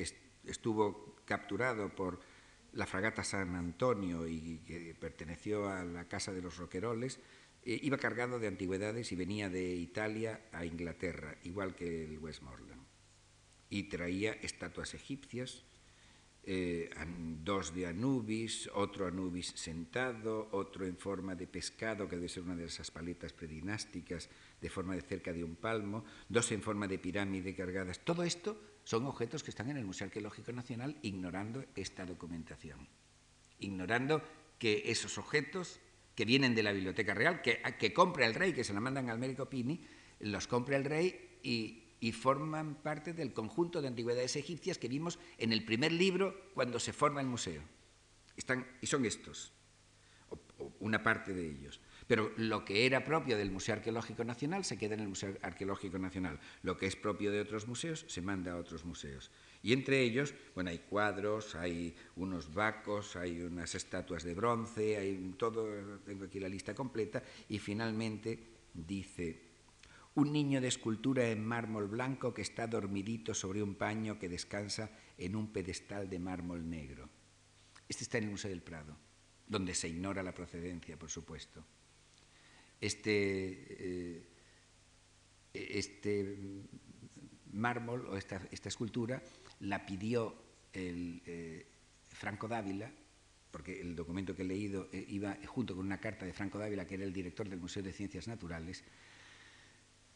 estuvo 0.45 1.15
capturado 1.25 1.89
por 1.89 2.19
la 2.73 2.85
fragata 2.85 3.23
San 3.23 3.55
Antonio 3.55 4.27
y 4.27 4.59
que 4.65 4.95
perteneció 4.99 5.69
a 5.69 5.83
la 5.83 6.07
Casa 6.07 6.33
de 6.33 6.41
los 6.41 6.57
Roqueroles, 6.57 7.19
eh, 7.65 7.79
iba 7.81 7.97
cargado 7.97 8.39
de 8.39 8.47
antigüedades 8.47 9.11
y 9.11 9.15
venía 9.15 9.49
de 9.49 9.73
Italia 9.75 10.41
a 10.51 10.65
Inglaterra, 10.65 11.37
igual 11.43 11.75
que 11.75 12.03
el 12.03 12.17
Westmoreland. 12.19 12.83
Y 13.69 13.83
traía 13.83 14.33
estatuas 14.33 14.93
egipcias, 14.93 15.63
eh, 16.45 16.89
dos 17.43 17.73
de 17.73 17.87
Anubis, 17.87 18.69
otro 18.73 19.07
Anubis 19.07 19.53
sentado, 19.55 20.49
otro 20.51 20.85
en 20.85 20.97
forma 20.97 21.35
de 21.35 21.47
pescado, 21.47 22.07
que 22.09 22.17
debe 22.17 22.27
ser 22.27 22.43
una 22.43 22.55
de 22.55 22.65
esas 22.65 22.91
paletas 22.91 23.31
predinásticas, 23.31 24.29
de 24.59 24.69
forma 24.69 24.95
de 24.95 25.01
cerca 25.01 25.31
de 25.31 25.43
un 25.43 25.55
palmo, 25.55 26.03
dos 26.27 26.51
en 26.51 26.61
forma 26.61 26.87
de 26.87 26.99
pirámide 26.99 27.55
cargadas. 27.55 27.99
Todo 27.99 28.23
esto 28.23 28.59
son 28.83 29.05
objetos 29.05 29.43
que 29.43 29.51
están 29.51 29.69
en 29.69 29.77
el 29.77 29.85
Museo 29.85 30.05
Arqueológico 30.05 30.51
Nacional 30.51 30.97
ignorando 31.01 31.63
esta 31.75 32.05
documentación, 32.05 32.87
ignorando 33.59 34.21
que 34.59 34.83
esos 34.91 35.17
objetos 35.17 35.79
que 36.15 36.25
vienen 36.25 36.55
de 36.55 36.63
la 36.63 36.73
Biblioteca 36.73 37.13
Real, 37.13 37.41
que, 37.41 37.61
que 37.79 37.93
compra 37.93 38.25
el 38.25 38.35
rey, 38.35 38.53
que 38.53 38.63
se 38.63 38.73
la 38.73 38.81
mandan 38.81 39.09
al 39.09 39.15
Américo 39.15 39.49
Pini, 39.49 39.81
los 40.19 40.47
compra 40.47 40.75
el 40.75 40.85
rey 40.85 41.39
y 41.41 41.82
y 42.03 42.11
forman 42.11 42.75
parte 42.75 43.13
del 43.13 43.31
conjunto 43.31 43.81
de 43.81 43.87
antigüedades 43.87 44.35
egipcias 44.35 44.77
que 44.77 44.89
vimos 44.89 45.19
en 45.37 45.53
el 45.53 45.63
primer 45.63 45.93
libro 45.93 46.51
cuando 46.53 46.77
se 46.77 46.91
forma 46.91 47.21
el 47.21 47.27
museo. 47.27 47.61
Están, 48.35 48.67
y 48.81 48.87
son 48.87 49.05
estos, 49.05 49.53
una 50.81 51.01
parte 51.01 51.33
de 51.33 51.49
ellos. 51.49 51.79
Pero 52.05 52.33
lo 52.35 52.65
que 52.65 52.85
era 52.85 53.05
propio 53.05 53.37
del 53.37 53.51
Museo 53.51 53.75
Arqueológico 53.75 54.25
Nacional 54.25 54.65
se 54.65 54.77
queda 54.77 54.95
en 54.95 54.99
el 54.99 55.07
Museo 55.07 55.37
Arqueológico 55.43 55.97
Nacional. 55.97 56.41
Lo 56.61 56.75
que 56.75 56.87
es 56.87 56.97
propio 56.97 57.31
de 57.31 57.39
otros 57.39 57.69
museos 57.69 58.03
se 58.09 58.21
manda 58.21 58.51
a 58.51 58.57
otros 58.57 58.83
museos. 58.83 59.31
Y 59.61 59.71
entre 59.71 60.01
ellos, 60.01 60.35
bueno, 60.55 60.71
hay 60.71 60.79
cuadros, 60.79 61.55
hay 61.55 61.95
unos 62.17 62.53
vacos, 62.53 63.15
hay 63.15 63.43
unas 63.43 63.75
estatuas 63.75 64.25
de 64.25 64.33
bronce, 64.33 64.97
hay 64.97 65.35
todo, 65.37 65.99
tengo 65.99 66.25
aquí 66.25 66.41
la 66.41 66.49
lista 66.49 66.75
completa, 66.75 67.23
y 67.47 67.59
finalmente 67.59 68.39
dice 68.73 69.52
un 70.15 70.31
niño 70.31 70.61
de 70.61 70.67
escultura 70.67 71.29
en 71.29 71.45
mármol 71.45 71.87
blanco 71.87 72.33
que 72.33 72.41
está 72.41 72.67
dormidito 72.67 73.33
sobre 73.33 73.63
un 73.63 73.75
paño 73.75 74.19
que 74.19 74.29
descansa 74.29 74.91
en 75.17 75.35
un 75.35 75.51
pedestal 75.51 76.09
de 76.09 76.19
mármol 76.19 76.69
negro. 76.69 77.09
Este 77.89 78.03
está 78.03 78.17
en 78.19 78.25
el 78.25 78.31
Museo 78.31 78.49
del 78.49 78.61
Prado, 78.61 78.95
donde 79.47 79.73
se 79.73 79.89
ignora 79.89 80.21
la 80.21 80.33
procedencia, 80.33 80.97
por 80.97 81.09
supuesto. 81.09 81.63
Este, 82.79 83.65
eh, 83.69 84.27
este 85.53 86.37
mármol 87.51 88.07
o 88.07 88.17
esta, 88.17 88.41
escultura 88.51 89.21
la 89.61 89.85
pidió 89.85 90.35
el, 90.73 91.21
eh, 91.25 91.65
Franco 92.09 92.47
Dávila, 92.47 92.91
porque 93.51 93.79
el 93.79 93.95
documento 93.95 94.35
que 94.35 94.41
he 94.41 94.45
leído 94.45 94.89
eh, 94.91 95.05
iba 95.09 95.37
junto 95.45 95.75
con 95.75 95.85
una 95.85 95.99
carta 95.99 96.25
de 96.25 96.33
Franco 96.33 96.57
Dávila, 96.57 96.85
que 96.85 96.95
era 96.95 97.03
el 97.03 97.13
director 97.13 97.47
del 97.49 97.59
Museo 97.59 97.83
de 97.83 97.93
Ciencias 97.93 98.27
Naturales, 98.27 98.83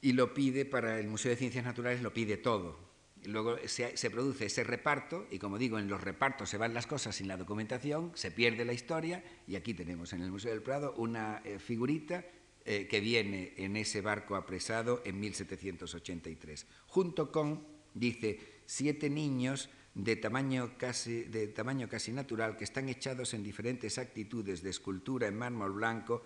y 0.02 0.14
lo 0.14 0.34
pide 0.34 0.66
para 0.66 1.00
el 1.00 1.08
Museo 1.08 1.32
de 1.32 1.38
Ciencias 1.38 1.66
Naturales, 1.66 2.02
lo 2.02 2.14
pide 2.14 2.38
todo. 2.38 2.78
Y 3.24 3.30
luego 3.30 3.58
se, 3.66 4.10
produce 4.10 4.46
ese 4.46 4.64
reparto 4.64 5.28
y 5.32 5.40
como 5.40 5.58
digo, 5.58 5.80
en 5.80 5.90
los 5.90 6.02
repartos 6.02 6.50
se 6.50 6.58
van 6.58 6.74
las 6.74 6.88
cosas 6.88 7.16
sin 7.16 7.28
la 7.28 7.38
documentación, 7.38 8.12
se 8.14 8.32
pierde 8.32 8.64
la 8.64 8.74
historia 8.74 9.24
y 9.48 9.56
aquí 9.56 9.74
tenemos 9.74 10.14
en 10.14 10.22
el 10.22 10.32
Museo 10.32 10.52
del 10.52 10.62
Prado 10.62 10.94
una 10.98 11.42
eh, 11.44 11.60
figurita 11.60 12.26
eh, 12.64 12.88
que 12.88 13.00
viene 13.00 13.54
en 13.58 13.76
ese 13.76 14.02
barco 14.02 14.36
apresado 14.36 15.02
en 15.04 15.20
1783, 15.20 16.68
junto 16.88 17.32
con, 17.32 17.66
dice, 17.94 18.40
siete 18.66 19.10
niños 19.10 19.70
de 19.96 20.16
tamaño, 20.16 20.78
casi, 20.78 21.24
de 21.24 21.48
tamaño 21.48 21.90
casi 21.90 22.12
natural 22.12 22.56
que 22.56 22.66
están 22.66 22.88
echados 22.88 23.34
en 23.34 23.42
diferentes 23.42 23.98
actitudes 23.98 24.62
de 24.62 24.70
escultura 24.70 25.28
en 25.28 25.38
mármol 25.38 25.74
blanco. 25.74 26.24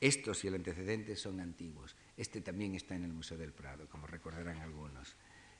Estos 0.00 0.42
y 0.44 0.48
el 0.48 0.56
antecedente 0.56 1.14
son 1.14 1.38
antiguos. 1.38 1.94
Este 2.22 2.40
también 2.40 2.76
está 2.76 2.94
en 2.94 3.02
el 3.02 3.12
Museo 3.12 3.36
del 3.36 3.52
Prado, 3.52 3.88
como 3.88 4.06
recordarán 4.06 4.58
algunos. 4.58 5.16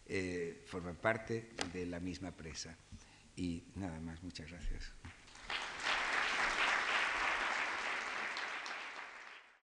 Eh, 0.06 0.62
forma 0.64 0.94
parte 0.94 1.48
de 1.72 1.86
la 1.86 1.98
misma 1.98 2.30
presa. 2.30 2.78
Y 3.34 3.64
nada 3.74 3.98
más, 3.98 4.22
muchas 4.22 4.48
gracias. 4.48 4.92